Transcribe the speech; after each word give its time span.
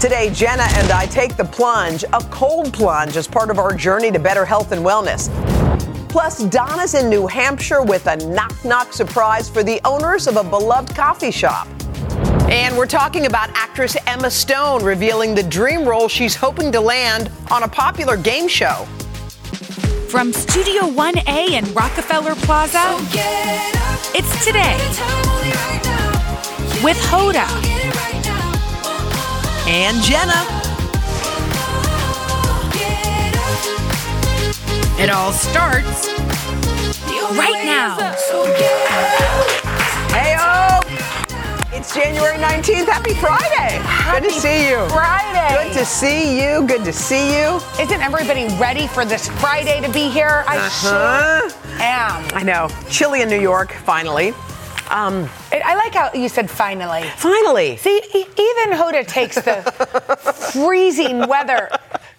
Today, 0.00 0.28
Jenna 0.30 0.64
and 0.72 0.92
I 0.92 1.06
take 1.06 1.38
the 1.38 1.44
plunge, 1.44 2.04
a 2.12 2.20
cold 2.30 2.70
plunge, 2.70 3.16
as 3.16 3.26
part 3.26 3.48
of 3.48 3.58
our 3.58 3.74
journey 3.74 4.10
to 4.12 4.18
better 4.18 4.44
health 4.44 4.72
and 4.72 4.84
wellness. 4.84 5.30
Plus, 6.10 6.44
Donna's 6.44 6.92
in 6.92 7.08
New 7.08 7.26
Hampshire 7.26 7.82
with 7.82 8.06
a 8.06 8.16
knock 8.26 8.62
knock 8.62 8.92
surprise 8.92 9.48
for 9.48 9.62
the 9.62 9.80
owners 9.86 10.26
of 10.26 10.36
a 10.36 10.44
beloved 10.44 10.94
coffee 10.94 11.30
shop. 11.30 11.66
And 12.50 12.76
we're 12.76 12.86
talking 12.86 13.24
about 13.24 13.48
actress 13.54 13.96
Emma 14.06 14.30
Stone 14.30 14.84
revealing 14.84 15.34
the 15.34 15.42
dream 15.42 15.88
role 15.88 16.08
she's 16.08 16.36
hoping 16.36 16.70
to 16.72 16.80
land 16.80 17.30
on 17.50 17.62
a 17.62 17.68
popular 17.68 18.18
game 18.18 18.48
show. 18.48 18.84
From 20.10 20.30
Studio 20.34 20.82
1A 20.82 21.52
in 21.52 21.72
Rockefeller 21.72 22.34
Plaza, 22.34 22.98
it's 24.14 24.44
today 24.44 24.76
with 26.84 26.98
Hoda 26.98 27.46
and 29.66 30.02
Jenna. 30.02 30.44
It 34.98 35.10
all 35.10 35.32
starts 35.32 36.08
right 37.36 37.64
now. 37.64 37.96
Hey, 40.12 40.36
oh! 40.38 40.80
It's 41.72 41.94
January 41.94 42.38
19th. 42.38 42.86
Happy 42.86 43.12
Friday. 43.14 43.78
Happy 43.82 44.20
Good 44.22 44.32
to 44.32 44.40
see 44.40 44.70
you. 44.70 44.86
Friday. 44.88 45.64
Good 45.70 45.78
to 45.78 45.84
see 45.84 46.40
you. 46.42 46.66
Good 46.66 46.84
to 46.84 46.92
see 46.92 47.36
you. 47.38 47.60
Isn't 47.78 48.00
everybody 48.00 48.46
ready 48.58 48.86
for 48.86 49.04
this 49.04 49.28
Friday 49.28 49.80
to 49.82 49.92
be 49.92 50.08
here? 50.08 50.44
I 50.46 50.56
Uh-huh. 50.56 51.48
sure 51.50 51.60
am. 51.82 52.24
I 52.34 52.42
know. 52.42 52.68
Chilly 52.88 53.20
in 53.20 53.28
New 53.28 53.40
York, 53.40 53.72
finally. 53.72 54.32
Um, 54.88 55.28
I- 55.52 55.62
I 55.64 55.74
like 55.74 55.94
how 55.94 56.10
you 56.14 56.28
said 56.28 56.50
finally. 56.50 57.02
finally. 57.16 57.76
See, 57.76 58.00
even 58.14 58.78
Hoda 58.78 59.06
takes 59.06 59.34
the 59.36 59.62
freezing 60.52 61.26
weather, 61.26 61.68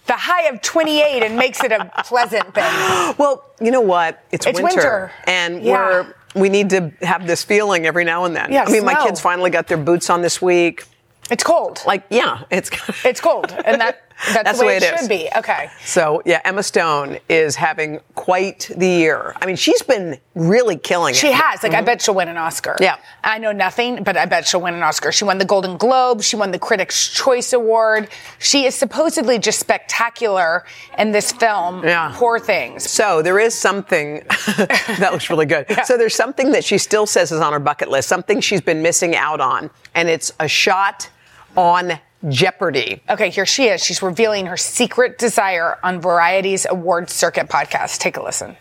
the 0.06 0.14
high 0.14 0.44
of 0.48 0.62
28, 0.62 1.24
and 1.24 1.36
makes 1.36 1.64
it 1.64 1.72
a 1.72 1.90
pleasant 2.06 2.54
thing. 2.54 2.64
Well, 3.18 3.44
you 3.62 3.72
know 3.72 3.82
what? 3.82 4.24
It's, 4.32 4.46
It's 4.46 4.62
winter. 4.62 5.12
and 5.26 5.64
Yeah. 5.64 5.74
we're 5.74 6.14
we 6.36 6.50
need 6.50 6.70
to 6.70 6.92
have 7.02 7.26
this 7.26 7.44
feeling 7.44 7.86
every 7.88 8.04
now 8.04 8.26
and 8.26 8.36
then. 8.36 8.52
Yeah, 8.52 8.66
I 8.68 8.72
mean, 8.72 8.86
my 8.86 8.94
kids 8.96 9.20
finally 9.20 9.50
got 9.50 9.68
their 9.68 9.78
boots 9.78 10.10
on 10.10 10.22
this 10.22 10.40
week. 10.42 10.84
It's 11.32 11.44
cold. 11.44 11.82
Like, 11.88 12.04
yeah, 12.12 12.44
it's 12.52 12.70
It's 13.06 13.20
cold, 13.22 13.52
and 13.66 13.82
that 13.82 14.07
that's, 14.26 14.44
That's 14.44 14.60
the 14.60 14.66
way, 14.66 14.80
the 14.80 14.86
way 14.86 14.90
it 14.90 14.94
it 14.94 15.00
should 15.00 15.10
be. 15.10 15.30
Okay. 15.38 15.70
So 15.86 16.22
yeah, 16.26 16.42
Emma 16.44 16.64
Stone 16.64 17.20
is 17.30 17.56
having 17.56 18.00
quite 18.16 18.70
the 18.76 18.88
year. 18.88 19.34
I 19.40 19.46
mean, 19.46 19.56
she's 19.56 19.82
been 19.84 20.20
really 20.34 20.76
killing 20.76 21.14
it. 21.14 21.18
She 21.18 21.32
has. 21.32 21.62
Like, 21.62 21.74
I 21.74 21.82
bet 21.82 22.02
she'll 22.02 22.16
win 22.16 22.28
an 22.28 22.38
Oscar. 22.38 22.72
Mm-hmm. 22.74 22.84
Yeah. 22.84 22.98
I 23.24 23.38
know 23.38 23.52
nothing, 23.52 24.04
but 24.04 24.18
I 24.18 24.26
bet 24.26 24.48
she'll 24.48 24.62
win 24.62 24.74
an 24.74 24.82
Oscar. 24.82 25.12
She 25.12 25.24
won 25.24 25.38
the 25.38 25.46
Golden 25.46 25.78
Globe. 25.78 26.24
She 26.24 26.36
won 26.36 26.52
the 26.52 26.60
Critics' 26.60 27.10
Choice 27.14 27.54
Award. 27.54 28.10
She 28.40 28.66
is 28.66 28.74
supposedly 28.74 29.38
just 29.38 29.60
spectacular 29.60 30.66
in 30.98 31.12
this 31.12 31.32
film. 31.32 31.84
Yeah. 31.84 32.12
Poor 32.16 32.40
things. 32.40 32.90
So 32.90 33.22
there 33.22 33.40
is 33.40 33.54
something 33.54 34.24
that 34.58 35.10
looks 35.12 35.30
really 35.30 35.46
good. 35.46 35.68
So 35.86 35.98
there's 35.98 36.16
something 36.16 36.52
that 36.52 36.64
she 36.64 36.78
still 36.78 37.06
says 37.06 37.32
is 37.32 37.40
on 37.40 37.54
her 37.54 37.60
bucket 37.60 37.90
list, 37.90 38.08
something 38.08 38.42
she's 38.42 38.62
been 38.62 38.82
missing 38.82 39.16
out 39.16 39.42
on, 39.42 39.70
and 39.94 40.10
it's 40.10 40.32
a 40.40 40.48
shot 40.48 41.10
on 41.56 42.00
Jeopardy. 42.30 43.02
Okay, 43.10 43.30
here 43.30 43.46
she 43.46 43.66
is. 43.66 43.84
She's 43.84 44.02
revealing 44.02 44.48
her 44.48 44.58
secret 44.58 45.18
desire 45.18 45.78
on 45.84 46.02
Variety's 46.02 46.66
award 46.70 47.10
circuit 47.10 47.48
podcast. 47.48 48.00
Take 48.00 48.18
a 48.18 48.24
listen. 48.24 48.58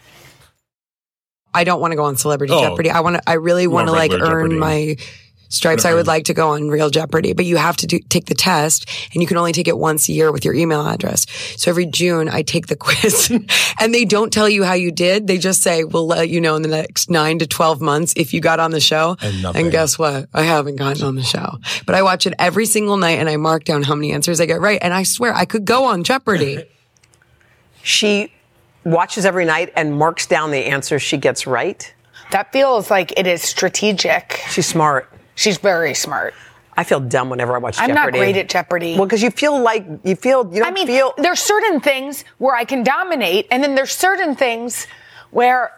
I 1.55 1.65
don't 1.65 1.81
want 1.81 1.93
to 1.93 1.97
go 1.97 2.05
on 2.05 2.17
Celebrity 2.17 2.53
Oh. 2.55 2.61
Jeopardy. 2.61 2.91
I 2.91 3.01
want 3.01 3.17
to. 3.17 3.23
I 3.27 3.35
really 3.35 3.67
want 3.67 3.89
to 3.89 3.93
like 3.93 4.11
regular 4.13 4.31
earn 4.31 4.51
Jeopardy. 4.51 4.59
my 4.61 4.97
stripes. 5.49 5.85
I 5.85 5.95
would 5.95 6.07
like 6.07 6.25
to 6.25 6.35
go 6.35 6.51
on 6.51 6.69
Real 6.69 6.91
Jeopardy, 6.91 7.33
but 7.33 7.45
you 7.45 7.57
have 7.57 7.77
to 7.79 7.87
do, 7.87 7.99
take 7.99 8.27
the 8.27 8.35
test, 8.35 8.89
and 9.13 9.23
you 9.23 9.29
can 9.29 9.37
only 9.37 9.53
take 9.53 9.69
it 9.69 9.79
once 9.79 10.09
a 10.09 10.13
year 10.13 10.33
with 10.33 10.45
your 10.45 10.55
email 10.55 10.87
address. 10.87 11.27
So 11.57 11.71
every 11.71 11.87
June, 11.87 12.29
I 12.29 12.43
take 12.43 12.67
the 12.67 12.77
quiz, 12.87 13.31
and 13.81 13.95
they 13.95 14.05
don't 14.05 14.33
tell 14.33 14.49
you 14.49 14.65
how 14.65 14.75
you 14.75 14.93
did. 14.93 15.27
They 15.27 15.39
just 15.39 15.63
say 15.63 15.85
we'll 15.85 16.07
let 16.07 16.29
you 16.29 16.41
know 16.41 16.57
in 16.57 16.63
the 16.63 16.69
next 16.69 17.11
nine 17.11 17.39
to 17.39 17.47
twelve 17.47 17.81
months 17.81 18.13
if 18.17 18.33
you 18.35 18.41
got 18.41 18.61
on 18.61 18.71
the 18.71 18.81
show. 18.81 19.17
And 19.21 19.43
nothing. 19.43 19.71
guess 19.71 19.99
what? 19.99 20.29
I 20.33 20.43
haven't 20.43 20.77
gotten 20.77 21.03
on 21.03 21.17
the 21.17 21.23
show, 21.23 21.59
but 21.87 21.95
I 21.95 22.03
watch 22.03 22.27
it 22.27 22.35
every 22.39 22.67
single 22.67 22.97
night, 22.97 23.19
and 23.19 23.29
I 23.29 23.37
mark 23.37 23.65
down 23.65 23.83
how 23.83 23.95
many 23.95 24.13
answers 24.13 24.41
I 24.41 24.47
get 24.47 24.61
right. 24.61 24.79
And 24.83 24.93
I 24.95 25.03
swear, 25.03 25.35
I 25.35 25.45
could 25.45 25.65
go 25.65 25.85
on 25.85 26.05
Jeopardy. 26.05 26.65
She 27.87 28.33
watches 28.85 29.25
every 29.25 29.45
night 29.45 29.73
and 29.77 29.97
marks 29.97 30.27
down 30.27 30.51
the 30.51 30.65
answers 30.65 31.03
she 31.03 31.17
gets 31.19 31.47
right. 31.47 31.95
That 32.33 32.53
feels 32.53 32.91
like 32.91 33.17
it 33.17 33.29
is 33.29 33.43
strategic. 33.43 34.41
She's 34.51 34.67
smart. 34.67 35.09
She's 35.37 35.59
very 35.59 35.95
smart. 35.95 36.35
I 36.77 36.85
feel 36.85 37.01
dumb 37.01 37.31
whenever 37.31 37.55
I 37.55 37.59
watch 37.59 37.77
Jeopardy. 37.77 37.93
I'm 37.93 38.05
not 38.05 38.13
great 38.13 38.37
at 38.37 38.49
Jeopardy. 38.49 38.97
Well, 38.97 39.07
because 39.07 39.23
you 39.23 39.31
feel 39.31 39.59
like 39.61 39.87
you 40.05 40.17
feel 40.17 40.45
you 40.53 40.61
don't 40.61 40.69
I 40.69 40.73
mean, 40.73 40.87
feel. 40.89 41.15
there's 41.17 41.41
certain 41.41 41.81
things 41.81 42.25
where 42.39 42.55
I 42.55 42.65
can 42.65 42.83
dominate, 42.83 43.47
and 43.51 43.63
then 43.63 43.75
there's 43.75 43.93
certain 43.93 44.35
things 44.35 44.87
where, 45.31 45.73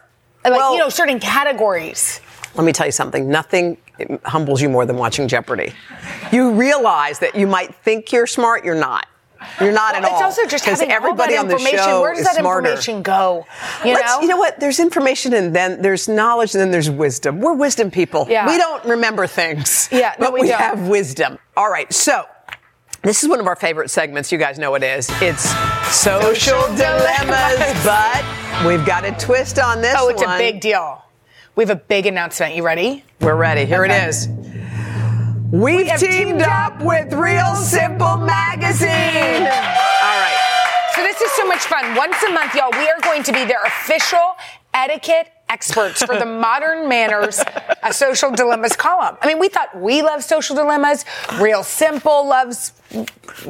like, 0.45 0.55
Well- 0.55 0.73
you 0.73 0.79
know, 0.79 0.89
certain 0.89 1.21
categories. 1.21 2.21
Let 2.55 2.65
me 2.65 2.73
tell 2.73 2.87
you 2.87 2.93
something. 2.93 3.29
Nothing 3.29 3.77
humbles 4.25 4.61
you 4.63 4.69
more 4.69 4.87
than 4.87 4.97
watching 4.97 5.29
Jeopardy. 5.29 5.73
You 6.33 6.53
realize 6.53 7.19
that 7.21 7.35
you 7.37 7.47
might 7.47 7.75
think 7.77 8.11
you're 8.11 8.27
smart, 8.27 8.65
you're 8.65 8.75
not. 8.75 9.07
You're 9.61 9.73
not 9.73 9.95
at 9.95 10.03
Well, 10.03 10.13
all. 10.13 10.17
It's 10.29 10.39
also 10.39 10.47
just 10.49 10.65
having 10.65 10.91
everybody 10.91 11.37
on 11.37 11.49
the 11.49 11.59
show 11.59 12.01
Where 12.01 12.15
does 12.15 12.25
that 12.25 12.37
smarter. 12.37 12.69
information 12.69 13.03
go? 13.03 13.47
You 13.85 13.95
Let's- 13.95 14.17
know? 14.17 14.21
you 14.23 14.29
know 14.29 14.37
what? 14.37 14.59
There's 14.61 14.81
information 14.81 15.33
and 15.35 15.55
then 15.55 15.81
there's 15.83 16.09
knowledge 16.09 16.55
and 16.55 16.61
then 16.61 16.71
there's 16.71 16.91
wisdom. 16.91 17.41
We're 17.41 17.55
wisdom 17.55 17.91
people. 17.91 18.27
Yeah. 18.29 18.47
We 18.49 18.59
don't 18.59 18.85
remember 18.85 19.27
things. 19.27 19.89
Yeah, 19.93 20.15
no, 20.19 20.27
but 20.27 20.33
we 20.35 20.41
we, 20.43 20.49
don't. 20.49 20.59
have 20.61 20.89
wisdom. 20.89 21.39
All 21.57 21.71
right, 21.71 21.93
so 21.93 22.25
this 23.03 23.23
is 23.23 23.29
one 23.29 23.39
of 23.41 23.47
our 23.47 23.57
favorite 23.57 23.91
segments. 23.91 24.31
You 24.33 24.39
guys 24.39 24.59
know 24.59 24.71
what 24.73 24.83
it 24.83 24.99
is. 24.99 25.09
It's 25.23 25.49
social 25.95 26.61
dilemmas, 26.77 27.85
but 27.85 28.25
we've 28.67 28.85
got 28.85 29.05
a 29.05 29.13
twist 29.13 29.59
on 29.59 29.81
this 29.83 29.95
Oh, 29.97 30.09
it's 30.09 30.23
one. 30.23 30.35
a 30.35 30.39
big 30.39 30.61
deal. 30.61 31.03
We 31.57 31.65
have 31.65 31.71
a 31.71 31.77
big 31.81 32.07
announcement. 32.07 32.55
You 32.55 32.65
ready? 32.65 33.05
We're 33.21 33.35
ready. 33.35 33.65
Here 33.65 33.85
Okay. 33.85 34.05
it 34.05 34.09
is. 34.09 34.29
We've 35.51 35.87
have 35.87 35.99
teamed, 35.99 36.13
teamed 36.13 36.43
up 36.43 36.83
with 36.83 37.11
Real 37.15 37.55
Simple 37.57 38.19
Magazine. 38.19 39.47
All 39.47 40.19
right. 40.21 40.91
So 40.95 41.03
this 41.03 41.23
is 41.23 41.31
so 41.33 41.47
much 41.47 41.61
fun. 41.61 41.95
Once 41.95 42.23
a 42.23 42.33
month, 42.33 42.55
y'all, 42.55 42.71
we 42.73 42.87
are 42.87 43.01
going 43.01 43.23
to 43.23 43.33
be 43.33 43.47
their 43.47 43.63
official 43.65 44.37
etiquette 44.75 45.33
experts 45.49 46.03
for 46.03 46.19
the 46.19 46.27
modern 46.41 46.87
manners 46.87 47.43
a 47.83 47.95
social 47.95 48.31
dilemmas 48.31 48.77
column. 48.77 49.17
I 49.23 49.27
mean, 49.27 49.39
we 49.39 49.49
thought 49.49 49.75
we 49.75 50.03
love 50.03 50.23
social 50.23 50.55
dilemmas. 50.55 51.07
Real 51.41 51.63
Simple 51.63 52.29
loves 52.29 52.73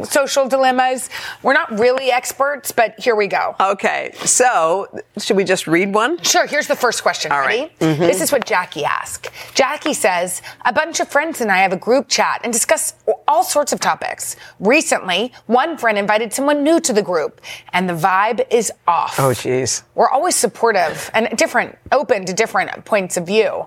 social 0.04 0.48
dilemmas. 0.48 1.10
We're 1.42 1.52
not 1.52 1.78
really 1.78 2.10
experts, 2.10 2.72
but 2.72 2.98
here 2.98 3.14
we 3.16 3.26
go. 3.26 3.54
Okay. 3.60 4.12
So, 4.24 4.88
should 5.18 5.36
we 5.36 5.44
just 5.44 5.66
read 5.66 5.94
one? 5.94 6.20
Sure, 6.22 6.46
here's 6.46 6.66
the 6.66 6.76
first 6.76 7.02
question. 7.02 7.32
All 7.32 7.40
Ready? 7.40 7.62
right. 7.62 7.78
Mm-hmm. 7.78 8.02
This 8.02 8.20
is 8.20 8.32
what 8.32 8.44
Jackie 8.46 8.84
asked. 8.84 9.28
Jackie 9.54 9.94
says, 9.94 10.42
A 10.64 10.72
bunch 10.72 11.00
of 11.00 11.08
friends 11.08 11.40
and 11.40 11.50
I 11.50 11.58
have 11.58 11.72
a 11.72 11.76
group 11.76 12.08
chat 12.08 12.40
and 12.44 12.52
discuss 12.52 12.94
all 13.26 13.42
sorts 13.42 13.72
of 13.72 13.80
topics. 13.80 14.36
Recently, 14.60 15.32
one 15.46 15.76
friend 15.76 15.98
invited 15.98 16.32
someone 16.32 16.62
new 16.62 16.80
to 16.80 16.92
the 16.92 17.02
group, 17.02 17.40
and 17.72 17.88
the 17.88 17.94
vibe 17.94 18.46
is 18.50 18.72
off. 18.86 19.18
Oh, 19.18 19.30
jeez. 19.30 19.82
We're 19.94 20.08
always 20.10 20.34
supportive 20.36 21.10
and 21.14 21.28
different, 21.36 21.78
open 21.92 22.24
to 22.26 22.32
different 22.32 22.84
points 22.84 23.16
of 23.16 23.26
view. 23.26 23.66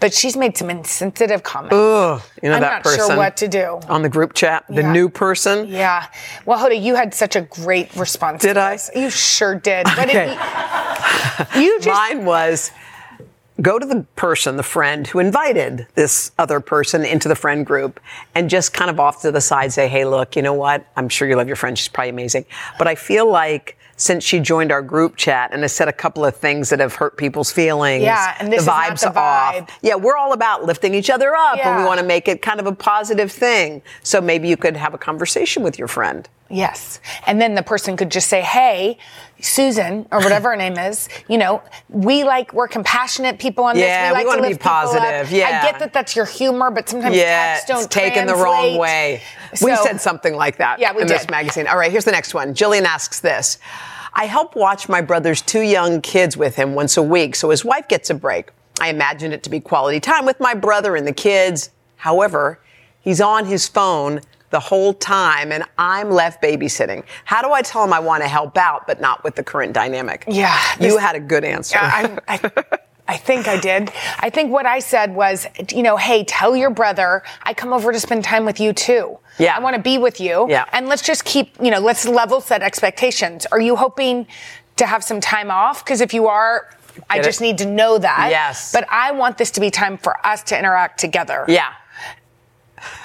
But 0.00 0.14
she's 0.14 0.34
made 0.36 0.56
some 0.56 0.70
insensitive 0.70 1.42
comments. 1.42 1.74
Ugh. 1.74 2.22
You 2.42 2.48
know 2.48 2.54
I'm 2.56 2.60
that 2.62 2.84
not 2.84 2.94
sure 2.94 3.16
what 3.16 3.36
to 3.36 3.48
do. 3.48 3.80
on 3.88 4.00
the 4.02 4.08
group 4.08 4.32
chat, 4.32 4.64
the 4.68 4.80
Yeah. 4.80 4.92
new 4.92 5.08
person. 5.10 5.68
Yeah. 5.68 6.06
Well, 6.46 6.58
Hoda, 6.58 6.80
you 6.80 6.94
had 6.94 7.14
such 7.14 7.36
a 7.36 7.42
great 7.42 7.94
response. 7.94 8.40
Did 8.42 8.56
I? 8.56 8.72
this. 8.72 8.90
You 8.96 9.10
sure 9.10 9.54
did. 9.54 9.84
But 9.84 10.08
Okay. 10.08 10.32
it, 10.38 11.48
you 11.60 11.78
just 11.80 11.88
Mine 11.88 12.24
was 12.24 12.70
go 13.60 13.78
to 13.78 13.84
the 13.84 14.06
person, 14.16 14.56
the 14.56 14.62
friend 14.62 15.06
who 15.06 15.18
invited 15.18 15.86
this 15.94 16.32
other 16.38 16.60
person 16.60 17.04
into 17.04 17.28
the 17.28 17.36
friend 17.36 17.66
group 17.66 18.00
and 18.34 18.48
just 18.48 18.72
kind 18.72 18.90
of 18.90 18.98
off 18.98 19.20
to 19.20 19.30
the 19.30 19.40
side 19.42 19.70
say, 19.70 19.86
hey, 19.86 20.06
look, 20.06 20.34
you 20.34 20.40
know 20.40 20.54
what? 20.54 20.86
I'm 20.96 21.10
sure 21.10 21.28
you 21.28 21.36
love 21.36 21.46
your 21.46 21.56
friend. 21.56 21.76
She's 21.76 21.88
probably 21.88 22.08
amazing. 22.08 22.46
But 22.78 22.88
I 22.88 22.94
feel 22.94 23.30
like 23.30 23.76
since 24.00 24.24
she 24.24 24.40
joined 24.40 24.72
our 24.72 24.80
group 24.80 25.16
chat 25.16 25.50
and 25.52 25.60
has 25.60 25.72
said 25.72 25.86
a 25.86 25.92
couple 25.92 26.24
of 26.24 26.34
things 26.34 26.70
that 26.70 26.80
have 26.80 26.94
hurt 26.94 27.18
people's 27.18 27.52
feelings. 27.52 28.02
Yeah, 28.02 28.34
and 28.40 28.50
this 28.50 28.64
the 28.64 28.72
is 28.72 28.78
not 28.78 28.90
vibes 28.92 29.00
the 29.00 29.08
vibe. 29.08 29.62
off. 29.62 29.78
Yeah, 29.82 29.96
we're 29.96 30.16
all 30.16 30.32
about 30.32 30.64
lifting 30.64 30.94
each 30.94 31.10
other 31.10 31.34
up 31.36 31.58
and 31.58 31.76
we 31.76 31.84
want 31.84 32.00
to 32.00 32.06
make 32.06 32.26
it 32.26 32.40
kind 32.40 32.60
of 32.60 32.66
a 32.66 32.72
positive 32.72 33.30
thing. 33.30 33.82
So 34.02 34.22
maybe 34.22 34.48
you 34.48 34.56
could 34.56 34.76
have 34.76 34.94
a 34.94 34.98
conversation 34.98 35.62
with 35.62 35.78
your 35.78 35.88
friend. 35.88 36.26
Yes. 36.50 37.00
And 37.26 37.40
then 37.40 37.54
the 37.54 37.62
person 37.62 37.96
could 37.96 38.10
just 38.10 38.28
say, 38.28 38.40
Hey, 38.42 38.98
Susan, 39.40 40.06
or 40.10 40.18
whatever 40.18 40.50
her 40.50 40.56
name 40.56 40.76
is, 40.76 41.08
you 41.28 41.38
know, 41.38 41.62
we 41.88 42.24
like, 42.24 42.52
we're 42.52 42.68
compassionate 42.68 43.38
people 43.38 43.64
on 43.64 43.76
Yeah, 43.78 44.10
this. 44.10 44.18
we 44.18 44.18
like 44.18 44.26
wanna 44.26 44.38
to 44.42 44.42
be 44.42 44.48
lift 44.54 44.60
people 44.60 44.72
up. 44.76 44.84
positive. 44.92 45.32
Yeah. 45.32 45.46
I 45.62 45.70
get 45.70 45.78
that 45.78 45.92
that's 45.92 46.14
your 46.16 46.26
humor, 46.26 46.70
but 46.70 46.88
sometimes 46.88 47.16
Yeah, 47.16 47.52
texts 47.54 47.68
don't 47.68 47.84
it's 47.84 47.94
taken 47.94 48.26
the 48.26 48.34
wrong 48.34 48.76
translate. 48.76 48.80
way. 48.80 49.22
we 49.62 49.74
said 49.76 50.00
something 50.00 50.34
like 50.34 50.56
that 50.58 50.78
Yeah, 50.80 50.92
we 50.92 51.02
in 51.02 51.08
this 51.08 51.22
did. 51.22 51.30
magazine. 51.30 51.66
All 51.68 51.78
right, 51.78 51.90
here's 51.90 52.04
the 52.04 52.12
next 52.12 52.34
one. 52.34 52.52
Jillian 52.54 52.82
asks 52.82 53.20
this. 53.20 53.58
I 54.12 54.26
help 54.26 54.56
watch 54.56 54.88
my 54.88 55.00
brother's 55.00 55.40
two 55.40 55.60
young 55.62 56.00
kids 56.02 56.36
with 56.36 56.56
him 56.56 56.74
once 56.74 56.96
a 56.96 57.02
week, 57.02 57.36
so 57.36 57.50
his 57.50 57.64
wife 57.64 57.86
gets 57.86 58.10
a 58.10 58.14
break. 58.14 58.50
I 58.80 58.88
imagine 58.88 59.32
it 59.32 59.42
to 59.44 59.50
be 59.50 59.60
quality 59.60 60.00
time 60.00 60.26
with 60.26 60.40
my 60.40 60.54
brother 60.54 60.96
and 60.96 61.06
the 61.06 61.12
kids. 61.12 61.70
However, 61.96 62.58
he's 63.00 63.20
on 63.20 63.44
his 63.46 63.68
phone 63.68 64.20
the 64.50 64.60
whole 64.60 64.92
time 64.94 65.52
and 65.52 65.64
I'm 65.78 66.10
left 66.10 66.42
babysitting. 66.42 67.04
How 67.24 67.40
do 67.42 67.52
I 67.52 67.62
tell 67.62 67.84
him 67.84 67.92
I 67.92 68.00
want 68.00 68.22
to 68.22 68.28
help 68.28 68.56
out, 68.58 68.86
but 68.86 69.00
not 69.00 69.22
with 69.24 69.36
the 69.36 69.44
current 69.44 69.72
dynamic? 69.72 70.24
Yeah, 70.28 70.58
You 70.80 70.98
had 70.98 71.14
a 71.16 71.20
good 71.20 71.44
answer. 71.44 71.78
Yeah, 71.80 72.18
I, 72.26 72.34
I, 72.36 72.62
I 73.08 73.16
think 73.16 73.48
I 73.48 73.58
did. 73.60 73.90
I 74.18 74.30
think 74.30 74.50
what 74.52 74.66
I 74.66 74.78
said 74.80 75.14
was, 75.14 75.46
you 75.72 75.82
know, 75.82 75.96
hey, 75.96 76.24
tell 76.24 76.54
your 76.56 76.70
brother 76.70 77.22
I 77.42 77.54
come 77.54 77.72
over 77.72 77.92
to 77.92 78.00
spend 78.00 78.24
time 78.24 78.44
with 78.44 78.60
you 78.60 78.72
too. 78.72 79.18
Yeah. 79.38 79.56
I 79.56 79.60
want 79.60 79.76
to 79.76 79.82
be 79.82 79.98
with 79.98 80.20
you. 80.20 80.46
Yeah. 80.48 80.64
And 80.72 80.86
let's 80.88 81.02
just 81.02 81.24
keep, 81.24 81.54
you 81.62 81.70
know, 81.70 81.80
let's 81.80 82.06
level 82.06 82.40
set 82.40 82.62
expectations. 82.62 83.46
Are 83.52 83.60
you 83.60 83.74
hoping 83.76 84.26
to 84.76 84.86
have 84.86 85.02
some 85.04 85.20
time 85.20 85.50
off? 85.50 85.84
Because 85.84 86.00
if 86.00 86.12
you 86.12 86.26
are, 86.26 86.68
I 87.08 87.16
Get 87.16 87.24
it? 87.24 87.28
just 87.28 87.40
need 87.40 87.58
to 87.58 87.66
know 87.66 87.98
that. 87.98 88.28
Yes. 88.30 88.72
But 88.72 88.84
I 88.90 89.12
want 89.12 89.38
this 89.38 89.50
to 89.52 89.60
be 89.60 89.70
time 89.70 89.96
for 89.96 90.24
us 90.26 90.42
to 90.44 90.58
interact 90.58 90.98
together. 90.98 91.44
yeah. 91.48 91.72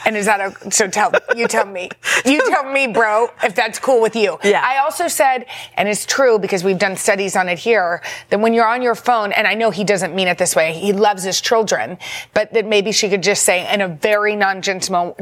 And 0.06 0.16
is 0.16 0.25
that 0.28 0.40
a, 0.40 0.72
so 0.72 0.88
tell, 0.88 1.12
you 1.36 1.48
tell 1.48 1.66
me, 1.66 1.90
you 2.25 2.40
tell 2.50 2.72
me, 2.72 2.88
bro, 2.88 3.30
if 3.44 3.56
that's 3.56 3.80
cool 3.80 4.02
with 4.02 4.16
you. 4.16 4.38
Yeah. 4.44 4.62
I 4.63 4.78
also 4.78 5.07
said, 5.07 5.46
and 5.75 5.90
it's 5.90 6.06
true 6.06 6.38
because 6.40 6.63
we've 6.63 6.78
done 6.78 6.96
studies 6.96 7.36
on 7.36 7.50
it 7.50 7.57
here, 7.60 8.02
that 8.30 8.40
when 8.40 8.54
you're 8.54 8.68
on 8.68 8.81
your 8.81 8.96
phone, 8.96 9.31
and 9.31 9.48
I 9.48 9.54
know 9.56 9.72
he 9.72 9.84
doesn't 9.84 10.13
mean 10.16 10.28
it 10.28 10.38
this 10.38 10.56
way, 10.56 10.74
he 10.74 10.94
loves 10.94 11.24
his 11.24 11.42
children, 11.42 11.98
but 12.34 12.54
that 12.54 12.66
maybe 12.66 12.92
she 12.92 13.10
could 13.10 13.24
just 13.24 13.44
say 13.44 13.72
in 13.74 13.81
a 13.81 13.88
very 13.88 14.36
non-judgmental 14.36 15.16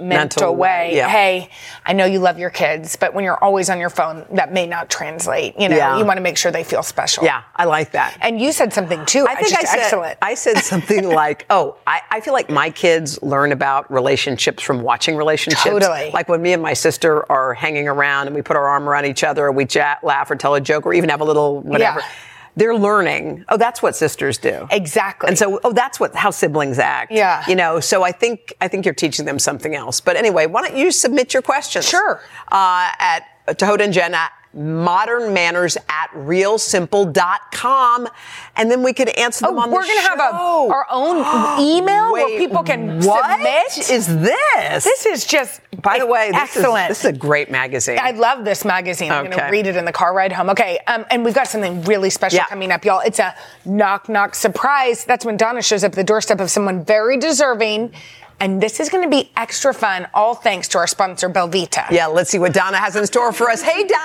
Mental 0.00 0.54
way, 0.54 0.96
yeah. 0.96 1.08
hey, 1.08 1.50
I 1.84 1.92
know 1.92 2.04
you 2.04 2.18
love 2.18 2.38
your 2.38 2.50
kids, 2.50 2.96
but 2.96 3.14
when 3.14 3.24
you're 3.24 3.42
always 3.42 3.70
on 3.70 3.78
your 3.78 3.90
phone, 3.90 4.24
that 4.32 4.52
may 4.52 4.66
not 4.66 4.90
translate. 4.90 5.54
You 5.58 5.68
know, 5.68 5.76
Yeah. 5.76 5.98
you 5.98 6.04
want 6.04 6.16
to 6.16 6.22
make 6.22 6.36
sure 6.36 6.52
they 6.52 6.64
feel 6.64 6.82
special. 6.82 7.24
Yeah, 7.24 7.42
I 7.56 7.64
like 7.64 7.92
that. 7.92 8.16
And 8.20 8.40
you 8.40 8.52
said 8.52 8.72
something 8.72 9.04
too. 9.06 9.26
I 9.28 9.34
think 9.34 9.54
I 9.56 9.62
said, 9.64 9.78
excellent. 9.80 10.18
I 10.22 10.34
said 10.34 10.58
something 10.58 11.08
like, 11.08 11.46
"Oh, 11.50 11.76
I, 11.86 12.00
I 12.10 12.20
feel 12.20 12.32
like 12.34 12.50
my 12.50 12.70
kids 12.70 13.20
learn 13.22 13.52
about 13.80 13.92
relationships 13.92 14.62
from 14.62 14.82
watching 14.82 15.16
relationships. 15.16 15.64
Totally. 15.64 16.10
Like 16.12 16.28
when 16.28 16.42
me 16.42 16.52
and 16.52 16.62
my 16.62 16.74
sister 16.74 17.30
are 17.30 17.54
hanging 17.54 17.88
around 17.88 18.26
and 18.26 18.36
we 18.36 18.42
put 18.42 18.56
our 18.56 18.66
arm 18.66 18.88
around 18.88 19.06
each 19.06 19.24
other, 19.24 19.46
or 19.46 19.52
we 19.52 19.66
chat, 19.66 20.02
laugh, 20.04 20.30
or 20.30 20.36
tell 20.36 20.54
a 20.54 20.60
joke, 20.60 20.86
or 20.86 20.94
even 20.94 21.10
have 21.10 21.20
a 21.20 21.24
little 21.24 21.60
whatever. 21.60 22.00
Yeah. 22.00 22.08
They're 22.56 22.76
learning. 22.76 23.44
Oh, 23.48 23.56
that's 23.56 23.80
what 23.80 23.94
sisters 23.94 24.36
do. 24.36 24.66
Exactly. 24.72 25.28
And 25.28 25.38
so, 25.38 25.60
oh, 25.62 25.72
that's 25.72 26.00
what 26.00 26.14
how 26.14 26.30
siblings 26.30 26.78
act. 26.78 27.12
Yeah. 27.12 27.44
You 27.48 27.54
know. 27.54 27.78
So 27.80 28.02
I 28.02 28.12
think 28.12 28.52
I 28.60 28.68
think 28.68 28.84
you're 28.84 28.94
teaching 28.94 29.24
them 29.24 29.38
something 29.38 29.74
else. 29.74 30.00
But 30.00 30.16
anyway, 30.16 30.46
why 30.46 30.66
don't 30.66 30.76
you 30.76 30.90
submit 30.90 31.32
your 31.32 31.42
questions? 31.42 31.88
Sure. 31.88 32.20
Uh, 32.48 32.90
at 32.98 33.24
Tahoda 33.50 33.82
and 33.82 33.92
Jen 33.92 34.14
at 34.14 34.32
modern 34.52 35.32
manners 35.32 35.76
at 35.88 36.10
realsimple.com 36.14 38.08
and 38.56 38.70
then 38.70 38.82
we 38.82 38.92
could 38.92 39.08
answer 39.10 39.46
them 39.46 39.56
Oh, 39.56 39.60
on 39.62 39.70
we're 39.70 39.82
the 39.82 39.88
gonna 39.88 40.00
have 40.00 40.18
a, 40.18 40.34
our 40.72 40.86
own 40.90 41.18
email 41.60 42.12
where 42.12 42.38
people 42.38 42.62
can 42.62 43.00
what 43.00 43.30
submit. 43.30 43.90
is 43.90 44.06
this? 44.06 44.84
This 44.84 45.06
is 45.06 45.24
just 45.26 45.60
by 45.82 45.98
the 45.98 46.06
way, 46.06 46.30
this 46.30 46.40
excellent. 46.42 46.90
Is, 46.90 46.98
this 47.00 47.04
is 47.12 47.16
a 47.16 47.18
great 47.18 47.50
magazine. 47.50 47.98
I 48.02 48.10
love 48.10 48.44
this 48.44 48.64
magazine. 48.64 49.10
I'm 49.12 49.30
gonna 49.30 49.50
read 49.50 49.66
it 49.66 49.76
in 49.76 49.84
the 49.84 49.92
car 49.92 50.12
ride 50.12 50.32
home. 50.32 50.50
Okay, 50.50 50.78
um, 50.86 51.06
and 51.10 51.24
we've 51.24 51.34
got 51.34 51.46
something 51.46 51.82
really 51.82 52.10
special 52.10 52.36
Yeah. 52.38 52.46
coming 52.46 52.70
up, 52.70 52.84
y'all. 52.84 53.00
It's 53.00 53.18
a 53.18 53.34
knock 53.64 54.08
knock 54.08 54.34
surprise. 54.34 55.04
That's 55.04 55.24
when 55.24 55.36
Donna 55.36 55.62
shows 55.62 55.82
up 55.84 55.92
at 55.92 55.96
the 55.96 56.04
doorstep 56.04 56.40
of 56.40 56.50
someone 56.50 56.84
very 56.84 57.16
deserving. 57.16 57.94
And 58.40 58.60
this 58.60 58.80
is 58.80 58.88
going 58.88 59.04
to 59.04 59.10
be 59.10 59.30
extra 59.36 59.74
fun, 59.74 60.08
all 60.14 60.34
thanks 60.34 60.66
to 60.68 60.78
our 60.78 60.86
sponsor, 60.86 61.28
Belvita. 61.28 61.90
yeah, 61.90 62.06
let's 62.06 62.30
see 62.30 62.38
what 62.38 62.54
Donna 62.54 62.78
has 62.78 62.96
in 62.96 63.06
store 63.06 63.32
for 63.34 63.50
us. 63.50 63.60
Hey, 63.60 63.86
Donna. 63.86 63.90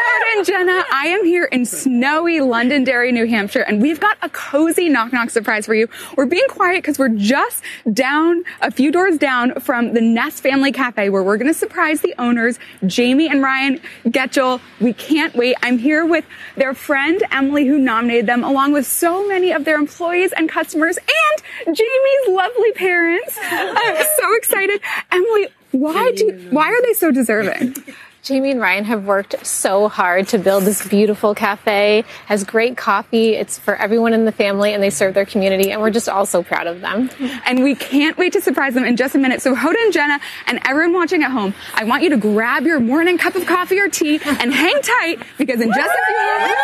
Jenna. 0.44 0.84
I 0.92 1.08
am 1.08 1.24
here 1.24 1.46
in 1.46 1.66
snowy 1.66 2.42
Londonderry, 2.42 3.12
New 3.12 3.26
Hampshire, 3.26 3.62
and 3.62 3.82
we've 3.82 4.00
got 4.00 4.18
a 4.22 4.30
cozy 4.30 4.90
knock 4.90 5.14
knock 5.14 5.30
surprise 5.30 5.66
for 5.66 5.74
you. 5.74 5.88
We're 6.18 6.26
being 6.26 6.48
quiet 6.50 6.84
because 6.84 7.00
we're 7.00 7.10
just 7.10 7.64
down, 7.92 8.44
a 8.62 8.70
few 8.70 8.92
doors 8.92 9.18
down 9.18 9.60
from 9.62 9.94
the 9.94 10.02
Nest 10.02 10.44
Family 10.44 10.72
Cafe 10.72 11.10
where 11.10 11.24
we're 11.24 11.38
going 11.38 11.52
to 11.52 11.58
surprise 11.58 12.02
the 12.02 12.14
owners, 12.20 12.60
Jamie 12.86 13.30
and 13.30 13.42
Ryan 13.42 13.80
Getchell. 14.06 14.60
We 14.82 14.94
can't 14.94 15.34
wait. 15.36 15.56
I'm 15.64 15.78
here 15.78 16.06
with 16.06 16.26
their 16.58 16.74
friend, 16.74 17.24
Emily, 17.32 17.66
who 17.66 17.78
nominated 17.80 18.26
them, 18.26 18.44
along 18.44 18.74
with 18.74 18.86
so 18.86 19.26
many 19.28 19.52
of 19.52 19.64
their 19.64 19.78
employees 19.78 20.34
and 20.34 20.50
customers 20.50 20.98
and 20.98 21.76
Jamie's 21.76 22.28
lovely 22.28 22.72
parents. 22.74 23.38
I'm 23.42 24.06
so 24.20 24.36
excited. 24.36 24.82
Emily, 25.12 25.48
why 25.72 26.12
do, 26.16 26.48
why 26.52 26.68
are 26.68 26.82
they 26.82 26.94
so 26.94 27.12
deserving? 27.12 27.76
Jamie 28.24 28.52
and 28.52 28.62
Ryan 28.62 28.86
have 28.86 29.04
worked 29.04 29.46
so 29.46 29.90
hard 29.90 30.30
to 30.30 30.38
build 30.38 30.64
this 30.64 30.88
beautiful 30.88 31.36
cafe. 31.36 32.06
Has 32.28 32.46
great 32.46 32.78
coffee. 32.78 33.34
It's 33.34 33.60
for 33.60 33.76
everyone 33.76 34.14
in 34.14 34.24
the 34.24 34.32
family, 34.32 34.74
and 34.74 34.82
they 34.82 34.92
serve 34.92 35.14
their 35.14 35.26
community. 35.26 35.74
And 35.74 35.82
we're 35.82 35.90
just 35.90 36.08
all 36.08 36.26
so 36.26 36.42
proud 36.42 36.66
of 36.66 36.80
them. 36.80 37.10
And 37.46 37.64
we 37.64 37.76
can't 37.76 38.18
wait 38.18 38.32
to 38.32 38.42
surprise 38.42 38.76
them 38.76 38.86
in 38.86 38.96
just 38.96 39.14
a 39.14 39.18
minute. 39.18 39.42
So 39.42 39.54
Hoda 39.54 39.76
and 39.78 39.92
Jenna 39.92 40.22
and 40.48 40.62
everyone 40.64 40.94
watching 40.94 41.22
at 41.22 41.32
home, 41.32 41.54
I 41.74 41.84
want 41.84 42.02
you 42.02 42.12
to 42.12 42.18
grab 42.18 42.64
your 42.64 42.80
morning 42.80 43.18
cup 43.18 43.36
of 43.36 43.46
coffee 43.46 43.78
or 43.78 43.90
tea 43.90 44.22
and 44.24 44.54
hang 44.54 44.82
tight 44.82 45.22
because 45.38 45.60
in 45.60 45.68
just 45.68 45.90
a 45.90 46.06
few 46.08 46.18
moments, 46.18 46.62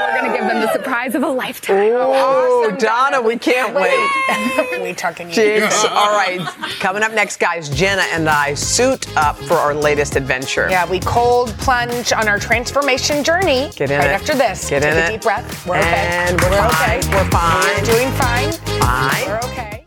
we're 0.00 0.20
going 0.20 0.32
to 0.32 0.38
give 0.38 0.48
them 0.48 0.60
the 0.62 0.72
surprise 0.72 1.14
of 1.14 1.22
a 1.22 1.28
lifetime. 1.28 1.92
Oh, 1.94 2.74
Donna, 2.78 3.22
we 3.22 3.36
can't 3.36 3.72
wait. 3.72 4.82
we 4.82 4.94
talking 4.94 5.28
Jeez. 5.28 5.84
All 5.90 6.10
right. 6.10 6.40
Coming 6.80 7.02
up 7.04 7.12
next, 7.12 7.38
guys, 7.38 7.68
Jenna 7.68 8.02
and 8.12 8.28
I 8.28 8.54
suit 8.54 9.14
up 9.16 9.36
for 9.36 9.54
our 9.54 9.74
latest 9.74 10.16
adventure. 10.16 10.68
Yeah, 10.68 10.87
we 10.88 11.00
cold 11.00 11.50
plunge 11.58 12.12
on 12.12 12.28
our 12.28 12.38
transformation 12.38 13.22
journey. 13.24 13.70
Get 13.76 13.90
in 13.90 13.98
right 13.98 14.10
it. 14.10 14.12
after 14.12 14.34
this. 14.34 14.68
Get 14.70 14.82
Take 14.82 14.92
in 14.92 14.98
a 14.98 15.00
it. 15.00 15.08
deep 15.12 15.20
breath. 15.22 15.66
We're 15.66 15.78
okay. 15.78 16.34
We're 16.40 16.50
we're 16.50 16.68
fine. 16.68 16.98
okay. 16.98 17.08
We're 17.14 17.30
fine. 17.30 17.76
We're 17.76 17.84
doing 17.84 18.10
fine. 18.12 18.52
Fine. 18.80 19.26
We're 19.26 19.38
okay. 19.50 19.86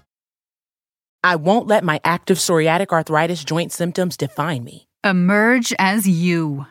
I 1.23 1.35
won't 1.35 1.67
let 1.67 1.83
my 1.83 1.99
active 2.03 2.37
psoriatic 2.37 2.89
arthritis 2.89 3.43
joint 3.43 3.71
symptoms 3.71 4.17
define 4.17 4.63
me. 4.63 4.87
Emerge 5.03 5.73
as 5.79 6.07
you. 6.07 6.65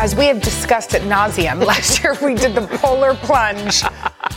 As 0.00 0.14
we 0.14 0.26
have 0.26 0.40
discussed 0.40 0.94
at 0.94 1.02
nauseum, 1.02 1.64
last 1.66 2.04
year 2.04 2.16
we 2.22 2.32
did 2.32 2.54
the 2.54 2.68
polar 2.78 3.14
plunge 3.14 3.82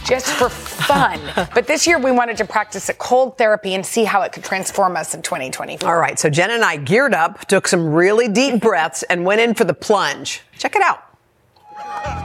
just 0.03 0.25
for 0.25 0.49
fun. 0.49 1.19
But 1.53 1.67
this 1.67 1.85
year 1.85 1.99
we 1.99 2.11
wanted 2.11 2.35
to 2.37 2.45
practice 2.45 2.89
a 2.89 2.95
cold 2.95 3.37
therapy 3.37 3.75
and 3.75 3.85
see 3.85 4.03
how 4.03 4.23
it 4.23 4.31
could 4.31 4.43
transform 4.43 4.97
us 4.97 5.13
in 5.13 5.21
2024. 5.21 5.87
All 5.87 5.99
right, 5.99 6.17
so 6.17 6.31
Jen 6.31 6.49
and 6.49 6.65
I 6.65 6.77
geared 6.77 7.13
up, 7.13 7.45
took 7.45 7.67
some 7.67 7.93
really 7.93 8.27
deep 8.27 8.59
breaths, 8.59 9.03
and 9.03 9.23
went 9.23 9.39
in 9.39 9.53
for 9.53 9.63
the 9.63 9.75
plunge. 9.75 10.41
Check 10.57 10.75
it 10.75 10.81
out. 10.81 12.20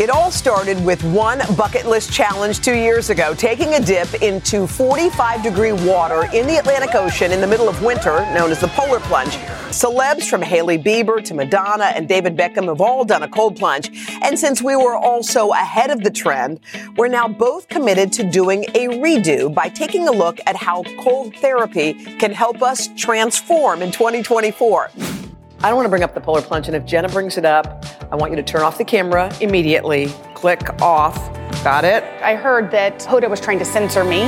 It 0.00 0.08
all 0.08 0.30
started 0.30 0.82
with 0.82 1.04
one 1.04 1.42
bucket 1.58 1.84
list 1.84 2.10
challenge 2.10 2.60
two 2.60 2.74
years 2.74 3.10
ago, 3.10 3.34
taking 3.34 3.74
a 3.74 3.80
dip 3.80 4.14
into 4.22 4.66
45 4.66 5.42
degree 5.42 5.72
water 5.72 6.24
in 6.34 6.46
the 6.46 6.56
Atlantic 6.56 6.94
Ocean 6.94 7.32
in 7.32 7.42
the 7.42 7.46
middle 7.46 7.68
of 7.68 7.82
winter, 7.82 8.20
known 8.32 8.50
as 8.50 8.62
the 8.62 8.68
polar 8.68 8.98
plunge. 9.00 9.34
Celebs 9.68 10.26
from 10.26 10.40
Hailey 10.40 10.78
Bieber 10.78 11.22
to 11.22 11.34
Madonna 11.34 11.92
and 11.94 12.08
David 12.08 12.34
Beckham 12.34 12.64
have 12.68 12.80
all 12.80 13.04
done 13.04 13.24
a 13.24 13.28
cold 13.28 13.56
plunge. 13.56 13.90
And 14.22 14.38
since 14.38 14.62
we 14.62 14.74
were 14.74 14.96
also 14.96 15.50
ahead 15.50 15.90
of 15.90 16.02
the 16.02 16.10
trend, 16.10 16.60
we're 16.96 17.08
now 17.08 17.28
both 17.28 17.68
committed 17.68 18.10
to 18.14 18.24
doing 18.24 18.64
a 18.74 18.88
redo 19.02 19.54
by 19.54 19.68
taking 19.68 20.08
a 20.08 20.12
look 20.12 20.40
at 20.46 20.56
how 20.56 20.82
cold 20.98 21.36
therapy 21.36 21.92
can 22.16 22.32
help 22.32 22.62
us 22.62 22.88
transform 22.96 23.82
in 23.82 23.92
2024. 23.92 25.19
I 25.62 25.68
don't 25.68 25.76
want 25.76 25.84
to 25.84 25.90
bring 25.90 26.02
up 26.02 26.14
the 26.14 26.22
polar 26.22 26.40
plunge, 26.40 26.68
and 26.68 26.76
if 26.76 26.86
Jenna 26.86 27.10
brings 27.10 27.36
it 27.36 27.44
up, 27.44 27.84
I 28.10 28.16
want 28.16 28.32
you 28.32 28.36
to 28.36 28.42
turn 28.42 28.62
off 28.62 28.78
the 28.78 28.84
camera 28.84 29.30
immediately. 29.42 30.06
Click 30.32 30.80
off. 30.80 31.14
Got 31.62 31.84
it? 31.84 32.02
I 32.22 32.34
heard 32.34 32.70
that 32.70 33.00
Hoda 33.00 33.28
was 33.28 33.42
trying 33.42 33.58
to 33.58 33.64
censor 33.66 34.02
me. 34.02 34.22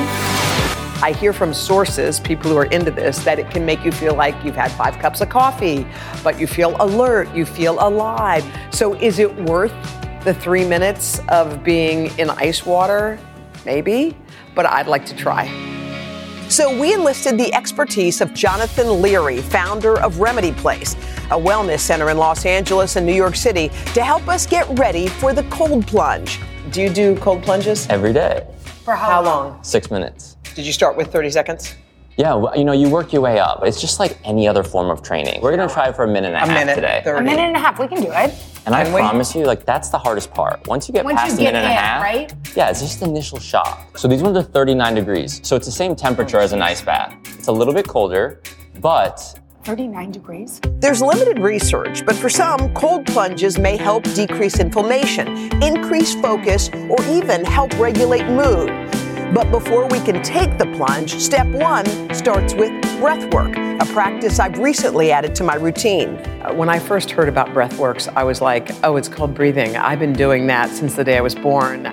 I 1.00 1.16
hear 1.18 1.32
from 1.32 1.54
sources, 1.54 2.20
people 2.20 2.50
who 2.50 2.58
are 2.58 2.66
into 2.66 2.90
this, 2.90 3.24
that 3.24 3.38
it 3.38 3.50
can 3.50 3.64
make 3.64 3.82
you 3.82 3.92
feel 3.92 4.14
like 4.14 4.34
you've 4.44 4.56
had 4.56 4.72
five 4.72 4.98
cups 4.98 5.22
of 5.22 5.30
coffee, 5.30 5.86
but 6.22 6.38
you 6.38 6.46
feel 6.46 6.76
alert, 6.80 7.34
you 7.34 7.46
feel 7.46 7.78
alive. 7.80 8.44
So 8.70 8.92
is 8.96 9.18
it 9.18 9.34
worth 9.34 9.72
the 10.24 10.34
three 10.34 10.66
minutes 10.66 11.18
of 11.30 11.64
being 11.64 12.16
in 12.18 12.28
ice 12.28 12.66
water? 12.66 13.18
Maybe, 13.64 14.18
but 14.54 14.66
I'd 14.66 14.86
like 14.86 15.06
to 15.06 15.16
try. 15.16 15.46
So 16.52 16.78
we 16.78 16.92
enlisted 16.92 17.38
the 17.38 17.54
expertise 17.54 18.20
of 18.20 18.34
Jonathan 18.34 19.00
Leary, 19.00 19.40
founder 19.40 19.98
of 20.02 20.20
Remedy 20.20 20.52
Place, 20.52 20.92
a 21.30 21.34
wellness 21.34 21.80
center 21.80 22.10
in 22.10 22.18
Los 22.18 22.44
Angeles 22.44 22.96
and 22.96 23.06
New 23.06 23.14
York 23.14 23.36
City, 23.36 23.70
to 23.94 24.04
help 24.04 24.28
us 24.28 24.46
get 24.46 24.68
ready 24.78 25.08
for 25.08 25.32
the 25.32 25.44
cold 25.44 25.86
plunge. 25.86 26.38
Do 26.70 26.82
you 26.82 26.90
do 26.90 27.16
cold 27.16 27.42
plunges? 27.42 27.88
Every 27.88 28.12
day. 28.12 28.46
For 28.84 28.94
how, 28.94 29.12
how 29.12 29.22
long? 29.22 29.64
Six 29.64 29.90
minutes. 29.90 30.36
Did 30.54 30.66
you 30.66 30.74
start 30.74 30.94
with 30.94 31.10
30 31.10 31.30
seconds? 31.30 31.74
Yeah, 32.16 32.34
well, 32.34 32.56
you 32.56 32.64
know, 32.64 32.72
you 32.72 32.90
work 32.90 33.12
your 33.12 33.22
way 33.22 33.38
up. 33.38 33.60
It's 33.64 33.80
just 33.80 33.98
like 33.98 34.18
any 34.24 34.46
other 34.46 34.62
form 34.62 34.90
of 34.90 35.02
training. 35.02 35.40
We're 35.40 35.56
gonna 35.56 35.72
try 35.72 35.92
for 35.92 36.04
a 36.04 36.08
minute 36.08 36.34
and 36.34 36.36
a, 36.36 36.44
a 36.44 36.46
half 36.46 36.66
minute, 36.66 36.74
today. 36.74 37.00
30. 37.04 37.18
A 37.18 37.22
minute 37.22 37.42
and 37.42 37.56
a 37.56 37.58
half, 37.58 37.78
we 37.78 37.88
can 37.88 38.02
do 38.02 38.10
it. 38.12 38.34
And 38.66 38.74
I 38.74 38.84
Can 38.84 38.92
we? 38.92 39.00
promise 39.00 39.34
you, 39.34 39.44
like 39.44 39.64
that's 39.64 39.88
the 39.88 39.98
hardest 39.98 40.32
part. 40.32 40.66
Once 40.68 40.88
you 40.88 40.92
get 40.94 41.04
Once 41.04 41.18
past 41.20 41.40
you 41.40 41.48
a 41.48 41.50
get 41.50 41.54
minute 41.54 41.66
and 41.66 41.68
a 41.68 41.70
in, 41.70 41.76
half, 41.76 42.02
right? 42.02 42.32
yeah, 42.54 42.70
it's 42.70 42.80
just 42.80 43.00
the 43.00 43.06
initial 43.06 43.40
shock. 43.40 43.96
So 43.98 44.06
these 44.08 44.22
ones 44.22 44.36
are 44.36 44.42
39 44.42 44.94
degrees. 44.94 45.40
So 45.42 45.56
it's 45.56 45.66
the 45.66 45.72
same 45.72 45.96
temperature 45.96 46.38
oh, 46.38 46.42
as 46.42 46.52
an 46.52 46.62
ice 46.62 46.82
bath. 46.82 47.16
It's 47.34 47.48
a 47.48 47.52
little 47.52 47.74
bit 47.74 47.88
colder, 47.88 48.40
but 48.80 49.40
39 49.64 50.12
degrees. 50.12 50.60
There's 50.80 51.00
limited 51.00 51.38
research, 51.38 52.04
but 52.04 52.14
for 52.14 52.28
some, 52.28 52.72
cold 52.74 53.06
plunges 53.06 53.58
may 53.58 53.76
help 53.76 54.04
decrease 54.14 54.58
inflammation, 54.60 55.28
increase 55.62 56.14
focus, 56.20 56.68
or 56.90 57.02
even 57.08 57.44
help 57.44 57.72
regulate 57.78 58.26
mood. 58.26 58.70
But 59.34 59.50
before 59.50 59.86
we 59.88 59.98
can 60.00 60.22
take 60.22 60.58
the 60.58 60.66
plunge, 60.76 61.14
step 61.18 61.46
one 61.46 61.86
starts 62.14 62.52
with 62.52 62.70
breath 63.00 63.32
work, 63.32 63.56
a 63.56 63.86
practice 63.86 64.38
I've 64.38 64.58
recently 64.58 65.10
added 65.10 65.34
to 65.36 65.42
my 65.44 65.54
routine. 65.54 66.16
Uh, 66.44 66.52
When 66.52 66.68
I 66.68 66.78
first 66.78 67.10
heard 67.10 67.30
about 67.30 67.48
breathworks, 67.48 68.12
I 68.14 68.24
was 68.24 68.42
like, 68.42 68.70
oh, 68.84 68.96
it's 68.96 69.08
called 69.08 69.32
breathing. 69.34 69.74
I've 69.74 69.98
been 69.98 70.12
doing 70.12 70.46
that 70.48 70.68
since 70.68 70.96
the 70.96 71.02
day 71.04 71.16
I 71.16 71.22
was 71.22 71.34
born. 71.34 71.86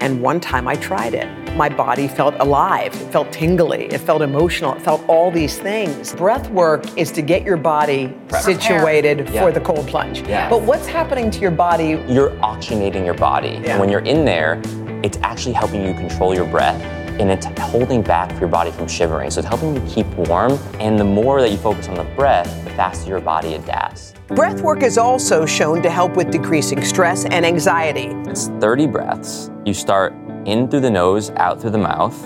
And 0.00 0.20
one 0.20 0.40
time 0.40 0.66
I 0.66 0.74
tried 0.74 1.14
it. 1.14 1.28
My 1.56 1.68
body 1.68 2.08
felt 2.08 2.34
alive. 2.40 2.92
It 3.00 3.12
felt 3.12 3.30
tingly. 3.30 3.84
It 3.84 3.98
felt 4.00 4.20
emotional. 4.20 4.74
It 4.74 4.82
felt 4.82 5.08
all 5.08 5.30
these 5.30 5.56
things. 5.58 6.12
Breath 6.14 6.50
work 6.50 6.84
is 6.98 7.12
to 7.12 7.22
get 7.22 7.44
your 7.44 7.56
body 7.56 8.12
situated 8.40 9.30
Yeah. 9.30 9.42
for 9.44 9.52
the 9.52 9.60
cold 9.60 9.86
plunge. 9.86 10.22
Yeah. 10.22 10.50
But 10.50 10.62
what's 10.62 10.88
happening 10.88 11.30
to 11.30 11.38
your 11.40 11.52
body 11.52 12.00
you're 12.08 12.30
oxygenating 12.42 13.04
your 13.04 13.14
body. 13.14 13.60
Yeah. 13.62 13.70
And 13.70 13.80
when 13.80 13.88
you're 13.88 14.00
in 14.14 14.24
there, 14.24 14.60
it's 15.04 15.18
actually 15.18 15.52
helping 15.52 15.84
you 15.84 15.92
control 15.92 16.34
your 16.34 16.46
breath 16.46 16.80
and 17.20 17.30
it's 17.30 17.44
holding 17.60 18.00
back 18.00 18.40
your 18.40 18.48
body 18.48 18.70
from 18.70 18.88
shivering. 18.88 19.30
So 19.30 19.40
it's 19.40 19.48
helping 19.48 19.74
you 19.74 19.82
keep 19.86 20.06
warm. 20.16 20.52
And 20.80 20.98
the 20.98 21.04
more 21.04 21.42
that 21.42 21.50
you 21.50 21.58
focus 21.58 21.88
on 21.88 21.96
the 21.96 22.04
breath, 22.16 22.46
the 22.64 22.70
faster 22.70 23.10
your 23.10 23.20
body 23.20 23.54
adapts. 23.54 24.14
Breath 24.28 24.62
work 24.62 24.82
is 24.82 24.96
also 24.96 25.44
shown 25.44 25.82
to 25.82 25.90
help 25.90 26.16
with 26.16 26.30
decreasing 26.30 26.82
stress 26.82 27.26
and 27.26 27.44
anxiety. 27.44 28.06
It's 28.30 28.48
30 28.48 28.86
breaths. 28.86 29.50
You 29.66 29.74
start 29.74 30.14
in 30.46 30.68
through 30.68 30.80
the 30.80 30.90
nose, 30.90 31.30
out 31.36 31.60
through 31.60 31.72
the 31.72 31.78
mouth. 31.78 32.18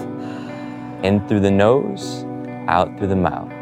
In 1.05 1.27
through 1.27 1.41
the 1.41 1.51
nose, 1.51 2.25
out 2.69 2.97
through 2.97 3.09
the 3.09 3.17
mouth. 3.17 3.53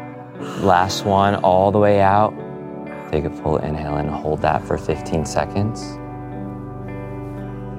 Last 0.61 1.05
one, 1.05 1.35
all 1.37 1.71
the 1.71 1.79
way 1.79 2.01
out. 2.01 2.35
Take 3.11 3.25
a 3.25 3.31
full 3.31 3.57
inhale 3.57 3.97
and 3.97 4.11
hold 4.11 4.43
that 4.43 4.63
for 4.63 4.77
15 4.77 5.25
seconds. 5.25 5.97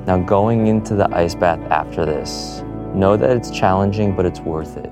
Now, 0.09 0.17
going 0.17 0.69
into 0.69 0.95
the 0.95 1.07
ice 1.15 1.35
bath 1.35 1.61
after 1.71 2.07
this, 2.07 2.63
know 2.95 3.15
that 3.19 3.29
it's 3.29 3.51
challenging, 3.51 4.17
but 4.17 4.25
it's 4.25 4.41
worth 4.41 4.79
it. 4.79 4.91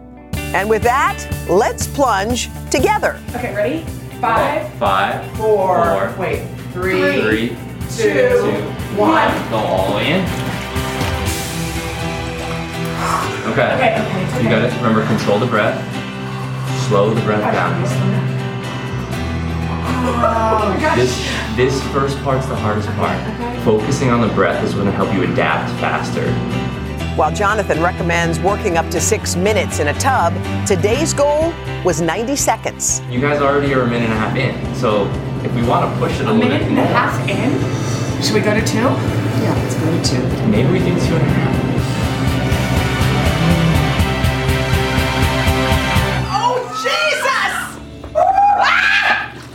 And 0.54 0.68
with 0.68 0.82
that, 0.82 1.26
let's 1.48 1.86
plunge 1.86 2.50
together. 2.70 3.18
Okay, 3.34 3.54
ready? 3.54 3.82
Five, 4.20 4.70
Five, 4.74 5.34
four, 5.38 6.14
wait, 6.18 6.46
three, 6.74 7.18
three, 7.18 7.48
two, 7.96 8.60
one. 8.98 9.32
Go 9.48 9.56
all 9.56 9.92
the 9.92 9.96
way 9.96 10.12
in. 10.12 10.20
Okay. 13.52 13.72
Okay, 13.72 13.96
okay, 13.98 14.42
You 14.42 14.50
got 14.50 14.68
to 14.68 14.76
remember 14.76 15.06
control 15.06 15.38
the 15.38 15.46
breath. 15.46 15.80
Slow 16.88 17.14
the 17.14 17.22
breath 17.22 17.54
down. 17.54 17.72
Oh, 20.28 20.94
this 20.94 21.45
this 21.56 21.82
first 21.88 22.18
part's 22.22 22.46
the 22.46 22.54
hardest 22.54 22.86
part. 22.90 23.18
Focusing 23.64 24.10
on 24.10 24.20
the 24.20 24.32
breath 24.34 24.62
is 24.62 24.74
going 24.74 24.84
to 24.84 24.92
help 24.92 25.12
you 25.14 25.22
adapt 25.24 25.70
faster. 25.80 26.30
While 27.16 27.34
Jonathan 27.34 27.82
recommends 27.82 28.38
working 28.38 28.76
up 28.76 28.90
to 28.90 29.00
six 29.00 29.36
minutes 29.36 29.78
in 29.78 29.88
a 29.88 29.94
tub, 29.94 30.34
today's 30.66 31.14
goal 31.14 31.54
was 31.82 32.02
90 32.02 32.36
seconds. 32.36 33.00
You 33.08 33.22
guys 33.22 33.40
already 33.40 33.72
are 33.72 33.82
a 33.82 33.86
minute 33.86 34.10
and 34.10 34.12
a 34.12 34.16
half 34.16 34.36
in, 34.36 34.74
so 34.74 35.06
if 35.42 35.54
we 35.54 35.66
want 35.66 35.90
to 35.90 35.98
push 35.98 36.20
it 36.20 36.26
a, 36.26 36.30
A 36.30 36.32
little 36.32 36.50
minute 36.50 36.58
bit 36.60 36.68
and 36.68 36.78
a 36.78 36.86
half 36.86 37.26
in? 37.26 38.22
Should 38.22 38.34
we 38.34 38.40
go 38.40 38.52
to 38.52 38.66
two? 38.66 38.76
Yeah, 38.76 39.54
let's 39.62 39.74
go 39.76 39.90
to 39.90 40.36
two. 40.36 40.46
maybe 40.48 40.70
we 40.70 40.78
do 40.80 40.94
two 41.06 41.14
and 41.16 41.22
a 41.22 41.30
half. 41.30 41.65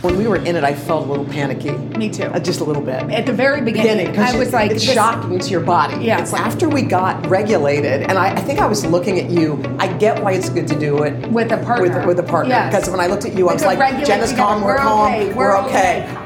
When 0.02 0.18
we 0.18 0.26
were 0.26 0.34
in 0.36 0.56
it, 0.56 0.64
I 0.64 0.74
felt 0.74 1.06
a 1.06 1.08
little 1.08 1.24
panicky. 1.24 1.70
Me 1.70 2.10
too. 2.10 2.24
Uh, 2.24 2.40
just 2.40 2.58
a 2.60 2.64
little 2.64 2.82
bit. 2.82 3.02
At 3.12 3.24
the 3.24 3.32
very 3.32 3.60
beginning, 3.60 4.08
beginning, 4.08 4.18
I 4.34 4.36
was 4.36 4.52
like, 4.52 4.72
it's 4.72 4.84
this- 4.84 4.94
shocking 4.94 5.38
to 5.38 5.48
your 5.48 5.60
body. 5.60 6.04
Yeah. 6.04 6.20
It's 6.20 6.32
after 6.34 6.68
we 6.68 6.82
got 6.82 7.24
regulated, 7.28 8.02
and 8.02 8.18
I, 8.18 8.30
I 8.34 8.40
think 8.40 8.58
I 8.58 8.66
was 8.66 8.84
looking 8.84 9.20
at 9.20 9.30
you. 9.30 9.62
I 9.78 9.86
get 9.98 10.20
why 10.20 10.32
it's 10.32 10.48
good 10.48 10.66
to 10.68 10.78
do 10.78 11.04
it 11.04 11.28
With 11.30 11.52
a 11.52 11.58
partner. 11.58 11.98
With, 11.98 12.06
with 12.06 12.18
a 12.18 12.22
partner. 12.28 12.50
Yes. 12.54 12.74
Because 12.74 12.90
when 12.90 12.98
I 12.98 13.06
looked 13.06 13.24
at 13.26 13.34
you, 13.34 13.48
I 13.48 13.52
was 13.54 13.64
like, 13.64 13.78
Jenna's 14.04 14.32
calm, 14.32 14.62
we're, 14.62 14.74
We're 14.74 14.78
calm, 14.78 15.12
okay. 15.12 15.32
we're, 15.34 15.36
We're 15.36 15.66
okay. 15.68 16.18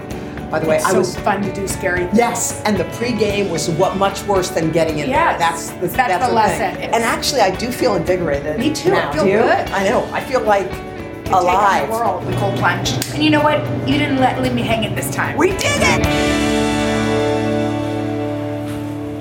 By 0.50 0.60
the 0.60 0.68
way, 0.68 0.76
It's 0.76 0.86
I 0.86 0.92
so 0.92 0.98
was 0.98 1.16
fun 1.18 1.42
to 1.42 1.52
do 1.52 1.68
scary. 1.68 2.04
Things. 2.06 2.16
Yes, 2.16 2.62
and 2.64 2.78
the 2.78 2.84
pregame 2.84 3.50
was 3.50 3.68
what 3.68 3.98
much 3.98 4.22
worse 4.22 4.48
than 4.48 4.70
getting 4.72 5.00
in 5.00 5.10
Yes. 5.10 5.38
there. 5.38 5.38
That's 5.38 5.70
the, 5.92 5.96
That's 5.96 6.26
the 6.28 6.32
lesson. 6.32 6.76
Thing. 6.76 6.90
And 6.94 7.02
actually, 7.04 7.40
I 7.42 7.54
do 7.54 7.70
feel 7.70 7.96
invigorated. 7.96 8.58
Me 8.58 8.72
too. 8.72 8.94
I 8.94 9.12
feel 9.12 9.24
Do 9.24 9.28
you? 9.30 9.38
good. 9.38 9.68
I 9.70 9.84
know. 9.86 10.08
I 10.14 10.24
feel 10.24 10.40
like 10.40 10.70
Take 11.26 11.34
on 11.34 11.42
alive. 11.42 11.88
the 11.88 11.92
world, 11.92 12.24
the 12.24 12.36
cold 12.36 12.56
plunge. 12.56 12.90
And 13.12 13.22
you 13.22 13.30
know 13.30 13.42
what? 13.42 13.58
You 13.88 13.98
didn't 13.98 14.18
let 14.18 14.40
leave 14.40 14.54
me 14.54 14.62
hanging 14.62 14.94
this 14.94 15.12
time. 15.12 15.36
We 15.36 15.48
did 15.50 15.64
it. 15.64 16.06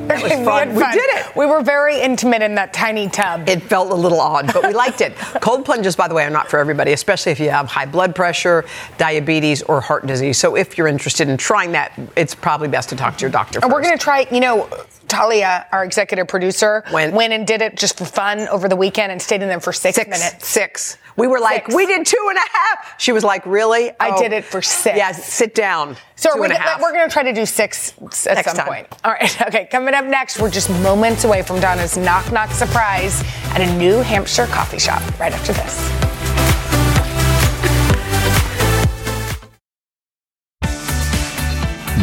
That 0.08 0.22
was 0.22 0.32
We 0.38 0.46
fun. 0.46 0.76
We 0.76 0.84
did 0.92 0.98
it. 1.04 1.36
We 1.36 1.48
were 1.48 1.64
very 1.64 2.00
intimate 2.00 2.44
in 2.44 2.54
that 2.56 2.74
tiny 2.74 3.10
tub. 3.10 3.50
It 3.50 3.64
felt 3.64 3.90
a 3.92 3.96
little 3.96 4.22
odd, 4.22 4.54
but 4.54 4.68
we 4.68 4.74
liked 4.74 5.02
it. 5.02 5.16
Cold 5.42 5.66
plunges, 5.66 5.96
by 5.96 6.08
the 6.08 6.14
way, 6.14 6.24
are 6.24 6.30
not 6.30 6.48
for 6.48 6.60
everybody, 6.60 6.94
especially 6.94 7.32
if 7.32 7.40
you 7.40 7.50
have 7.50 7.68
high 7.68 7.88
blood 7.88 8.14
pressure, 8.14 8.66
diabetes, 9.00 9.64
or 9.64 9.82
heart 9.82 10.06
disease. 10.06 10.38
So 10.38 10.56
if 10.56 10.78
you're 10.78 10.88
interested 10.88 11.28
in 11.28 11.38
trying 11.38 11.72
that, 11.72 11.92
it's 12.16 12.36
probably 12.36 12.68
best 12.68 12.90
to 12.90 12.96
talk 12.96 13.18
to 13.18 13.22
your 13.22 13.32
doctor. 13.32 13.60
And 13.64 13.72
we're 13.72 13.82
going 13.82 13.98
to 13.98 14.04
try, 14.04 14.28
you 14.32 14.42
know, 14.42 14.70
Talia, 15.08 15.66
our 15.72 15.84
executive 15.84 16.28
producer, 16.28 16.84
Went. 16.94 17.14
went 17.16 17.34
and 17.34 17.48
did 17.48 17.62
it 17.64 17.76
just 17.76 17.98
for 17.98 18.06
fun 18.06 18.48
over 18.50 18.70
the 18.70 18.76
weekend 18.76 19.12
and 19.12 19.20
stayed 19.20 19.42
in 19.42 19.48
there 19.50 19.60
for 19.60 19.74
six, 19.74 19.96
Six 19.96 20.08
minutes. 20.08 20.48
Six. 20.48 20.98
We 21.18 21.28
were 21.28 21.40
like, 21.40 21.66
Six. 21.66 21.76
we 21.76 21.86
did 21.86 22.06
two 22.06 22.26
and 22.30 22.38
a 22.38 22.42
half. 22.42 22.96
She 23.00 23.12
was 23.14 23.24
like, 23.24 23.46
really? 23.46 23.92
I 24.00 24.12
Oh. 24.12 24.22
did 24.22 24.34
it 24.34 24.44
for 24.44 24.62
six. 24.62 24.98
Yeah, 24.98 25.12
sit 25.14 25.56
down. 25.56 25.96
So 26.18 26.34
Two 26.34 26.40
we're, 26.40 26.46
and 26.46 26.54
a 26.54 26.58
half. 26.58 26.82
we're 26.82 26.92
going 26.92 27.08
to 27.08 27.14
try 27.14 27.24
to 27.24 27.32
do 27.34 27.46
six 27.46 27.94
at 28.28 28.36
Next 28.36 28.46
some 28.48 28.58
time. 28.58 28.68
point. 28.68 28.88
All 29.04 29.12
right. 29.12 29.42
Okay. 29.48 29.68
Coming 29.72 29.94
up 29.94 30.06
next, 30.06 30.40
we're 30.42 30.50
just 30.50 30.70
moments 30.82 31.24
away 31.24 31.42
from 31.44 31.60
Donna's 31.62 31.96
knock 31.98 32.32
knock 32.32 32.52
surprise 32.52 33.24
at 33.54 33.62
a 33.62 33.78
New 33.78 33.98
Hampshire 34.00 34.48
coffee 34.48 34.80
shop. 34.80 35.02
Right 35.20 35.32
after 35.34 35.54
this. 35.54 35.92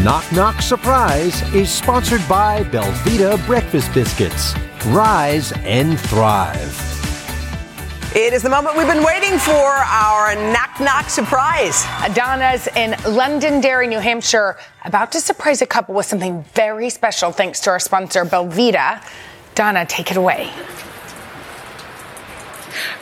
Knock 0.02 0.25
Knock 0.33 0.61
Surprise 0.62 1.42
is 1.54 1.71
sponsored 1.71 2.26
by 2.28 2.64
Belvita 2.64 3.45
Breakfast 3.47 3.92
Biscuits. 3.95 4.54
Rise 4.87 5.52
and 5.59 6.00
thrive. 6.00 6.91
It 8.14 8.35
is 8.35 8.42
the 8.42 8.50
moment 8.50 8.76
we've 8.76 8.87
been 8.87 9.02
waiting 9.02 9.38
for 9.38 9.52
our 9.54 10.35
knock 10.52 10.78
knock 10.78 11.09
surprise. 11.09 11.87
Donna's 12.14 12.66
in 12.76 12.95
Londonderry, 13.09 13.87
New 13.87 14.00
Hampshire, 14.00 14.59
about 14.85 15.12
to 15.12 15.21
surprise 15.21 15.62
a 15.62 15.66
couple 15.66 15.95
with 15.95 16.04
something 16.04 16.45
very 16.52 16.90
special 16.90 17.33
thanks 17.33 17.61
to 17.61 17.71
our 17.71 17.81
sponsor, 17.81 18.26
Belvita. 18.26 19.02
Donna, 19.54 19.87
take 19.87 20.11
it 20.11 20.19
away. 20.19 20.52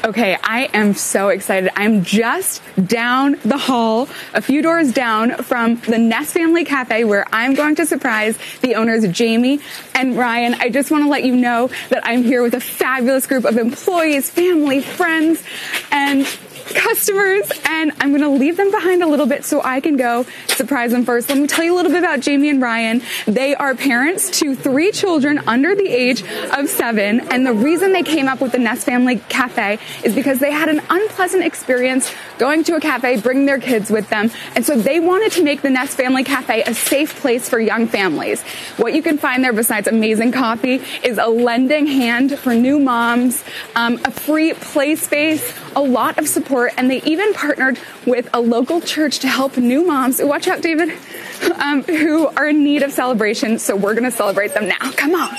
Okay, 0.04 0.36
I 0.42 0.68
am 0.72 0.94
so 0.94 1.28
excited. 1.28 1.70
I'm 1.76 2.04
just 2.04 2.62
down 2.86 3.38
the 3.44 3.58
hall, 3.58 4.08
a 4.34 4.42
few 4.42 4.62
doors 4.62 4.92
down 4.92 5.36
from 5.42 5.76
the 5.76 5.98
Nest 5.98 6.32
Family 6.32 6.64
Cafe 6.64 7.04
where 7.04 7.26
I'm 7.32 7.54
going 7.54 7.74
to 7.76 7.86
surprise 7.86 8.38
the 8.60 8.74
owners, 8.74 9.06
Jamie 9.08 9.60
and 9.94 10.16
Ryan. 10.16 10.54
I 10.54 10.70
just 10.70 10.90
want 10.90 11.04
to 11.04 11.10
let 11.10 11.24
you 11.24 11.36
know 11.36 11.70
that 11.90 12.00
I'm 12.04 12.22
here 12.22 12.42
with 12.42 12.54
a 12.54 12.60
fabulous 12.60 13.26
group 13.26 13.44
of 13.44 13.56
employees, 13.56 14.30
family, 14.30 14.80
friends, 14.80 15.42
and 15.90 16.26
customers 16.66 17.50
and 17.64 17.92
I'm 18.00 18.10
going 18.10 18.22
to 18.22 18.28
leave 18.28 18.56
them 18.56 18.70
behind 18.70 19.02
a 19.02 19.06
little 19.06 19.26
bit 19.26 19.44
so 19.44 19.62
I 19.62 19.80
can 19.80 19.96
go 19.96 20.26
surprise 20.48 20.92
them 20.92 21.04
first. 21.04 21.28
Let 21.28 21.38
me 21.38 21.46
tell 21.46 21.64
you 21.64 21.74
a 21.74 21.76
little 21.76 21.90
bit 21.90 21.98
about 21.98 22.20
Jamie 22.20 22.50
and 22.50 22.60
Ryan. 22.60 23.02
They 23.26 23.54
are 23.54 23.74
parents 23.74 24.38
to 24.40 24.54
three 24.54 24.92
children 24.92 25.40
under 25.46 25.74
the 25.74 25.88
age 25.88 26.22
of 26.56 26.68
seven. 26.68 27.20
And 27.30 27.46
the 27.46 27.52
reason 27.52 27.92
they 27.92 28.02
came 28.02 28.28
up 28.28 28.40
with 28.40 28.52
the 28.52 28.58
Nest 28.58 28.84
Family 28.84 29.16
Cafe 29.28 29.78
is 30.04 30.14
because 30.14 30.38
they 30.38 30.52
had 30.52 30.68
an 30.68 30.82
unpleasant 30.90 31.44
experience 31.44 32.12
going 32.38 32.64
to 32.64 32.74
a 32.74 32.80
cafe, 32.80 33.20
bringing 33.20 33.46
their 33.46 33.58
kids 33.58 33.90
with 33.90 34.08
them. 34.10 34.30
And 34.54 34.64
so 34.64 34.76
they 34.76 35.00
wanted 35.00 35.32
to 35.32 35.42
make 35.42 35.62
the 35.62 35.70
Nest 35.70 35.96
Family 35.96 36.24
Cafe 36.24 36.62
a 36.62 36.74
safe 36.74 37.20
place 37.20 37.48
for 37.48 37.58
young 37.58 37.86
families. 37.86 38.42
What 38.76 38.94
you 38.94 39.02
can 39.02 39.18
find 39.18 39.42
there 39.42 39.52
besides 39.52 39.86
amazing 39.86 40.32
coffee 40.32 40.82
is 41.02 41.18
a 41.18 41.26
lending 41.26 41.86
hand 41.86 42.38
for 42.38 42.54
new 42.54 42.78
moms, 42.78 43.44
um, 43.76 44.00
a 44.04 44.10
free 44.10 44.52
play 44.54 44.94
space, 44.96 45.54
a 45.74 45.80
lot 45.80 46.18
of 46.18 46.28
support, 46.28 46.49
and 46.76 46.90
they 46.90 47.02
even 47.02 47.32
partnered 47.34 47.78
with 48.06 48.28
a 48.34 48.40
local 48.40 48.80
church 48.80 49.20
to 49.20 49.28
help 49.28 49.56
new 49.56 49.86
moms. 49.86 50.20
Watch 50.22 50.48
out, 50.48 50.62
David, 50.62 50.90
um, 51.58 51.82
who 51.84 52.26
are 52.28 52.48
in 52.48 52.64
need 52.64 52.82
of 52.82 52.92
celebration. 52.92 53.58
So 53.58 53.76
we're 53.76 53.94
going 53.94 54.04
to 54.04 54.10
celebrate 54.10 54.54
them 54.54 54.68
now. 54.68 54.92
Come 54.92 55.14
on. 55.14 55.30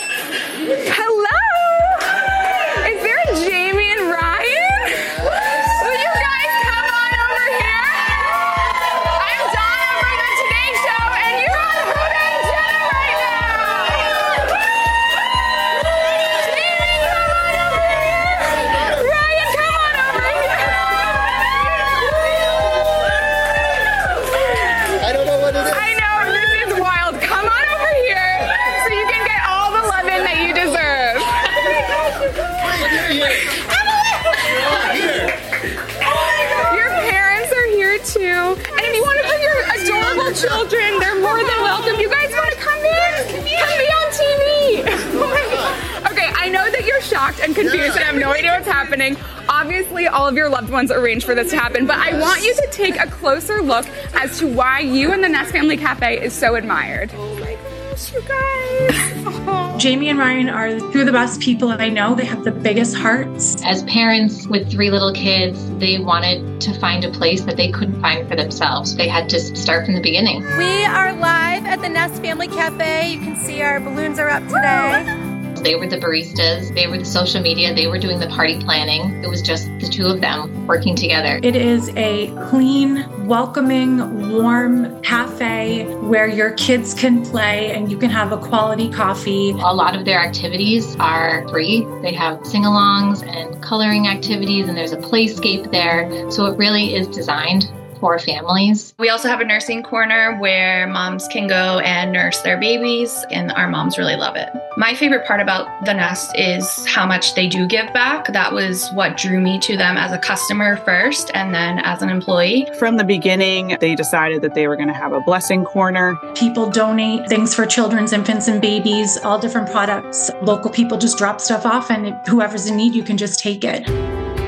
Shocked 47.21 47.39
and 47.41 47.55
confused 47.55 47.95
and 47.95 48.03
have 48.03 48.15
no 48.15 48.31
idea 48.31 48.51
what's 48.51 48.67
happening. 48.67 49.15
Obviously, 49.47 50.07
all 50.07 50.27
of 50.27 50.35
your 50.35 50.49
loved 50.49 50.69
ones 50.69 50.91
arranged 50.91 51.25
for 51.25 51.35
this 51.35 51.51
to 51.51 51.57
happen, 51.57 51.85
but 51.85 51.97
I 51.97 52.19
want 52.19 52.41
you 52.41 52.53
to 52.55 52.67
take 52.71 52.99
a 52.99 53.07
closer 53.07 53.61
look 53.61 53.85
as 54.13 54.39
to 54.39 54.47
why 54.47 54.79
you 54.79 55.11
and 55.11 55.23
the 55.23 55.29
Nest 55.29 55.51
Family 55.51 55.77
Cafe 55.77 56.23
is 56.23 56.33
so 56.33 56.55
admired. 56.55 57.11
Oh 57.13 57.35
my 57.39 57.57
gosh, 57.89 58.13
you 58.13 58.21
guys. 58.21 59.81
Jamie 59.81 60.09
and 60.09 60.17
Ryan 60.17 60.49
are 60.49 60.79
two 60.91 61.01
of 61.01 61.05
the 61.05 61.11
best 61.11 61.41
people 61.41 61.69
I 61.69 61.89
know. 61.89 62.15
They 62.15 62.25
have 62.25 62.43
the 62.43 62.51
biggest 62.51 62.95
hearts. 62.95 63.61
As 63.63 63.83
parents 63.83 64.47
with 64.47 64.71
three 64.71 64.89
little 64.89 65.13
kids, 65.13 65.69
they 65.77 65.99
wanted 65.99 66.61
to 66.61 66.73
find 66.79 67.03
a 67.03 67.11
place 67.11 67.41
that 67.41 67.57
they 67.57 67.71
couldn't 67.71 67.99
find 68.01 68.27
for 68.27 68.35
themselves. 68.35 68.95
They 68.95 69.07
had 69.07 69.29
to 69.29 69.39
start 69.39 69.85
from 69.85 69.95
the 69.95 70.01
beginning. 70.01 70.41
We 70.57 70.85
are 70.85 71.13
live 71.13 71.65
at 71.65 71.81
the 71.81 71.89
Nest 71.89 72.21
Family 72.21 72.47
Cafe. 72.47 73.11
You 73.11 73.19
can 73.19 73.35
see 73.35 73.61
our 73.61 73.79
balloons 73.79 74.17
are 74.17 74.29
up 74.29 74.43
today. 74.47 75.30
They 75.63 75.75
were 75.75 75.87
the 75.87 75.97
baristas, 75.97 76.73
they 76.73 76.87
were 76.87 76.97
the 76.97 77.05
social 77.05 77.41
media, 77.41 77.73
they 77.73 77.87
were 77.87 77.99
doing 77.99 78.19
the 78.19 78.27
party 78.27 78.59
planning. 78.59 79.23
It 79.23 79.27
was 79.27 79.41
just 79.41 79.67
the 79.79 79.87
two 79.87 80.07
of 80.07 80.19
them 80.19 80.65
working 80.65 80.95
together. 80.95 81.39
It 81.43 81.55
is 81.55 81.89
a 81.95 82.33
clean, 82.49 83.05
welcoming, 83.27 84.31
warm 84.31 85.01
cafe 85.03 85.85
where 85.97 86.27
your 86.27 86.51
kids 86.53 86.93
can 86.93 87.23
play 87.23 87.71
and 87.71 87.91
you 87.91 87.97
can 87.97 88.09
have 88.09 88.31
a 88.31 88.37
quality 88.37 88.89
coffee. 88.89 89.51
A 89.51 89.73
lot 89.73 89.95
of 89.95 90.05
their 90.05 90.19
activities 90.19 90.95
are 90.99 91.47
free. 91.49 91.87
They 92.01 92.13
have 92.13 92.45
sing 92.45 92.63
alongs 92.63 93.25
and 93.27 93.61
coloring 93.61 94.07
activities, 94.07 94.67
and 94.67 94.75
there's 94.75 94.93
a 94.93 94.97
playscape 94.97 95.71
there. 95.71 96.29
So 96.31 96.45
it 96.47 96.57
really 96.57 96.95
is 96.95 97.07
designed 97.07 97.71
for 98.01 98.19
families. 98.19 98.93
We 98.99 99.07
also 99.07 99.29
have 99.29 99.39
a 99.39 99.45
nursing 99.45 99.83
corner 99.83 100.37
where 100.39 100.87
moms 100.87 101.29
can 101.29 101.47
go 101.47 101.79
and 101.79 102.11
nurse 102.11 102.41
their 102.41 102.59
babies, 102.59 103.23
and 103.29 103.51
our 103.53 103.69
moms 103.69 103.97
really 103.97 104.17
love 104.17 104.35
it. 104.35 104.49
My 104.75 104.93
favorite 104.93 105.25
part 105.25 105.39
about 105.39 105.85
the 105.85 105.93
Nest 105.93 106.31
is 106.37 106.85
how 106.87 107.05
much 107.05 107.35
they 107.35 107.47
do 107.47 107.67
give 107.67 107.93
back. 107.93 108.33
That 108.33 108.51
was 108.51 108.89
what 108.93 109.17
drew 109.17 109.39
me 109.39 109.59
to 109.59 109.77
them 109.77 109.95
as 109.95 110.11
a 110.11 110.17
customer 110.17 110.77
first 110.77 111.31
and 111.33 111.53
then 111.53 111.79
as 111.79 112.01
an 112.01 112.09
employee. 112.09 112.67
From 112.79 112.97
the 112.97 113.03
beginning, 113.03 113.77
they 113.79 113.95
decided 113.95 114.41
that 114.41 114.55
they 114.55 114.67
were 114.67 114.75
going 114.75 114.87
to 114.87 114.93
have 114.93 115.13
a 115.13 115.21
blessing 115.21 115.63
corner. 115.63 116.15
People 116.35 116.69
donate 116.69 117.29
things 117.29 117.53
for 117.53 117.65
children's, 117.65 118.13
infants, 118.13 118.47
and 118.47 118.61
babies, 118.61 119.17
all 119.23 119.37
different 119.37 119.69
products. 119.69 120.31
Local 120.41 120.71
people 120.71 120.97
just 120.97 121.17
drop 121.17 121.39
stuff 121.39 121.65
off, 121.65 121.91
and 121.91 122.15
whoever's 122.27 122.65
in 122.65 122.75
need, 122.75 122.95
you 122.95 123.03
can 123.03 123.17
just 123.17 123.39
take 123.39 123.63
it. 123.63 123.87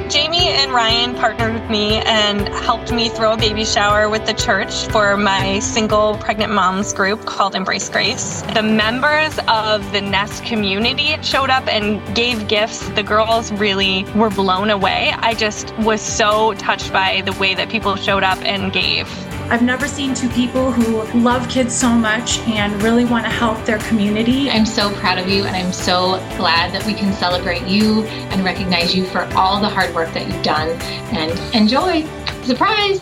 Jamie 0.09 0.49
and 0.49 0.71
Ryan 0.71 1.15
partnered 1.15 1.53
with 1.53 1.69
me 1.69 2.01
and 2.01 2.47
helped 2.49 2.91
me 2.91 3.09
throw 3.09 3.33
a 3.33 3.37
baby 3.37 3.63
shower 3.63 4.09
with 4.09 4.25
the 4.25 4.33
church 4.33 4.87
for 4.87 5.15
my 5.17 5.59
single 5.59 6.17
pregnant 6.17 6.53
moms 6.53 6.93
group 6.93 7.25
called 7.25 7.55
Embrace 7.55 7.89
Grace. 7.89 8.41
The 8.53 8.63
members 8.63 9.39
of 9.47 9.91
the 9.91 10.01
Nest 10.01 10.43
community 10.43 11.15
showed 11.21 11.49
up 11.49 11.67
and 11.67 12.15
gave 12.15 12.47
gifts. 12.47 12.87
The 12.89 13.03
girls 13.03 13.51
really 13.53 14.03
were 14.15 14.29
blown 14.29 14.69
away. 14.69 15.13
I 15.17 15.33
just 15.33 15.75
was 15.79 16.01
so 16.01 16.53
touched 16.55 16.91
by 16.91 17.21
the 17.21 17.33
way 17.33 17.55
that 17.55 17.69
people 17.69 17.95
showed 17.95 18.23
up 18.23 18.39
and 18.39 18.73
gave. 18.73 19.07
I've 19.49 19.61
never 19.61 19.87
seen 19.87 20.15
two 20.15 20.29
people 20.29 20.71
who 20.71 21.03
love 21.19 21.47
kids 21.47 21.75
so 21.75 21.89
much 21.89 22.39
and 22.39 22.81
really 22.81 23.05
want 23.05 23.25
to 23.25 23.29
help 23.29 23.63
their 23.65 23.77
community. 23.79 24.49
I'm 24.49 24.65
so 24.65 24.89
proud 24.95 25.19
of 25.19 25.27
you, 25.27 25.43
and 25.43 25.55
I'm 25.55 25.71
so 25.71 26.17
glad 26.37 26.73
that 26.73 26.83
we 26.85 26.93
can 26.93 27.13
celebrate 27.13 27.67
you 27.67 28.03
and 28.03 28.43
recognize 28.43 28.95
you 28.95 29.05
for 29.05 29.25
all 29.35 29.61
the 29.61 29.69
hard 29.69 29.93
work 29.93 30.11
that 30.13 30.27
you've 30.27 30.43
done. 30.43 30.69
And 31.15 31.31
enjoy! 31.53 32.01
Surprise! 32.43 33.01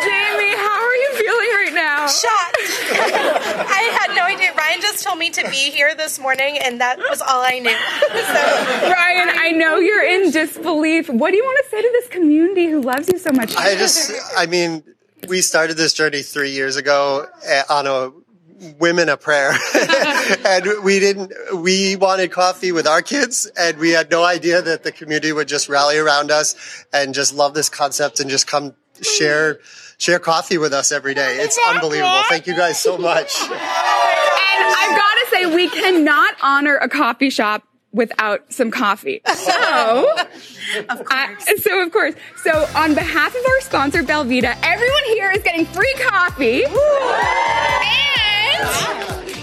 Jamie, 0.04 0.54
how 0.54 0.78
are 0.80 0.96
you 0.96 1.10
feeling 1.14 1.50
right 1.56 1.72
now? 1.74 2.06
Shocked. 2.06 2.48
I 4.28 4.32
had 4.32 4.40
idea. 4.40 4.54
Ryan 4.54 4.80
just 4.82 5.02
told 5.02 5.18
me 5.18 5.30
to 5.30 5.42
be 5.50 5.70
here 5.70 5.94
this 5.94 6.18
morning, 6.18 6.58
and 6.62 6.82
that 6.82 6.98
was 6.98 7.22
all 7.22 7.42
I 7.42 7.60
knew. 7.60 7.70
so, 7.70 8.90
Ryan, 8.92 9.28
I 9.40 9.52
know 9.52 9.78
you're 9.78 10.04
in 10.04 10.30
disbelief. 10.30 11.08
What 11.08 11.30
do 11.30 11.36
you 11.36 11.44
want 11.44 11.64
to 11.64 11.70
say 11.70 11.80
to 11.80 11.88
this 11.92 12.08
community 12.08 12.66
who 12.66 12.82
loves 12.82 13.08
you 13.08 13.18
so 13.18 13.32
much? 13.32 13.56
I 13.56 13.74
just, 13.76 14.12
I 14.36 14.44
mean, 14.44 14.84
we 15.28 15.40
started 15.40 15.78
this 15.78 15.94
journey 15.94 16.20
three 16.22 16.50
years 16.50 16.76
ago 16.76 17.26
eh, 17.46 17.62
on 17.70 17.86
a 17.86 18.12
women 18.80 19.08
a 19.08 19.16
prayer 19.16 19.52
and 20.44 20.82
we 20.82 20.98
didn't 20.98 21.32
we 21.62 21.94
wanted 21.94 22.32
coffee 22.32 22.72
with 22.72 22.88
our 22.88 23.00
kids 23.02 23.48
and 23.56 23.78
we 23.78 23.90
had 23.90 24.10
no 24.10 24.24
idea 24.24 24.60
that 24.60 24.82
the 24.82 24.90
community 24.90 25.30
would 25.30 25.46
just 25.46 25.68
rally 25.68 25.96
around 25.96 26.32
us 26.32 26.84
and 26.92 27.14
just 27.14 27.32
love 27.32 27.54
this 27.54 27.68
concept 27.68 28.18
and 28.18 28.28
just 28.28 28.48
come 28.48 28.74
share 29.00 29.60
share 29.96 30.18
coffee 30.18 30.58
with 30.58 30.72
us 30.72 30.90
every 30.90 31.14
day 31.14 31.36
it's 31.36 31.56
unbelievable 31.68 32.20
thank 32.28 32.48
you 32.48 32.56
guys 32.56 32.80
so 32.80 32.98
much 32.98 33.40
And 33.42 34.07
I've 34.60 34.96
got 34.96 35.14
to 35.14 35.26
say, 35.30 35.54
we 35.54 35.68
cannot 35.68 36.34
honor 36.42 36.76
a 36.76 36.88
coffee 36.88 37.30
shop 37.30 37.64
without 37.92 38.52
some 38.52 38.70
coffee. 38.70 39.20
So, 39.34 40.16
of 40.88 41.04
course. 41.04 41.62
so 41.62 41.82
of 41.82 41.90
course. 41.92 42.14
So 42.44 42.66
on 42.76 42.94
behalf 42.94 43.34
of 43.34 43.44
our 43.46 43.60
sponsor, 43.60 44.02
Belvita, 44.02 44.56
everyone 44.62 45.04
here 45.06 45.30
is 45.30 45.42
getting 45.42 45.64
free 45.64 45.94
coffee. 45.98 46.64
And 46.64 46.74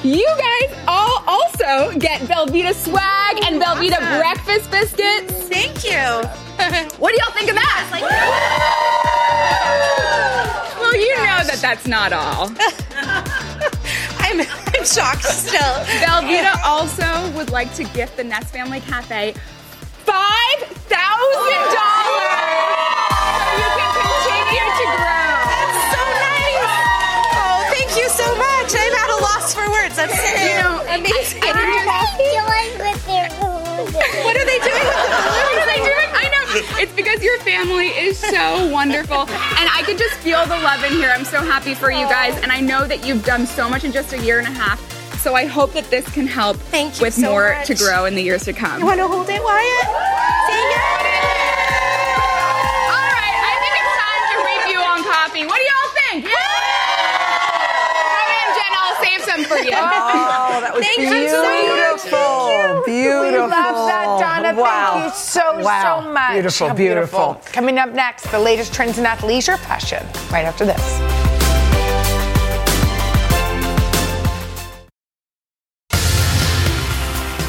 you 0.05 0.27
guys 0.37 0.77
all 0.87 1.23
also 1.27 1.97
get 1.97 2.21
Belvita 2.21 2.73
swag 2.75 3.43
and 3.45 3.61
Belvita 3.61 3.97
breakfast 4.19 4.69
biscuits. 4.69 5.33
Thank 5.49 5.83
you. 5.83 6.29
what 6.99 7.11
do 7.11 7.17
y'all 7.21 7.33
think 7.33 7.49
of 7.49 7.55
that? 7.55 7.89
well, 10.79 10.95
you 10.95 11.15
know 11.17 11.43
that 11.43 11.59
that's 11.61 11.87
not 11.87 12.13
all. 12.13 12.49
I'm, 14.85 15.01
I'm 15.01 15.17
shocked 15.17 15.25
still. 15.25 15.75
Belvita 15.97 16.53
also 16.63 17.31
would 17.35 17.49
like 17.49 17.73
to 17.75 17.83
gift 17.85 18.17
the 18.17 18.23
Nest 18.23 18.53
Family 18.53 18.81
Cafe 18.81 19.33
five 20.05 20.59
thousand 20.85 21.61
dollars 21.73 22.45
oh. 23.09 23.33
so 23.41 23.57
you 23.57 23.69
can 23.73 23.91
continue 23.97 24.69
to 24.77 24.85
grow. 24.93 25.33
That's 25.49 25.81
so 25.89 26.01
nice. 26.21 26.69
Oh, 27.33 27.65
thank 27.73 27.91
you 27.97 28.07
so 28.13 28.27
much. 28.37 28.69
I'm 28.77 28.93
at 28.93 29.09
a 29.09 29.19
loss 29.25 29.55
for 29.55 29.65
words. 29.71 29.95
That's 29.95 30.13
You 30.13 30.61
know, 30.61 30.85
amazing. 30.93 31.41
What 34.25 34.37
are 34.37 34.45
they 34.45 34.59
doing 34.59 34.94
It's 36.77 36.93
because 36.93 37.21
your 37.23 37.37
family 37.39 37.87
is 37.87 38.17
so 38.17 38.67
wonderful. 38.71 39.21
And 39.21 39.69
I 39.71 39.83
can 39.85 39.97
just 39.97 40.15
feel 40.15 40.43
the 40.45 40.57
love 40.59 40.83
in 40.83 40.93
here. 40.93 41.09
I'm 41.13 41.25
so 41.25 41.41
happy 41.41 41.73
for 41.73 41.91
you 41.91 42.05
guys. 42.05 42.35
And 42.41 42.51
I 42.51 42.59
know 42.61 42.87
that 42.87 43.05
you've 43.05 43.23
done 43.25 43.45
so 43.45 43.69
much 43.69 43.83
in 43.83 43.91
just 43.91 44.13
a 44.13 44.19
year 44.23 44.39
and 44.39 44.47
a 44.47 44.51
half. 44.51 44.79
So 45.21 45.33
I 45.35 45.45
hope 45.45 45.73
that 45.73 45.89
this 45.89 46.07
can 46.13 46.27
help 46.27 46.55
Thank 46.69 46.99
you 46.99 47.05
with 47.05 47.15
so 47.15 47.21
more 47.31 47.53
much. 47.57 47.67
to 47.67 47.75
grow 47.75 48.05
in 48.05 48.13
the 48.15 48.21
years 48.21 48.43
to 48.45 48.53
come. 48.53 48.79
You 48.79 48.85
want 48.85 48.99
to 48.99 49.07
hold 49.07 49.27
it, 49.27 49.41
Wyatt? 49.43 49.87
Say 50.45 50.61
yes. 50.69 51.01
All 52.93 53.09
right, 53.09 53.35
I 53.41 53.53
think 53.57 53.73
it's 53.73 53.95
time 54.05 54.23
to 54.29 54.37
review 54.45 54.79
on 54.85 55.01
coffee. 55.03 55.45
What 55.47 55.57
do 55.57 55.63
y'all 55.65 55.91
think? 56.11 56.25
Yeah! 56.29 56.84
Come 59.35 59.43
in, 59.43 59.43
Jen. 59.43 59.43
I'll 59.43 59.43
save 59.43 59.43
some 59.43 59.45
for 59.45 59.57
you. 59.63 59.71
Oh, 59.75 60.61
that 60.61 60.71
was 60.73 60.85
Thank 60.85 60.99
you 60.99 61.29
so 61.29 61.41
much. 61.43 62.03
beautiful. 62.03 62.83
Beautiful. 62.85 63.31
We 63.31 63.51
love 63.51 63.87
that, 63.87 64.05
Donna. 64.19 64.59
Wow. 64.61 64.91
Thank 64.93 65.13
you 65.13 65.19
so, 65.19 65.59
Wow. 65.63 66.01
so 66.01 66.09
much. 66.11 66.31
Beautiful, 66.33 66.67
How 66.69 66.73
beautiful. 66.73 67.41
Coming 67.51 67.77
up 67.77 67.89
next, 67.91 68.31
the 68.31 68.39
latest 68.39 68.73
trends 68.73 68.97
in 68.97 69.05
athleisure 69.05 69.57
fashion. 69.57 70.05
Right 70.31 70.45
after 70.45 70.65
this. 70.65 71.14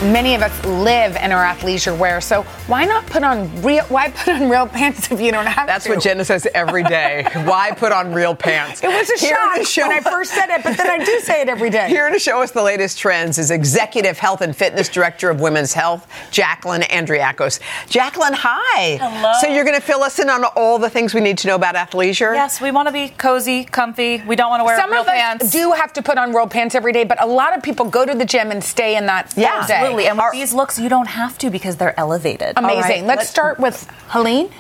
Many 0.02 0.34
of 0.34 0.42
us 0.42 0.64
live 0.66 1.16
in 1.16 1.32
our 1.32 1.42
athleisure 1.42 1.96
wear, 1.96 2.20
so 2.20 2.42
why 2.66 2.84
not 2.84 3.06
put 3.06 3.24
on 3.24 3.62
real? 3.62 3.82
Why 3.84 4.10
put 4.10 4.28
on 4.28 4.50
real 4.50 4.66
pants 4.66 5.10
if 5.10 5.22
you 5.22 5.32
don't 5.32 5.46
have 5.46 5.66
That's 5.66 5.86
to? 5.86 5.92
what 5.92 6.02
Jenna 6.02 6.22
says 6.22 6.46
every 6.54 6.84
day. 6.84 7.26
Why 7.44 7.70
put 7.70 7.92
on 7.92 8.12
real 8.12 8.34
pants? 8.34 8.84
It 8.84 8.88
was 8.88 9.08
a 9.08 9.18
Here 9.18 9.34
shock 9.54 9.66
show- 9.66 9.88
when 9.88 9.96
I 9.96 10.00
first 10.00 10.34
said 10.34 10.50
it, 10.50 10.62
but 10.62 10.76
then 10.76 10.90
I 10.90 11.02
do 11.02 11.18
say 11.20 11.40
it 11.40 11.48
every 11.48 11.70
day. 11.70 11.88
Here 11.88 12.10
to 12.10 12.18
show 12.18 12.42
us 12.42 12.50
the 12.50 12.62
latest 12.62 12.98
trends 12.98 13.38
is 13.38 13.50
Executive 13.50 14.18
Health 14.18 14.42
and 14.42 14.54
Fitness 14.54 14.90
Director 14.90 15.30
of 15.30 15.40
Women's 15.40 15.72
Health, 15.72 16.06
Jacqueline 16.30 16.82
Andriakos. 16.82 17.58
Jacqueline, 17.88 18.34
hi. 18.34 18.98
Hello. 19.00 19.32
So 19.40 19.46
you're 19.46 19.64
going 19.64 19.80
to 19.80 19.82
fill 19.86 20.02
us 20.02 20.18
in 20.18 20.28
on 20.28 20.44
all 20.56 20.78
the 20.78 20.90
things 20.90 21.14
we 21.14 21.22
need 21.22 21.38
to 21.38 21.48
know 21.48 21.54
about 21.54 21.74
athleisure? 21.74 22.34
Yes, 22.34 22.60
we 22.60 22.70
want 22.70 22.86
to 22.86 22.92
be 22.92 23.08
cozy, 23.08 23.64
comfy. 23.64 24.22
We 24.26 24.36
don't 24.36 24.50
want 24.50 24.60
to 24.60 24.64
wear 24.64 24.78
Some 24.78 24.92
real 24.92 25.00
of 25.00 25.08
us 25.08 25.50
do 25.50 25.72
have 25.72 25.94
to 25.94 26.02
put 26.02 26.18
on 26.18 26.34
real 26.34 26.46
pants 26.46 26.74
every 26.74 26.92
day, 26.92 27.04
but 27.04 27.22
a 27.22 27.26
lot 27.26 27.56
of 27.56 27.62
people 27.62 27.86
go 27.86 28.04
to 28.04 28.14
the 28.14 28.26
gym 28.26 28.50
and 28.50 28.62
stay 28.62 28.96
in 28.98 29.06
that 29.06 29.32
yeah, 29.38 29.66
day. 29.66 29.85
Absolutely. 29.86 30.08
And 30.08 30.18
with 30.18 30.32
these 30.32 30.52
looks, 30.54 30.78
you 30.78 30.88
don't 30.88 31.08
have 31.08 31.38
to 31.38 31.50
because 31.50 31.76
they're 31.76 31.98
elevated. 31.98 32.54
Amazing. 32.56 32.76
All 32.76 32.82
right, 32.82 33.04
Let's 33.04 33.18
let's- 33.20 33.30
start 33.30 33.58
with 33.58 33.88
Helene. 34.08 34.50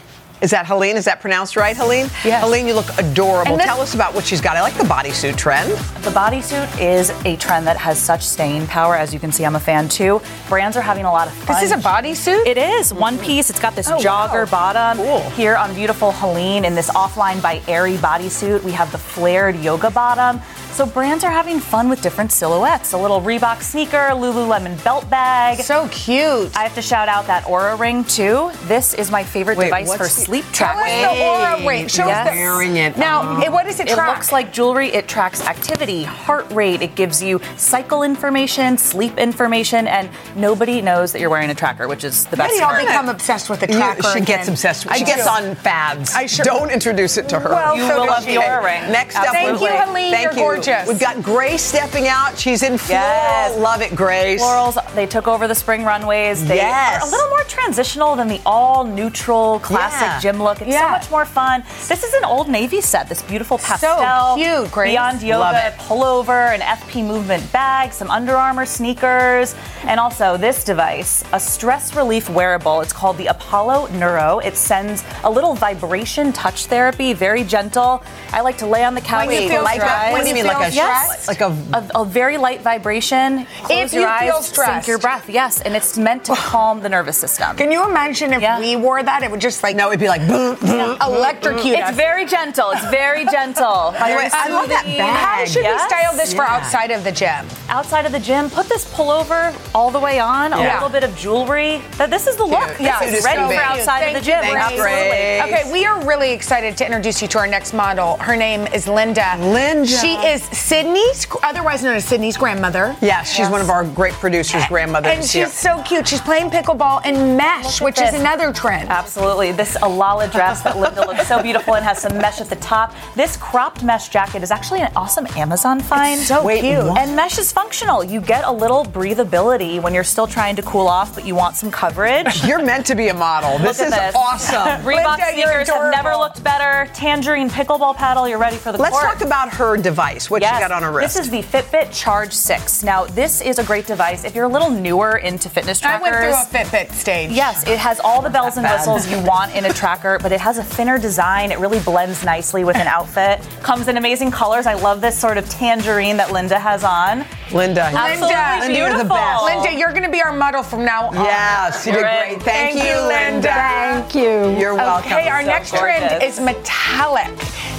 Is 0.42 0.50
that 0.50 0.66
Helene? 0.66 0.96
Is 0.98 1.06
that 1.06 1.22
pronounced 1.22 1.56
right, 1.56 1.74
Helene? 1.74 2.10
Yes. 2.22 2.42
Helene, 2.44 2.66
you 2.66 2.74
look 2.74 2.86
adorable. 2.98 3.56
This- 3.56 3.64
Tell 3.64 3.80
us 3.80 3.94
about 3.94 4.14
what 4.14 4.24
she's 4.26 4.42
got. 4.42 4.54
I 4.54 4.60
like 4.60 4.74
the 4.74 4.84
bodysuit 4.84 5.36
trend. 5.38 5.70
The 6.04 6.10
bodysuit 6.10 6.78
is 6.78 7.08
a 7.24 7.36
trend 7.36 7.66
that 7.66 7.78
has 7.78 7.98
such 7.98 8.22
staying 8.22 8.66
power. 8.66 8.94
As 8.96 9.14
you 9.14 9.18
can 9.18 9.32
see, 9.32 9.46
I'm 9.46 9.56
a 9.56 9.60
fan 9.60 9.88
too. 9.88 10.20
Brands 10.50 10.76
are 10.76 10.82
having 10.82 11.06
a 11.06 11.10
lot 11.10 11.26
of 11.28 11.32
fun. 11.32 11.56
This 11.58 11.72
is 11.72 11.72
a 11.72 11.80
bodysuit? 11.82 12.46
It 12.46 12.58
is. 12.58 12.92
One 12.92 13.14
mm-hmm. 13.14 13.24
piece. 13.24 13.48
It's 13.48 13.58
got 13.58 13.74
this 13.74 13.88
Oh, 13.90 13.96
jogger 13.96 14.44
wow. 14.52 14.74
bottom. 14.74 15.32
Here 15.32 15.56
on 15.56 15.74
beautiful 15.74 16.12
Helene 16.12 16.66
in 16.66 16.74
this 16.74 16.90
offline 16.90 17.40
by 17.40 17.62
Aerie 17.66 17.96
bodysuit, 17.96 18.62
we 18.62 18.72
have 18.72 18.92
the 18.92 18.98
flared 18.98 19.56
yoga 19.56 19.90
bottom. 19.90 20.42
So 20.76 20.84
brands 20.84 21.24
are 21.24 21.30
having 21.30 21.58
fun 21.58 21.88
with 21.88 22.02
different 22.02 22.30
silhouettes. 22.32 22.92
A 22.92 22.98
little 22.98 23.22
Reebok 23.22 23.62
sneaker, 23.62 24.10
Lululemon 24.12 24.84
belt 24.84 25.08
bag. 25.08 25.56
So 25.60 25.88
cute. 25.90 26.54
I 26.54 26.64
have 26.64 26.74
to 26.74 26.82
shout 26.82 27.08
out 27.08 27.26
that 27.28 27.44
Oura 27.44 27.78
ring 27.78 28.04
too. 28.04 28.50
This 28.64 28.92
is 28.92 29.10
my 29.10 29.24
favorite 29.24 29.56
Wait, 29.56 29.64
device 29.68 29.90
for 29.90 30.02
the- 30.02 30.10
sleep 30.10 30.44
Tell 30.52 30.68
us 30.76 30.84
tracking. 30.84 31.18
the 31.18 31.24
Oura 31.24 31.66
ring. 31.66 31.88
Show 31.88 32.06
Yes. 32.06 32.28
us 32.28 32.34
the 32.34 32.38
Wearing 32.40 32.76
it. 32.76 32.98
Now, 32.98 33.22
mm-hmm. 33.22 33.42
it- 33.44 33.52
what 33.52 33.64
does 33.64 33.80
it 33.80 33.84
track? 33.86 33.92
It 33.92 33.94
track? 33.94 34.16
looks 34.18 34.32
like 34.32 34.52
jewelry. 34.52 34.88
It 34.92 35.08
tracks 35.08 35.40
activity, 35.46 36.02
heart 36.02 36.46
rate. 36.52 36.82
It 36.82 36.94
gives 36.94 37.22
you 37.22 37.40
cycle 37.56 38.02
information, 38.02 38.76
sleep 38.76 39.16
information, 39.16 39.86
and 39.88 40.10
nobody 40.34 40.82
knows 40.82 41.10
that 41.12 41.20
you're 41.20 41.30
wearing 41.30 41.48
a 41.48 41.54
tracker, 41.54 41.88
which 41.88 42.04
is 42.04 42.26
the 42.26 42.36
best. 42.36 42.52
Maybe 42.52 42.62
I'll 42.62 42.78
become 42.84 43.08
obsessed 43.08 43.48
with 43.48 43.60
the 43.60 43.68
You- 43.72 43.78
tracker. 43.78 44.02
she 44.12 44.20
gets 44.20 44.42
again. 44.42 44.48
obsessed. 44.50 44.86
I 44.90 44.98
She 44.98 45.04
gets 45.06 45.24
do. 45.24 45.30
on 45.30 45.54
fads. 45.54 46.14
I 46.14 46.26
sure- 46.26 46.44
Don't 46.44 46.70
introduce 46.70 47.16
it 47.16 47.30
to 47.30 47.40
her. 47.40 47.48
Well, 47.48 47.78
You 47.78 47.88
so 47.88 48.00
will 48.00 48.06
love 48.08 48.26
the 48.26 48.34
Oura 48.36 48.62
ring. 48.62 48.92
Next 48.92 49.16
up, 49.16 49.24
Absolutely. 49.34 49.68
Thank 49.68 49.78
you, 49.80 49.86
Helene. 49.86 50.12
Thank 50.12 50.24
You're 50.24 50.32
you. 50.34 50.44
Gorgeous. 50.66 50.88
We've 50.88 50.98
got 51.00 51.22
Grace 51.22 51.62
stepping 51.62 52.08
out. 52.08 52.38
She's 52.38 52.62
in 52.62 52.78
floral. 52.78 53.02
Yes. 53.04 53.58
Love 53.58 53.82
it, 53.82 53.94
Grace. 53.94 54.42
Florals, 54.42 54.76
they 54.94 55.06
took 55.06 55.28
over 55.28 55.46
the 55.48 55.54
spring 55.54 55.84
runways. 55.84 56.46
They 56.46 56.56
Yes. 56.56 57.02
are 57.02 57.08
a 57.08 57.10
little 57.10 57.28
more 57.28 57.44
transitional 57.44 58.16
than 58.16 58.28
the 58.28 58.40
all 58.44 58.84
neutral 58.84 59.60
classic 59.60 60.00
Yeah. 60.08 60.20
gym 60.20 60.42
look. 60.42 60.60
It's 60.60 60.70
Yeah. 60.70 60.86
so 60.86 60.88
much 60.90 61.10
more 61.10 61.24
fun. 61.24 61.62
This 61.88 62.02
is 62.02 62.12
an 62.14 62.24
old 62.24 62.48
navy 62.48 62.80
set, 62.80 63.08
this 63.08 63.22
beautiful 63.22 63.58
pastel. 63.58 63.96
So 63.98 64.34
cute, 64.36 64.70
Grace. 64.70 64.90
Beyond 64.92 65.22
yoga 65.22 65.72
pullover, 65.88 66.52
an 66.54 66.62
FP 66.62 67.02
movement 67.02 67.50
bag, 67.52 67.92
some 67.92 68.10
Under 68.10 68.36
Armour 68.36 68.66
sneakers, 68.66 69.54
and 69.86 70.00
also 70.00 70.36
this 70.36 70.64
device, 70.64 71.24
a 71.32 71.40
stress 71.40 71.94
relief 71.94 72.28
wearable. 72.28 72.80
It's 72.80 72.92
called 72.92 73.18
the 73.18 73.26
Apollo 73.26 73.88
Neuro. 73.92 74.38
It 74.40 74.56
sends 74.56 75.04
a 75.24 75.30
little 75.30 75.54
vibration 75.54 76.32
touch 76.32 76.66
therapy, 76.66 77.12
very 77.12 77.44
gentle. 77.44 78.02
I 78.32 78.40
like 78.40 78.58
to 78.58 78.66
lay 78.66 78.84
on 78.84 78.94
the 78.94 79.00
couch. 79.00 79.26
When 79.28 79.42
you 79.42 79.48
close 79.48 79.50
feel 79.50 79.62
your 79.62 79.84
stressed, 79.84 80.04
eyes. 80.06 80.12
when 80.12 80.26
you 80.26 80.34
mean, 80.34 80.44
feel 80.44 80.52
like 80.60 80.72
a 80.72 80.76
yes. 80.76 81.28
like 81.28 81.40
a 81.40 81.56
a, 81.72 82.00
a 82.02 82.04
very 82.04 82.36
light 82.38 82.60
vibration. 82.62 83.46
Close 83.64 83.70
If 83.70 83.92
your 83.92 84.02
you 84.02 84.08
eyes, 84.08 84.22
feel 84.30 84.42
sink 84.42 84.54
stressed. 84.54 84.88
your 84.88 84.98
breath. 84.98 85.28
Yes, 85.28 85.60
and 85.62 85.74
it's 85.74 85.96
meant 85.98 86.24
to 86.26 86.34
calm 86.36 86.80
the 86.80 86.88
nervous 86.88 87.16
system. 87.18 87.56
Can 87.56 87.70
you 87.70 87.88
imagine 87.88 88.32
if 88.32 88.42
Yeah. 88.42 88.58
we 88.58 88.76
wore 88.76 89.02
that? 89.02 89.22
It 89.22 89.30
would 89.30 89.40
just 89.40 89.62
like 89.62 89.76
no, 89.76 89.88
it'd 89.88 90.00
be 90.00 90.08
like 90.08 90.26
boom, 90.28 90.56
boom, 90.56 90.96
electrocute 91.00 91.78
It's 91.78 91.90
us. 91.90 91.96
very 91.96 92.26
gentle. 92.26 92.70
It's 92.70 92.84
very 92.90 93.24
gentle. 93.26 93.94
By 94.00 94.10
the 94.10 94.16
way, 94.16 94.28
I 94.32 94.48
love 94.50 94.68
that 94.68 94.82
soothing. 94.84 94.98
bag. 94.98 95.16
How 95.38 95.44
should 95.44 95.62
Yes. 95.62 95.82
we 95.82 95.88
style 95.88 96.16
this 96.16 96.32
for 96.34 96.44
outside 96.44 96.90
of 96.90 97.04
the 97.04 97.12
gym? 97.12 97.46
Outside 97.68 98.06
of 98.06 98.12
the 98.12 98.20
gym, 98.20 98.50
put 98.50 98.68
this 98.68 98.84
pullover 98.94 99.54
all 99.74 99.90
the 99.90 100.00
way 100.00 100.18
on. 100.20 100.52
A 100.52 100.58
little 100.60 100.88
bit 100.88 101.04
of 101.04 101.16
jewelry. 101.16 101.82
That 101.98 102.10
this 102.10 102.26
is 102.26 102.36
the 102.36 102.44
look. 102.44 102.66
Cute. 102.76 102.78
This 102.90 102.98
This 103.00 103.12
is 103.12 103.18
is 103.20 103.24
ready 103.24 103.40
so 103.42 103.48
for 103.56 103.62
outside 103.62 104.00
Thank 104.00 104.16
of 104.18 104.24
the 104.24 104.30
gym. 104.30 104.44
you, 104.44 104.56
Absolutely. 104.56 105.54
Okay, 105.56 105.72
we 105.72 105.84
are 105.86 106.04
really 106.06 106.32
excited 106.32 106.76
to 106.78 106.84
introduce 106.86 107.20
you 107.22 107.28
to 107.28 107.38
our 107.38 107.46
next 107.46 107.72
model. 107.72 108.16
Her 108.18 108.36
name 108.36 108.66
is 108.68 108.86
Linda. 108.88 109.36
Linda. 109.38 109.86
She 109.86 110.14
is 110.16 110.35
Sydney's, 110.44 111.26
otherwise 111.42 111.82
known 111.82 111.96
as 111.96 112.04
Sydney's 112.04 112.36
grandmother. 112.36 112.96
Yeah, 113.00 113.22
she's 113.22 113.48
one 113.48 113.60
of 113.60 113.70
our 113.70 113.84
great 113.84 114.12
producers, 114.14 114.62
grandmothers 114.68 115.12
And 115.12 115.24
here. 115.24 115.46
she's 115.46 115.54
so 115.54 115.82
cute. 115.82 116.06
She's 116.08 116.20
playing 116.20 116.50
pickleball 116.50 117.04
in 117.06 117.36
mesh, 117.36 117.80
which 117.80 118.00
is 118.00 118.14
another 118.14 118.52
trend. 118.52 118.88
Absolutely. 118.88 119.52
This 119.52 119.76
Alala 119.82 120.28
dress 120.28 120.62
that 120.62 120.78
Linda 120.78 121.06
looks 121.06 121.26
so 121.26 121.42
beautiful 121.42 121.74
and 121.74 121.84
has 121.84 122.00
some 122.00 122.16
mesh 122.18 122.40
at 122.40 122.48
the 122.48 122.56
top. 122.56 122.94
This 123.14 123.36
cropped 123.36 123.82
mesh 123.82 124.08
jacket 124.08 124.42
is 124.42 124.50
actually 124.50 124.80
an 124.80 124.90
awesome 124.96 125.26
Amazon 125.36 125.80
find. 125.80 126.20
so 126.20 126.44
Wait, 126.44 126.60
cute. 126.60 126.84
what? 126.84 126.98
And 126.98 127.14
mesh 127.16 127.38
is 127.38 127.52
functional. 127.52 128.02
You 128.04 128.20
get 128.20 128.44
a 128.44 128.52
little 128.52 128.84
breathability 128.84 129.80
when 129.80 129.94
you're 129.94 130.04
still 130.04 130.26
trying 130.26 130.56
to 130.56 130.62
cool 130.62 130.86
off, 130.88 131.14
but 131.14 131.24
you 131.26 131.34
want 131.34 131.56
some 131.56 131.70
coverage. 131.70 132.44
You're 132.46 132.62
meant 132.64 132.86
to 132.86 132.94
be 132.94 133.08
a 133.08 133.14
model. 133.14 133.58
This 133.58 133.80
is 133.80 133.90
this. 133.90 134.14
awesome. 134.14 134.56
Reebok 134.84 135.16
sneakers 135.32 135.68
have 135.68 135.90
never 135.92 136.14
looked 136.16 136.42
better. 136.44 136.90
Tangerine 136.94 137.48
pickleball 137.50 137.94
paddle. 137.96 138.28
You're 138.28 138.38
ready 138.38 138.56
for 138.56 138.72
the 138.72 138.78
court. 138.78 138.92
Let's 138.92 139.02
court. 139.02 139.18
talk 139.18 139.26
about 139.26 139.52
her 139.54 139.76
device. 139.76 140.25
What 140.30 140.42
Yes. 140.42 140.56
she 140.56 140.60
got 140.60 140.72
on 140.72 140.82
her 140.82 140.90
wrist. 140.92 141.16
This 141.16 141.26
is 141.26 141.30
the 141.30 141.42
Fitbit 141.42 141.92
Charge 141.92 142.32
6. 142.32 142.82
Now, 142.82 143.04
this 143.04 143.40
is 143.40 143.58
a 143.58 143.64
great 143.64 143.86
device 143.86 144.24
if 144.24 144.34
you're 144.34 144.44
a 144.46 144.48
little 144.48 144.70
newer 144.70 145.16
into 145.18 145.48
fitness 145.48 145.80
trackers. 145.80 146.06
I 146.06 146.10
trackers. 146.10 146.34
went 146.34 146.48
through 146.48 146.60
a 146.60 146.64
Fitbit 146.86 146.92
stage. 146.92 147.30
Yes, 147.30 147.66
it 147.66 147.78
has 147.78 148.00
all 148.00 148.20
the 148.22 148.30
bells 148.30 148.56
and 148.56 148.66
whistles 148.66 149.08
you 149.10 149.20
want 149.22 149.54
in 149.54 149.64
a 149.66 149.72
tracker, 149.72 150.18
but 150.22 150.32
it 150.32 150.40
has 150.40 150.58
a 150.58 150.64
thinner 150.64 150.98
design. 150.98 151.52
It 151.52 151.58
really 151.58 151.80
blends 151.80 152.24
nicely 152.24 152.64
with 152.64 152.76
an 152.76 152.86
outfit. 152.86 153.40
Comes 153.62 153.88
in 153.88 153.96
amazing 153.96 154.30
colors. 154.30 154.66
I 154.66 154.74
love 154.74 155.00
this 155.00 155.18
sort 155.18 155.38
of 155.38 155.48
tangerine 155.48 156.16
that 156.16 156.32
Linda 156.32 156.58
has 156.58 156.82
on. 156.84 157.24
Linda. 157.52 157.82
Absolutely 157.82 158.34
Linda, 158.34 158.58
Linda, 158.60 158.78
you're 158.78 158.88
the 158.88 158.94
beautiful. 159.04 159.16
best. 159.16 159.44
Linda, 159.44 159.78
you're 159.78 159.90
going 159.90 160.02
to 160.02 160.10
be 160.10 160.20
our 160.22 160.32
model 160.32 160.62
from 160.62 160.84
now 160.84 161.08
on. 161.08 161.14
Yes, 161.14 161.86
you 161.86 161.92
did 161.92 162.00
You're 162.00 162.08
great. 162.08 162.32
in. 162.34 162.40
Thank, 162.40 162.78
Thank 162.78 162.88
you, 162.88 163.00
Linda. 163.06 163.48
Thank 163.48 164.14
you. 164.14 164.58
You're 164.58 164.74
welcome. 164.74 165.12
Okay, 165.12 165.28
our 165.28 165.42
So 165.42 165.46
next 165.46 165.70
trend 165.76 166.22
is 166.22 166.40
metallic, 166.40 167.28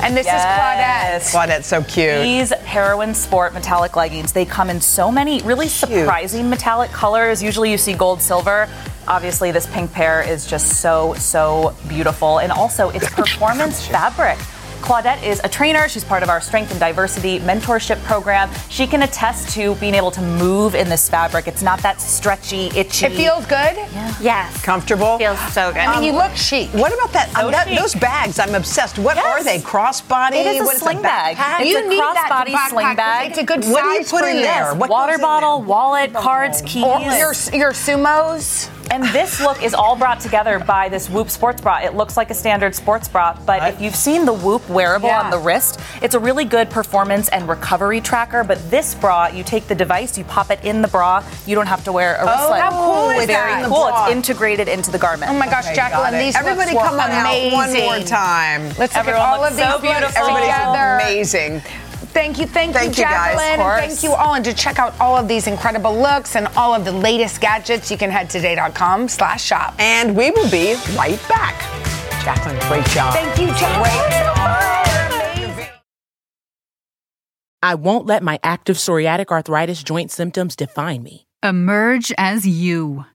and 0.01 0.15
this 0.15 0.25
Yes. 0.25 0.39
is 0.41 1.32
Claudette. 1.34 1.47
Claudette's 1.47 1.67
so 1.67 1.84
cute. 1.84 2.21
These 2.23 2.51
Heroine 2.51 3.13
Sport 3.13 3.53
metallic 3.53 3.95
leggings, 3.95 4.32
they 4.32 4.45
come 4.45 4.69
in 4.69 4.80
so 4.80 5.12
many 5.12 5.41
really 5.41 5.67
surprising 5.67 6.49
metallic 6.49 6.91
colors. 6.91 7.43
Usually 7.43 7.69
you 7.71 7.77
see 7.77 7.93
gold, 7.93 8.21
silver. 8.21 8.67
Obviously, 9.08 9.51
this 9.51 9.67
pink 9.67 9.91
pair 9.93 10.21
is 10.21 10.45
just 10.45 10.82
so, 10.82 11.13
so 11.15 11.73
beautiful. 11.88 12.39
And 12.39 12.51
also, 12.51 12.89
it's 12.89 13.10
performance 13.13 13.86
fabric. 13.88 14.38
Claudette 14.81 15.21
is 15.23 15.41
a 15.43 15.49
trainer. 15.49 15.89
She's 15.89 16.03
part 16.03 16.23
of 16.23 16.29
our 16.29 16.39
Strength 16.39 16.71
and 16.71 16.79
Diversity 16.79 17.39
mentorship 17.39 18.01
program. 18.03 18.49
She 18.69 18.87
can 18.87 19.03
attest 19.03 19.49
to 19.55 19.75
being 19.75 19.93
able 19.95 20.11
to 20.11 20.21
move 20.21 20.75
in 20.75 20.87
this 20.87 21.09
fabric. 21.09 21.47
It's 21.47 21.61
not 21.61 21.79
that 21.81 21.99
stretchy, 21.99 22.67
itchy. 22.75 23.05
It 23.07 23.11
feels 23.13 23.45
good? 23.45 23.75
Yeah. 23.75 24.13
Yes. 24.21 24.61
Comfortable? 24.63 25.17
Feels 25.17 25.39
so 25.53 25.71
good. 25.71 25.79
I 25.81 25.95
mean, 25.99 26.03
you 26.05 26.11
look 26.17 26.35
chic. 26.35 26.69
What 26.69 26.93
about 26.93 27.11
that? 27.13 27.29
So 27.31 27.45
um, 27.47 27.51
that- 27.51 27.67
those 27.67 27.95
bags, 27.95 28.39
I'm 28.39 28.55
obsessed. 28.55 28.97
What 28.97 29.17
Yes. 29.17 29.25
are 29.25 29.43
they? 29.43 29.59
Crossbody? 29.59 30.35
It 30.35 30.47
is 30.47 30.61
a 30.61 30.63
What 30.63 30.77
sling 30.77 31.01
bag. 31.01 31.35
backpack? 31.37 31.61
It's 31.61 31.69
You 31.69 31.85
a 31.85 31.89
need 31.89 31.99
that 31.99 32.29
crossbody 32.29 32.53
backpack. 32.53 32.69
sling 32.69 32.95
bag. 32.95 33.29
It's 33.31 33.37
a 33.39 33.43
good 33.43 33.65
What 33.65 33.81
do 33.83 33.89
you 33.89 33.99
put 33.99 34.07
for 34.21 34.27
in 34.27 34.37
you. 34.37 34.41
there? 34.43 34.73
What 34.75 34.89
Water 34.89 35.13
goes 35.13 35.19
in 35.19 35.21
bottle, 35.21 35.61
wallet, 35.63 36.13
cards, 36.13 36.61
keys. 36.65 36.83
Or 36.83 36.99
your, 37.01 37.33
your 37.53 37.71
sumos. 37.73 38.69
And 38.91 39.04
this 39.13 39.39
look 39.41 39.62
is 39.63 39.73
all 39.73 39.95
brought 39.95 40.19
together 40.19 40.60
by 40.60 40.89
this 40.89 41.10
Whoop 41.10 41.30
sports 41.30 41.62
bra. 41.62 41.80
It 41.80 41.95
looks 41.95 42.15
like 42.17 42.30
a 42.30 42.34
standard 42.34 42.73
sports 42.73 43.08
bra, 43.08 43.38
but 43.45 43.73
if 43.73 43.82
you've 43.82 43.95
seen 43.95 44.26
the 44.26 44.34
Whoop 44.34 44.67
wearable 44.69 45.10
Yeah. 45.10 45.21
on 45.23 45.30
the 45.32 45.38
wrist, 45.38 45.80
it's 46.02 46.15
a 46.15 46.19
really 46.19 46.45
good 46.45 46.69
performance 46.69 47.28
and 47.30 47.47
recovery 47.47 48.02
tracker. 48.02 48.43
But 48.43 48.71
this 48.71 48.95
bra, 48.95 49.28
you 49.28 49.43
take 49.43 49.67
the 49.67 49.76
device, 49.76 50.17
you 50.17 50.23
pop 50.23 50.52
it 50.52 50.63
in 50.63 50.82
the 50.82 50.88
bra, 50.88 51.23
you 51.45 51.56
don't 51.56 51.67
have 51.67 51.84
to 51.86 51.91
wear 51.91 52.15
a 52.15 52.21
oh, 52.21 52.26
wristlet. 52.28 52.60
Oh, 52.60 52.62
how 52.62 52.71
cool 52.71 53.10
is 53.12 53.17
It's 53.23 53.28
that? 53.28 53.50
Very 53.58 53.63
cool. 53.67 53.88
bra. 53.88 54.06
It's 54.06 54.15
integrated 54.15 54.67
into 54.67 54.91
the 54.91 54.97
garment. 55.00 55.32
Oh 55.32 55.38
my 55.38 55.47
gosh, 55.47 55.65
Okay, 55.65 55.76
Jacqueline, 55.76 56.12
got 56.12 56.13
it. 56.15 56.23
these 56.26 56.36
Everybody 56.36 56.73
looks 56.73 56.88
come 56.88 56.95
were 56.95 57.02
on 57.02 57.12
out 57.12 57.54
one 57.54 57.73
more 57.73 58.00
time. 58.00 58.69
Let's 58.78 58.95
Everyone 58.95 59.21
look 59.21 59.28
at 59.30 59.38
all 59.38 59.43
of 59.43 59.56
these 59.56 59.65
so 59.65 59.71
looks 59.71 59.82
beautiful. 59.82 60.21
Everybody's 60.21 60.54
together. 60.56 61.00
amazing. 61.02 61.62
Thank 62.17 62.39
you, 62.39 62.47
thank, 62.47 62.73
Thank 62.73 62.97
you, 62.97 63.03
you, 63.03 63.10
guys. 63.10 63.38
Jacqueline. 63.38 63.60
And 63.62 63.91
thank 63.91 64.01
you 64.01 64.12
all. 64.12 64.34
And 64.34 64.43
to 64.43 64.51
check 64.51 64.80
out 64.80 64.99
all 64.99 65.15
of 65.15 65.27
these 65.27 65.45
incredible 65.45 65.95
looks 65.95 66.36
and 66.36 66.47
all 66.58 66.73
of 66.73 66.84
the 66.84 66.91
latest 66.91 67.39
gadgets, 67.39 67.91
you 67.91 67.97
can 67.97 68.10
head 68.10 68.27
to 68.32 68.39
today.com 68.39 69.08
slash 69.08 69.43
shop. 69.43 69.75
And 69.77 70.17
we 70.17 70.32
will 70.32 70.49
be 70.49 70.73
right 70.95 71.23
back. 71.30 71.62
Jacqueline, 72.23 72.58
great 72.67 72.86
job. 72.88 73.13
Thank 73.13 73.38
you, 73.39 73.47
Jacqueline. 73.56 74.17
I 77.62 77.75
won't 77.75 78.08
let 78.08 78.23
my 78.23 78.39
active 78.41 78.77
psoriatic 78.77 79.27
arthritis 79.27 79.84
joint 79.84 80.10
symptoms 80.10 80.56
define 80.56 81.03
me. 81.03 81.27
Emerge 81.43 82.12
as 82.17 82.47
you. 82.47 83.06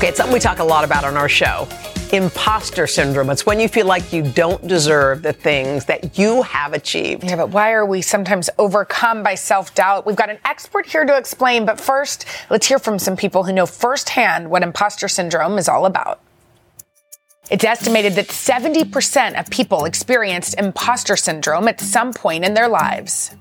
Okay, 0.00 0.08
it's 0.08 0.16
something 0.16 0.32
we 0.32 0.40
talk 0.40 0.60
a 0.60 0.64
lot 0.64 0.82
about 0.82 1.04
on 1.04 1.18
our 1.18 1.28
show. 1.28 1.68
Imposter 2.10 2.86
syndrome. 2.86 3.28
It's 3.28 3.44
when 3.44 3.60
you 3.60 3.68
feel 3.68 3.84
like 3.84 4.14
you 4.14 4.22
don't 4.22 4.66
deserve 4.66 5.20
the 5.20 5.34
things 5.34 5.84
that 5.84 6.18
you 6.18 6.40
have 6.40 6.72
achieved. 6.72 7.24
Yeah, 7.24 7.36
but 7.36 7.50
why 7.50 7.72
are 7.72 7.84
we 7.84 8.00
sometimes 8.00 8.48
overcome 8.56 9.22
by 9.22 9.34
self 9.34 9.74
doubt? 9.74 10.06
We've 10.06 10.16
got 10.16 10.30
an 10.30 10.38
expert 10.46 10.86
here 10.86 11.04
to 11.04 11.18
explain, 11.18 11.66
but 11.66 11.78
first, 11.78 12.24
let's 12.48 12.66
hear 12.66 12.78
from 12.78 12.98
some 12.98 13.14
people 13.14 13.44
who 13.44 13.52
know 13.52 13.66
firsthand 13.66 14.50
what 14.50 14.62
imposter 14.62 15.06
syndrome 15.06 15.58
is 15.58 15.68
all 15.68 15.84
about. 15.84 16.20
It's 17.50 17.64
estimated 17.64 18.14
that 18.14 18.28
70% 18.28 19.38
of 19.38 19.50
people 19.50 19.84
experienced 19.84 20.58
imposter 20.58 21.14
syndrome 21.14 21.68
at 21.68 21.78
some 21.78 22.14
point 22.14 22.46
in 22.46 22.54
their 22.54 22.68
lives. 22.68 23.36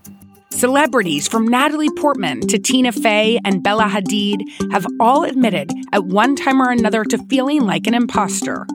Celebrities 0.54 1.28
from 1.28 1.48
Natalie 1.48 1.92
Portman 1.92 2.42
to 2.48 2.58
Tina 2.58 2.92
Fey 2.92 3.40
and 3.46 3.62
Bella 3.64 3.84
Hadid 3.84 4.42
have 4.72 4.86
all 5.00 5.24
admitted 5.24 5.72
at 5.94 6.06
one 6.06 6.36
time 6.36 6.60
or 6.60 6.72
another 6.72 7.04
to 7.06 7.20
feeling 7.26 7.66
like 7.66 7.86
an 7.86 7.94
imposter. 7.94 8.66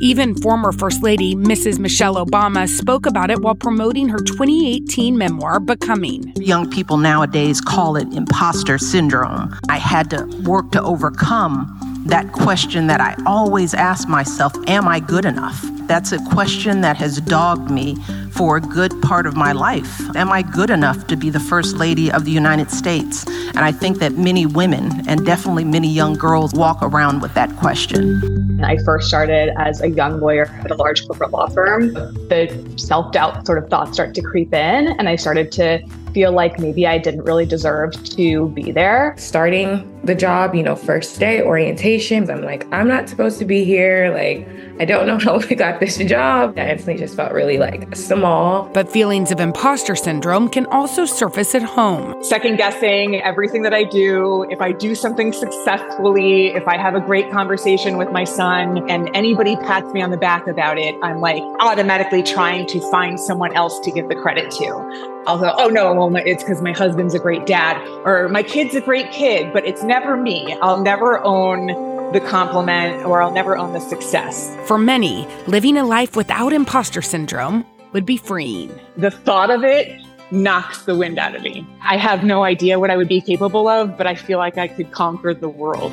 Even 0.00 0.36
former 0.36 0.70
First 0.70 1.02
Lady 1.02 1.34
Mrs. 1.34 1.80
Michelle 1.80 2.24
Obama 2.24 2.68
spoke 2.68 3.04
about 3.04 3.30
it 3.30 3.40
while 3.40 3.56
promoting 3.56 4.08
her 4.08 4.18
2018 4.18 5.18
memoir, 5.18 5.58
Becoming. 5.58 6.32
Young 6.36 6.70
people 6.70 6.98
nowadays 6.98 7.60
call 7.60 7.96
it 7.96 8.12
imposter 8.12 8.78
syndrome. 8.78 9.54
I 9.68 9.78
had 9.78 10.10
to 10.10 10.26
work 10.44 10.70
to 10.70 10.82
overcome 10.82 11.93
that 12.04 12.32
question 12.32 12.86
that 12.88 13.00
I 13.00 13.14
always 13.26 13.74
ask 13.74 14.08
myself 14.08 14.52
Am 14.68 14.86
I 14.86 15.00
good 15.00 15.24
enough? 15.24 15.60
That's 15.86 16.12
a 16.12 16.18
question 16.30 16.80
that 16.80 16.96
has 16.96 17.20
dogged 17.20 17.70
me 17.70 17.96
for 18.32 18.56
a 18.56 18.60
good 18.60 19.02
part 19.02 19.26
of 19.26 19.36
my 19.36 19.52
life. 19.52 20.00
Am 20.16 20.32
I 20.32 20.42
good 20.42 20.70
enough 20.70 21.06
to 21.08 21.16
be 21.16 21.28
the 21.30 21.40
First 21.40 21.76
Lady 21.76 22.10
of 22.10 22.24
the 22.24 22.30
United 22.30 22.70
States? 22.70 23.26
And 23.48 23.58
I 23.58 23.70
think 23.70 23.98
that 23.98 24.14
many 24.14 24.46
women, 24.46 25.06
and 25.06 25.24
definitely 25.24 25.64
many 25.64 25.88
young 25.88 26.14
girls, 26.14 26.54
walk 26.54 26.78
around 26.82 27.20
with 27.20 27.34
that 27.34 27.54
question. 27.56 28.60
I 28.64 28.78
first 28.78 29.08
started 29.08 29.50
as 29.58 29.82
a 29.82 29.90
young 29.90 30.20
lawyer 30.20 30.46
at 30.64 30.70
a 30.70 30.74
large 30.74 31.06
corporate 31.06 31.30
law 31.30 31.48
firm. 31.48 31.92
The 31.92 32.74
self 32.76 33.12
doubt 33.12 33.46
sort 33.46 33.58
of 33.58 33.68
thoughts 33.68 33.92
start 33.92 34.14
to 34.14 34.22
creep 34.22 34.52
in, 34.54 34.88
and 34.98 35.08
I 35.08 35.16
started 35.16 35.52
to 35.52 35.86
feel 36.12 36.32
like 36.32 36.58
maybe 36.58 36.86
I 36.86 36.98
didn't 36.98 37.22
really 37.22 37.46
deserve 37.46 37.92
to 38.16 38.48
be 38.48 38.72
there. 38.72 39.14
Starting 39.18 39.93
the 40.04 40.14
job, 40.14 40.54
you 40.54 40.62
know, 40.62 40.76
first 40.76 41.18
day 41.18 41.40
orientations, 41.40 42.30
I'm 42.30 42.42
like, 42.42 42.66
I'm 42.72 42.88
not 42.88 43.08
supposed 43.08 43.38
to 43.38 43.44
be 43.44 43.64
here. 43.64 44.12
Like, 44.12 44.46
I 44.80 44.84
don't 44.84 45.06
know 45.06 45.18
how 45.24 45.38
I 45.38 45.54
got 45.54 45.80
this 45.80 45.96
job. 45.96 46.58
I 46.58 46.70
instantly 46.70 47.00
just 47.00 47.16
felt 47.16 47.32
really 47.32 47.58
like 47.58 47.94
small. 47.96 48.68
But 48.72 48.90
feelings 48.90 49.30
of 49.30 49.40
imposter 49.40 49.96
syndrome 49.96 50.48
can 50.48 50.66
also 50.66 51.04
surface 51.04 51.54
at 51.54 51.62
home. 51.62 52.22
Second 52.22 52.56
guessing 52.56 53.22
everything 53.22 53.62
that 53.62 53.74
I 53.74 53.84
do. 53.84 54.46
If 54.50 54.60
I 54.60 54.72
do 54.72 54.94
something 54.94 55.32
successfully, 55.32 56.48
if 56.48 56.66
I 56.66 56.76
have 56.76 56.94
a 56.94 57.00
great 57.00 57.30
conversation 57.30 57.96
with 57.96 58.10
my 58.10 58.24
son 58.24 58.88
and 58.90 59.14
anybody 59.14 59.56
pats 59.56 59.92
me 59.92 60.02
on 60.02 60.10
the 60.10 60.16
back 60.16 60.46
about 60.46 60.78
it, 60.78 60.94
I'm 61.02 61.20
like 61.20 61.42
automatically 61.60 62.22
trying 62.22 62.66
to 62.68 62.80
find 62.90 63.18
someone 63.18 63.54
else 63.54 63.78
to 63.80 63.90
give 63.90 64.08
the 64.08 64.16
credit 64.16 64.50
to. 64.52 65.14
I'll 65.26 65.38
go, 65.38 65.54
oh 65.56 65.68
no, 65.68 65.94
well, 65.94 66.14
it's 66.16 66.42
because 66.42 66.60
my 66.60 66.72
husband's 66.72 67.14
a 67.14 67.18
great 67.18 67.46
dad 67.46 67.80
or 68.04 68.28
my 68.28 68.42
kid's 68.42 68.74
a 68.74 68.80
great 68.80 69.10
kid, 69.10 69.52
but 69.54 69.66
it's 69.66 69.82
never 69.82 69.93
me. 70.16 70.56
I'll 70.60 70.82
never 70.82 71.22
own 71.24 71.68
the 72.12 72.20
compliment 72.20 73.04
or 73.04 73.22
I'll 73.22 73.32
never 73.32 73.56
own 73.56 73.72
the 73.72 73.80
success. 73.80 74.56
For 74.66 74.78
many, 74.78 75.26
living 75.46 75.76
a 75.76 75.84
life 75.84 76.16
without 76.16 76.52
imposter 76.52 77.02
syndrome 77.02 77.64
would 77.92 78.06
be 78.06 78.16
freeing. 78.16 78.78
The 78.96 79.10
thought 79.10 79.50
of 79.50 79.64
it 79.64 80.00
knocks 80.30 80.82
the 80.82 80.96
wind 80.96 81.18
out 81.18 81.34
of 81.34 81.42
me. 81.42 81.66
I 81.82 81.96
have 81.96 82.24
no 82.24 82.42
idea 82.44 82.78
what 82.78 82.90
I 82.90 82.96
would 82.96 83.08
be 83.08 83.20
capable 83.20 83.68
of, 83.68 83.96
but 83.96 84.06
I 84.06 84.14
feel 84.14 84.38
like 84.38 84.58
I 84.58 84.68
could 84.68 84.90
conquer 84.90 85.32
the 85.32 85.48
world. 85.48 85.92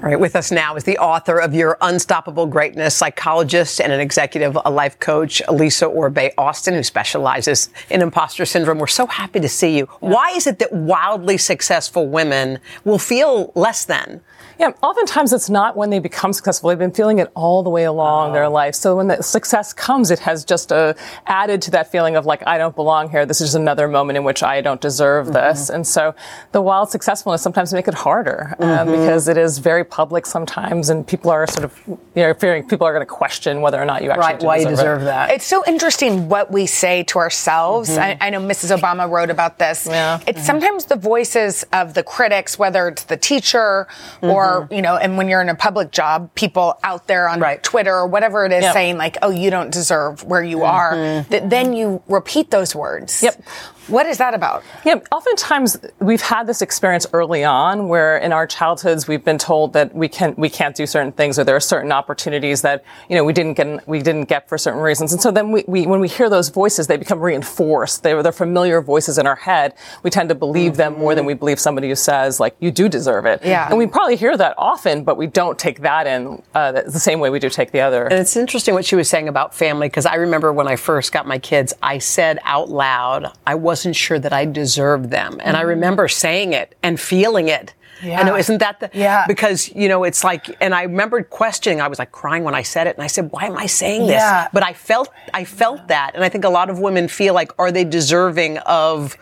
All 0.00 0.04
right, 0.04 0.20
with 0.20 0.36
us 0.36 0.52
now 0.52 0.76
is 0.76 0.84
the 0.84 0.96
author 0.98 1.40
of 1.40 1.54
Your 1.54 1.76
Unstoppable 1.80 2.46
Greatness, 2.46 2.94
psychologist 2.94 3.80
and 3.80 3.92
an 3.92 3.98
executive 3.98 4.56
a 4.64 4.70
life 4.70 4.96
coach, 5.00 5.42
Elisa 5.48 5.86
Orbe 5.86 6.30
Austin, 6.38 6.74
who 6.74 6.84
specializes 6.84 7.68
in 7.90 8.00
imposter 8.00 8.46
syndrome. 8.46 8.78
We're 8.78 8.86
so 8.86 9.08
happy 9.08 9.40
to 9.40 9.48
see 9.48 9.76
you. 9.76 9.86
Why 9.98 10.30
is 10.36 10.46
it 10.46 10.60
that 10.60 10.72
wildly 10.72 11.36
successful 11.36 12.06
women 12.06 12.60
will 12.84 13.00
feel 13.00 13.50
less 13.56 13.86
than? 13.86 14.20
Yeah, 14.58 14.72
oftentimes 14.82 15.32
it's 15.32 15.48
not 15.48 15.76
when 15.76 15.90
they 15.90 16.00
become 16.00 16.32
successful. 16.32 16.68
They've 16.70 16.78
been 16.78 16.90
feeling 16.90 17.20
it 17.20 17.30
all 17.36 17.62
the 17.62 17.70
way 17.70 17.84
along 17.84 18.32
their 18.32 18.48
life. 18.48 18.74
So 18.74 18.96
when 18.96 19.06
the 19.06 19.22
success 19.22 19.72
comes, 19.72 20.10
it 20.10 20.18
has 20.20 20.44
just 20.44 20.72
uh, 20.72 20.94
added 21.28 21.62
to 21.62 21.70
that 21.72 21.92
feeling 21.92 22.16
of 22.16 22.26
like, 22.26 22.44
I 22.46 22.58
don't 22.58 22.74
belong 22.74 23.08
here. 23.10 23.24
This 23.24 23.40
is 23.40 23.48
just 23.48 23.56
another 23.56 23.86
moment 23.86 24.16
in 24.16 24.24
which 24.24 24.42
I 24.42 24.60
don't 24.60 24.80
deserve 24.80 25.32
this. 25.32 25.70
And 25.70 25.86
so 25.86 26.12
the 26.50 26.60
wild 26.60 26.90
successfulness 26.90 27.40
sometimes 27.40 27.72
make 27.72 27.86
it 27.86 27.94
harder 27.94 28.56
um, 28.58 28.68
Mhm. 28.88 28.98
because 28.98 29.28
it 29.28 29.36
is 29.36 29.58
very 29.58 29.84
public 29.84 30.26
sometimes, 30.26 30.90
and 30.90 31.06
people 31.06 31.30
are 31.30 31.46
sort 31.46 31.64
of, 31.64 31.78
you 31.86 31.96
know, 32.24 32.34
fearing 32.34 32.66
people 32.66 32.84
are 32.86 32.92
going 32.92 33.06
to 33.06 33.06
question 33.06 33.60
whether 33.60 33.80
or 33.80 33.84
not 33.84 34.02
you 34.02 34.10
actually 34.10 34.26
Right, 34.26 34.40
do 34.40 34.46
why 34.46 34.56
you 34.56 34.64
deserve, 34.66 34.76
deserve 34.76 35.02
it. 35.02 35.04
that. 35.04 35.30
It's 35.30 35.46
so 35.46 35.62
interesting 35.66 36.28
what 36.28 36.50
we 36.50 36.66
say 36.66 37.04
to 37.04 37.18
ourselves. 37.20 37.90
Mhm. 37.90 37.98
I, 38.02 38.18
I 38.20 38.30
know 38.30 38.40
Mrs. 38.40 38.76
Obama 38.76 39.08
wrote 39.08 39.30
about 39.30 39.58
this. 39.60 39.86
Yeah. 39.88 40.18
It's 40.26 40.44
sometimes 40.44 40.86
the 40.86 40.96
voices 40.96 41.64
of 41.72 41.94
the 41.94 42.02
critics, 42.02 42.58
whether 42.58 42.88
it's 42.88 43.04
the 43.04 43.16
teacher 43.16 43.86
or, 44.20 44.47
you 44.70 44.82
know, 44.82 44.96
and 44.96 45.16
when 45.16 45.28
you're 45.28 45.40
in 45.42 45.48
a 45.48 45.54
public 45.54 45.90
job, 45.90 46.30
people 46.34 46.78
out 46.82 47.06
there 47.06 47.28
on 47.28 47.40
Twitter 47.62 47.94
or 47.94 48.06
whatever 48.06 48.44
it 48.46 48.52
is 48.52 48.62
Yep. 48.64 48.72
saying 48.72 48.98
like, 48.98 49.16
oh, 49.22 49.30
you 49.30 49.50
don't 49.50 49.70
deserve 49.70 50.24
where 50.24 50.42
you 50.42 50.64
are, 50.64 50.92
Mhm. 50.94 51.28
that 51.28 51.50
then 51.50 51.72
you 51.72 52.02
repeat 52.08 52.50
those 52.50 52.74
words. 52.74 53.22
Yep. 53.22 53.40
What 53.88 54.06
is 54.06 54.18
that 54.18 54.34
about? 54.34 54.62
Yeah, 54.84 54.96
oftentimes 55.10 55.78
we've 55.98 56.20
had 56.20 56.46
this 56.46 56.62
experience 56.62 57.06
early 57.12 57.42
on 57.42 57.88
where 57.88 58.18
in 58.18 58.32
our 58.32 58.46
childhoods 58.46 59.08
we've 59.08 59.24
been 59.24 59.38
told 59.38 59.72
that 59.72 59.94
we 59.94 60.08
can 60.08 60.34
we 60.36 60.50
can't 60.50 60.76
do 60.76 60.86
certain 60.86 61.12
things 61.12 61.38
or 61.38 61.44
there 61.44 61.56
are 61.56 61.60
certain 61.60 61.90
opportunities 61.90 62.62
that 62.62 62.84
you 63.08 63.16
know 63.16 63.24
we 63.24 63.32
didn't 63.32 63.54
get 63.54 63.88
we 63.88 64.00
didn't 64.02 64.28
get 64.28 64.48
for 64.48 64.58
certain 64.58 64.80
reasons. 64.80 65.12
And 65.12 65.20
so 65.20 65.30
then 65.30 65.52
we, 65.52 65.64
we 65.66 65.86
when 65.86 66.00
we 66.00 66.08
hear 66.08 66.28
those 66.28 66.50
voices 66.50 66.86
they 66.86 66.96
become 66.96 67.20
reinforced. 67.20 68.02
They, 68.02 68.20
they're 68.22 68.32
familiar 68.32 68.80
voices 68.82 69.18
in 69.18 69.26
our 69.26 69.36
head. 69.36 69.74
We 70.02 70.10
tend 70.10 70.28
to 70.28 70.34
believe 70.34 70.76
them 70.76 70.98
more 70.98 71.14
than 71.14 71.24
we 71.24 71.34
believe 71.34 71.58
somebody 71.58 71.88
who 71.88 71.94
says 71.94 72.38
like 72.38 72.56
you 72.60 72.70
do 72.70 72.88
deserve 72.88 73.24
it. 73.26 73.40
Yeah. 73.44 73.68
and 73.68 73.78
we 73.78 73.86
probably 73.86 74.16
hear 74.16 74.36
that 74.36 74.54
often 74.58 75.04
but 75.04 75.16
we 75.16 75.26
don't 75.26 75.58
take 75.58 75.80
that 75.80 76.06
in 76.06 76.42
uh, 76.54 76.72
the 76.72 77.00
same 77.00 77.20
way 77.20 77.30
we 77.30 77.38
do 77.38 77.48
take 77.48 77.72
the 77.72 77.80
other. 77.80 78.04
And 78.04 78.14
it's 78.14 78.36
interesting 78.36 78.74
what 78.74 78.84
she 78.84 78.96
was 78.96 79.08
saying 79.08 79.28
about 79.28 79.54
family 79.54 79.88
because 79.88 80.06
I 80.06 80.16
remember 80.16 80.52
when 80.52 80.68
I 80.68 80.76
first 80.76 81.12
got 81.12 81.26
my 81.26 81.38
kids, 81.38 81.72
I 81.82 81.98
said 81.98 82.38
out 82.44 82.68
loud, 82.68 83.32
I 83.46 83.54
wasn't 83.78 83.94
sure 83.94 84.18
that 84.18 84.32
I 84.32 84.44
deserved 84.44 85.10
them. 85.10 85.40
And 85.44 85.56
I 85.56 85.62
Mhm. 85.62 85.68
remember 85.68 86.08
saying 86.08 86.52
it 86.52 86.74
and 86.82 86.98
feeling 86.98 87.48
it. 87.48 87.74
Yeah. 88.02 88.20
I 88.20 88.22
know, 88.24 88.36
isn't 88.36 88.58
that 88.58 88.80
the, 88.80 88.90
Yeah. 88.92 89.26
because, 89.26 89.68
you 89.74 89.88
know, 89.88 90.04
it's 90.04 90.24
like, 90.24 90.54
and 90.60 90.74
I 90.74 90.82
remember 90.82 91.22
questioning, 91.22 91.80
I 91.80 91.88
was 91.88 91.98
like 91.98 92.12
crying 92.12 92.44
when 92.44 92.54
I 92.54 92.62
said 92.62 92.86
it 92.86 92.96
and 92.96 93.02
I 93.04 93.08
said, 93.08 93.30
why 93.32 93.44
am 93.46 93.56
I 93.56 93.66
saying 93.66 94.02
this? 94.02 94.20
Yeah. 94.20 94.48
But 94.52 94.62
I 94.62 94.72
felt, 94.72 95.10
I 95.34 95.44
felt 95.44 95.88
that. 95.88 96.12
And 96.14 96.24
I 96.24 96.28
think 96.28 96.44
a 96.44 96.48
lot 96.48 96.70
of 96.70 96.78
women 96.78 97.08
feel 97.08 97.34
like, 97.34 97.52
are 97.58 97.72
they 97.72 97.84
deserving 97.84 98.58
of 98.58 99.16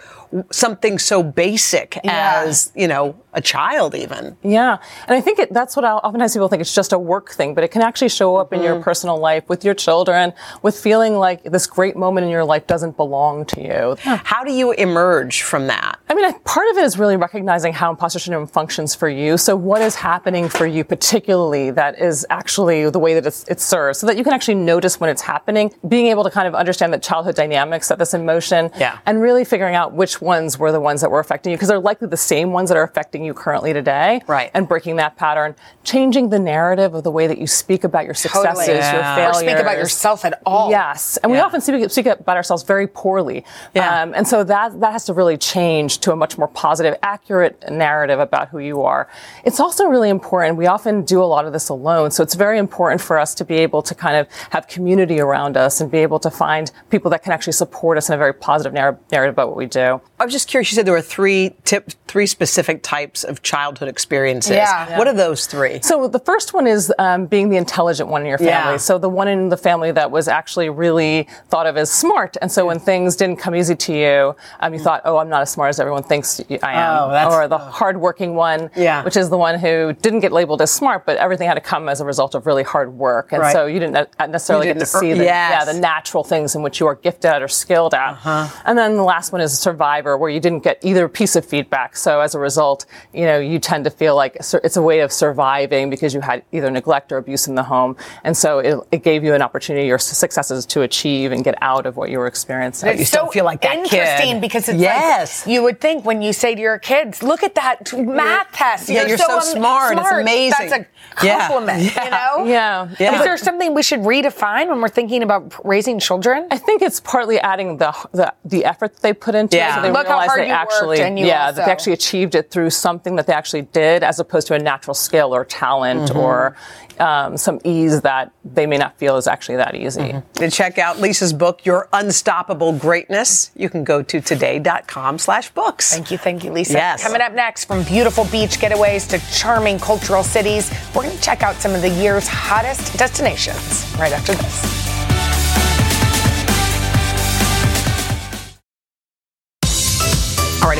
something 0.50 0.98
so 0.98 1.22
basic 1.22 1.98
Yeah. 2.04 2.42
as, 2.44 2.72
you 2.74 2.88
know, 2.88 3.16
a 3.32 3.40
child 3.40 3.94
even? 3.94 4.36
Yeah, 4.42 4.78
and 5.06 5.16
I 5.16 5.20
think 5.20 5.38
it, 5.38 5.52
that's 5.52 5.76
what 5.76 5.84
I, 5.84 5.92
oftentimes 5.92 6.32
people 6.32 6.48
think 6.48 6.60
it's 6.60 6.74
just 6.74 6.92
a 6.92 6.98
work 6.98 7.30
thing, 7.30 7.54
but 7.54 7.62
it 7.62 7.70
can 7.70 7.82
actually 7.82 8.08
show 8.08 8.36
up 8.36 8.52
in 8.52 8.62
your 8.62 8.74
mm-hmm. 8.74 8.82
personal 8.82 9.18
life 9.18 9.48
with 9.48 9.64
your 9.64 9.74
children, 9.74 10.32
with 10.62 10.78
feeling 10.78 11.14
like 11.16 11.44
this 11.44 11.66
great 11.66 11.96
moment 11.96 12.24
in 12.24 12.30
your 12.30 12.44
life 12.44 12.66
doesn't 12.66 12.96
belong 12.96 13.44
to 13.46 13.62
you. 13.62 13.96
How 14.00 14.42
do 14.42 14.52
you 14.52 14.72
emerge 14.72 15.42
from 15.42 15.68
that? 15.68 15.95
I 16.16 16.31
mean, 16.31 16.40
part 16.44 16.66
of 16.70 16.79
it 16.79 16.85
is 16.85 16.98
really 16.98 17.16
recognizing 17.18 17.74
how 17.74 17.90
imposter 17.90 18.18
syndrome 18.18 18.46
functions 18.46 18.94
for 18.94 19.07
you. 19.09 19.37
So, 19.37 19.55
what 19.55 19.83
is 19.83 19.94
happening 19.96 20.48
for 20.48 20.66
you, 20.66 20.83
particularly, 20.83 21.70
that 21.72 22.00
is 22.00 22.26
actually 22.31 22.88
the 22.88 22.98
way 22.98 23.12
that 23.14 23.26
it's, 23.26 23.46
it 23.48 23.61
serves, 23.61 23.98
so 23.98 24.07
that 24.07 24.16
you 24.16 24.24
can 24.24 24.33
actually 24.33 24.55
notice 24.55 24.98
when 24.98 25.11
it's 25.11 25.20
happening, 25.20 25.72
being 25.87 26.07
able 26.07 26.24
to 26.24 26.31
kind 26.31 26.48
of 26.48 26.55
understand 26.55 26.94
the 26.94 26.98
childhood 26.98 27.35
dynamics 27.35 27.88
set 27.88 27.98
this 27.98 28.14
emotion, 28.14 28.70
Yeah. 28.79 28.98
and 29.05 29.20
really 29.20 29.44
figuring 29.44 29.74
out 29.74 29.92
which 29.92 30.22
ones 30.22 30.59
were 30.59 30.72
the 30.72 30.81
ones 30.81 31.02
that 31.02 31.11
were 31.11 31.20
affecting 31.20 31.50
you, 31.50 31.59
because 31.59 31.68
they're 31.68 31.79
likely 31.79 32.09
the 32.09 32.16
same 32.16 32.50
ones 32.52 32.70
that 32.70 32.79
are 32.79 32.83
affecting 32.85 33.22
you 33.22 33.35
currently 33.35 33.74
today. 33.74 34.22
Right. 34.26 34.50
And 34.55 34.66
breaking 34.66 34.96
that 34.96 35.16
pattern, 35.16 35.55
changing 35.85 36.31
the 36.31 36.38
narrative 36.38 36.94
of 36.94 37.05
the 37.05 37.11
way 37.11 37.26
that 37.26 37.37
you 37.37 37.46
speak 37.46 37.85
about 37.85 38.07
your 38.07 38.14
successes, 38.14 38.68
your 38.68 38.81
failures, 38.81 39.37
Or 39.37 39.40
speak 39.40 39.59
about 39.59 39.76
yourself 39.76 40.24
at 40.24 40.40
all. 40.46 40.70
Yes, 40.70 41.18
and 41.18 41.31
we 41.31 41.38
often 41.38 41.61
speak, 41.61 41.90
speak 41.90 42.07
about 42.07 42.38
ourselves 42.38 42.62
very 42.62 42.87
poorly. 42.87 43.44
Um, 43.74 44.14
and 44.14 44.26
so 44.26 44.44
that 44.44 44.81
that 44.81 44.92
has 44.92 45.05
to 45.05 45.12
really 45.12 45.37
change 45.37 45.98
to 46.07 46.12
a 46.12 46.16
much 46.16 46.38
more 46.38 46.47
positive, 46.47 46.95
accurate 47.03 47.62
narrative 47.69 48.21
about 48.21 48.49
who 48.49 48.61
you 48.61 48.83
are. 48.83 49.09
It's 49.45 49.59
also 49.59 49.87
really 49.87 50.09
important. 50.09 50.57
We 50.57 50.69
often 50.69 51.05
do 51.05 51.21
a 51.21 51.27
lot 51.27 51.47
of 51.47 51.53
this 51.53 51.69
alone, 51.69 52.12
so 52.12 52.23
it's 52.23 52.37
very 52.37 52.59
important 52.59 53.01
for 53.01 53.19
us 53.19 53.35
to 53.35 53.45
be 53.45 53.57
able 53.57 53.83
to 53.83 53.95
kind 53.95 54.16
of 54.16 54.29
have 54.51 54.69
community 54.69 55.19
around 55.19 55.57
us 55.57 55.81
and 55.81 55.90
be 55.90 55.99
able 55.99 56.21
to 56.21 56.31
find 56.31 56.71
people 56.90 57.11
that 57.11 57.25
can 57.25 57.33
actually 57.33 57.55
support 57.55 57.99
us 57.99 58.09
in 58.09 58.14
a 58.14 58.19
very 58.19 58.33
positive 58.33 58.73
narr- 58.73 58.99
narrative 59.11 59.35
about 59.35 59.49
what 59.49 59.57
we 59.57 59.66
do. 59.66 60.01
I 60.21 60.25
was 60.25 60.33
just 60.33 60.49
curious. 60.49 60.71
You 60.71 60.77
said 60.77 60.87
there 60.87 60.95
were 60.95 61.03
three 61.03 61.57
tip, 61.64 61.90
three 62.07 62.27
specific 62.27 62.85
types 62.85 63.25
of 63.25 63.42
childhood 63.42 63.88
experiences. 63.88 64.53
Yeah. 64.53 64.97
What 64.97 65.09
are 65.09 65.12
those 65.12 65.47
three? 65.47 65.81
So 65.83 66.07
the 66.07 66.21
first 66.21 66.55
one 66.55 66.69
is 66.69 66.92
um, 67.01 67.27
being 67.27 67.49
the 67.49 67.57
intelligent 67.57 68.09
one 68.09 68.23
in 68.23 68.29
your 68.29 68.38
family. 68.38 68.75
Yeah. 68.75 68.77
So 68.77 68.97
the 68.97 69.09
one 69.09 69.27
in 69.27 69.49
the 69.49 69.57
family 69.57 69.90
that 69.90 70.11
was 70.11 70.29
actually 70.29 70.71
really 70.71 71.29
thought 71.49 71.66
of 71.66 71.77
as 71.77 71.90
smart. 71.90 72.37
And 72.40 72.51
so 72.51 72.64
when 72.66 72.79
things 72.79 73.16
didn't 73.16 73.37
come 73.37 73.57
easy 73.57 73.75
to 73.75 73.92
you, 73.92 74.37
um, 74.61 74.73
you 74.73 74.79
thought, 74.79 75.03
oh, 75.05 75.16
I'm 75.19 75.29
not 75.29 75.42
as 75.42 75.51
smart 75.51 75.71
as 75.71 75.81
everyone 75.81 75.95
thinks 76.02 76.40
I 76.62 76.72
am. 76.72 76.98
Oh, 77.04 77.11
that's- 77.11 77.32
or 77.32 77.48
the 77.48 77.59
hardworking 77.59 78.35
one, 78.35 78.70
Yeah. 78.74 79.02
which 79.04 79.16
is 79.16 79.30
the 79.30 79.37
one 79.37 79.59
who 79.59 79.92
didn't 79.94 80.20
get 80.20 80.32
labeled 80.32 80.62
as 80.62 80.70
smart, 80.70 81.04
but 81.06 81.16
everything 81.16 81.46
had 81.48 81.54
to 81.54 81.61
come 81.61 81.88
as 81.88 82.00
a 82.00 82.04
result 82.04 82.35
of 82.35 82.46
really 82.46 82.62
hard 82.62 82.94
work. 82.96 83.32
And 83.32 83.42
Right. 83.42 83.52
so 83.52 83.66
you 83.66 83.78
didn't 83.80 84.09
necessarily 84.28 84.68
You 84.68 84.74
get 84.74 84.80
to 84.80 84.87
didn't 84.87 85.00
see 85.00 85.12
the, 85.12 85.24
Yes. 85.24 85.52
yeah, 85.66 85.72
the 85.72 85.78
natural 85.78 86.24
things 86.24 86.54
in 86.54 86.62
which 86.62 86.80
you 86.80 86.87
are 86.87 86.94
gifted 86.94 87.30
at 87.30 87.42
or 87.42 87.48
skilled 87.48 87.94
at. 87.94 88.11
Uh-huh. 88.12 88.46
And 88.64 88.78
then 88.78 88.96
the 88.96 89.02
last 89.04 89.32
one 89.32 89.40
is 89.40 89.52
a 89.52 89.56
survivor, 89.56 90.16
where 90.16 90.30
you 90.30 90.40
didn't 90.40 90.62
get 90.64 90.78
either 90.82 91.09
piece 91.09 91.37
of 91.37 91.44
feedback. 91.44 91.96
So 91.96 92.20
as 92.20 92.35
a 92.35 92.38
result, 92.38 92.87
you 93.12 93.24
know, 93.24 93.38
you 93.38 93.59
tend 93.59 93.85
to 93.85 93.90
feel 93.90 94.14
like 94.16 94.37
it's 94.37 94.76
a 94.76 94.82
way 94.82 95.00
of 95.00 95.12
surviving 95.12 95.90
because 95.90 96.14
you 96.14 96.20
had 96.20 96.42
either 96.52 96.70
neglect 96.70 97.12
or 97.12 97.16
abuse 97.18 97.46
in 97.48 97.54
the 97.54 97.62
home. 97.62 97.96
And 98.24 98.37
so 98.37 98.59
it, 98.59 98.78
it 98.92 99.02
gave 99.02 99.24
you 99.24 99.35
an 99.35 99.42
opportunity 99.42 99.90
or 99.90 99.98
successes 99.98 100.66
to 100.66 100.82
achieve 100.82 101.32
and 101.32 101.42
get 101.44 101.54
out 101.62 101.87
of 101.87 101.96
what 101.96 102.11
you 102.11 102.18
were 102.18 102.26
experiencing. 102.26 102.88
It's 102.90 103.11
so 103.11 103.16
still 103.18 103.26
feel 103.28 103.44
like 103.44 103.62
that 103.62 103.76
interesting 103.76 104.40
because 104.40 104.68
it's 104.68 104.78
Yes. 104.78 105.46
like 105.46 105.52
you 105.52 105.62
would 105.62 105.80
think 105.80 105.86
when 105.94 106.22
you 106.22 106.33
say 106.33 106.55
to 106.55 106.61
your 106.61 106.79
kids, 106.79 107.22
"Look 107.22 107.42
at 107.42 107.55
that 107.55 107.92
math 107.96 108.53
test. 108.53 108.88
Yeah, 108.88 109.07
you're 109.07 109.18
so 109.18 109.37
um, 109.37 109.40
smart. 109.42 109.99
It's 109.99 110.11
amazing." 110.11 110.68
That's 110.68 110.72
a 110.83 110.87
compliment. 111.14 111.83
Yeah. 111.83 112.05
You 112.05 112.11
know? 112.11 112.51
Yeah. 112.99 113.18
Is 113.18 113.25
there 113.25 113.37
something 113.37 113.75
we 113.75 113.83
should 113.83 114.01
redefine 114.01 114.68
when 114.68 114.81
we're 114.81 114.88
thinking 114.88 115.22
about 115.22 115.55
raising 115.64 115.99
children? 115.99 116.46
I 116.51 116.59
think 116.59 116.83
it's 116.83 117.01
partly 117.01 117.38
adding 117.40 117.77
the 117.79 117.94
the, 118.12 118.33
the 118.44 118.64
effort 118.64 118.94
that 118.94 119.03
they 119.03 119.12
put 119.12 119.35
into 119.35 119.57
Yeah. 119.57 119.70
it. 119.72 119.75
So 119.77 119.83
they 119.83 119.90
Look 119.92 120.07
how 120.07 120.14
realize 120.14 120.27
hard 120.29 120.40
they 120.40 120.46
you 120.49 120.53
worked 120.53 120.72
actually, 120.72 121.01
and 121.01 121.18
you 121.18 121.27
yeah, 121.27 121.46
also- 121.46 121.57
that 121.57 121.66
they 121.66 121.72
actually 121.72 121.92
achieved 121.92 122.35
it 122.35 122.51
through 122.51 122.70
something 122.70 123.16
that 123.16 123.27
they 123.27 123.33
actually 123.33 123.62
did, 123.62 124.03
as 124.03 124.18
opposed 124.20 124.46
to 124.49 124.55
a 124.55 124.59
natural 124.59 124.94
skill 124.94 125.35
or 125.35 125.44
talent 125.44 126.11
Mhm. 126.11 126.16
or 126.16 126.57
um, 127.00 127.37
some 127.37 127.61
ease 127.64 128.00
that 128.02 128.32
they 128.44 128.66
may 128.66 128.76
not 128.76 128.96
feel 128.98 129.16
is 129.16 129.26
actually 129.26 129.56
that 129.56 129.74
easy. 129.74 130.14
To 130.35 130.50
check 130.50 130.78
out 130.78 131.00
Lisa's 131.00 131.32
book, 131.32 131.64
Your 131.64 131.88
Unstoppable 131.92 132.72
Greatness, 132.72 133.50
you 133.56 133.68
can 133.68 133.85
go 133.85 134.02
to 134.02 134.20
today.com 134.20 135.18
slash 135.18 135.50
books. 135.50 135.92
Thank 135.92 136.11
you, 136.11 136.18
thank 136.18 136.44
you, 136.44 136.52
Lisa. 136.52 136.74
Yes. 136.74 137.02
Coming 137.02 137.20
up 137.20 137.32
next, 137.32 137.64
from 137.64 137.82
beautiful 137.85 138.24
beach 138.26 138.59
getaways 138.59 139.09
to 139.11 139.37
charming 139.37 139.78
cultural 139.78 140.22
cities, 140.22 140.70
we're 140.94 141.02
going 141.02 141.16
to 141.16 141.22
check 141.22 141.42
out 141.42 141.56
some 141.56 141.74
of 141.74 141.82
the 141.82 141.90
year's 141.90 142.28
hottest 142.28 142.96
destinations 142.98 143.87
right 143.98 144.12
after 144.12 144.35
this. 144.35 145.15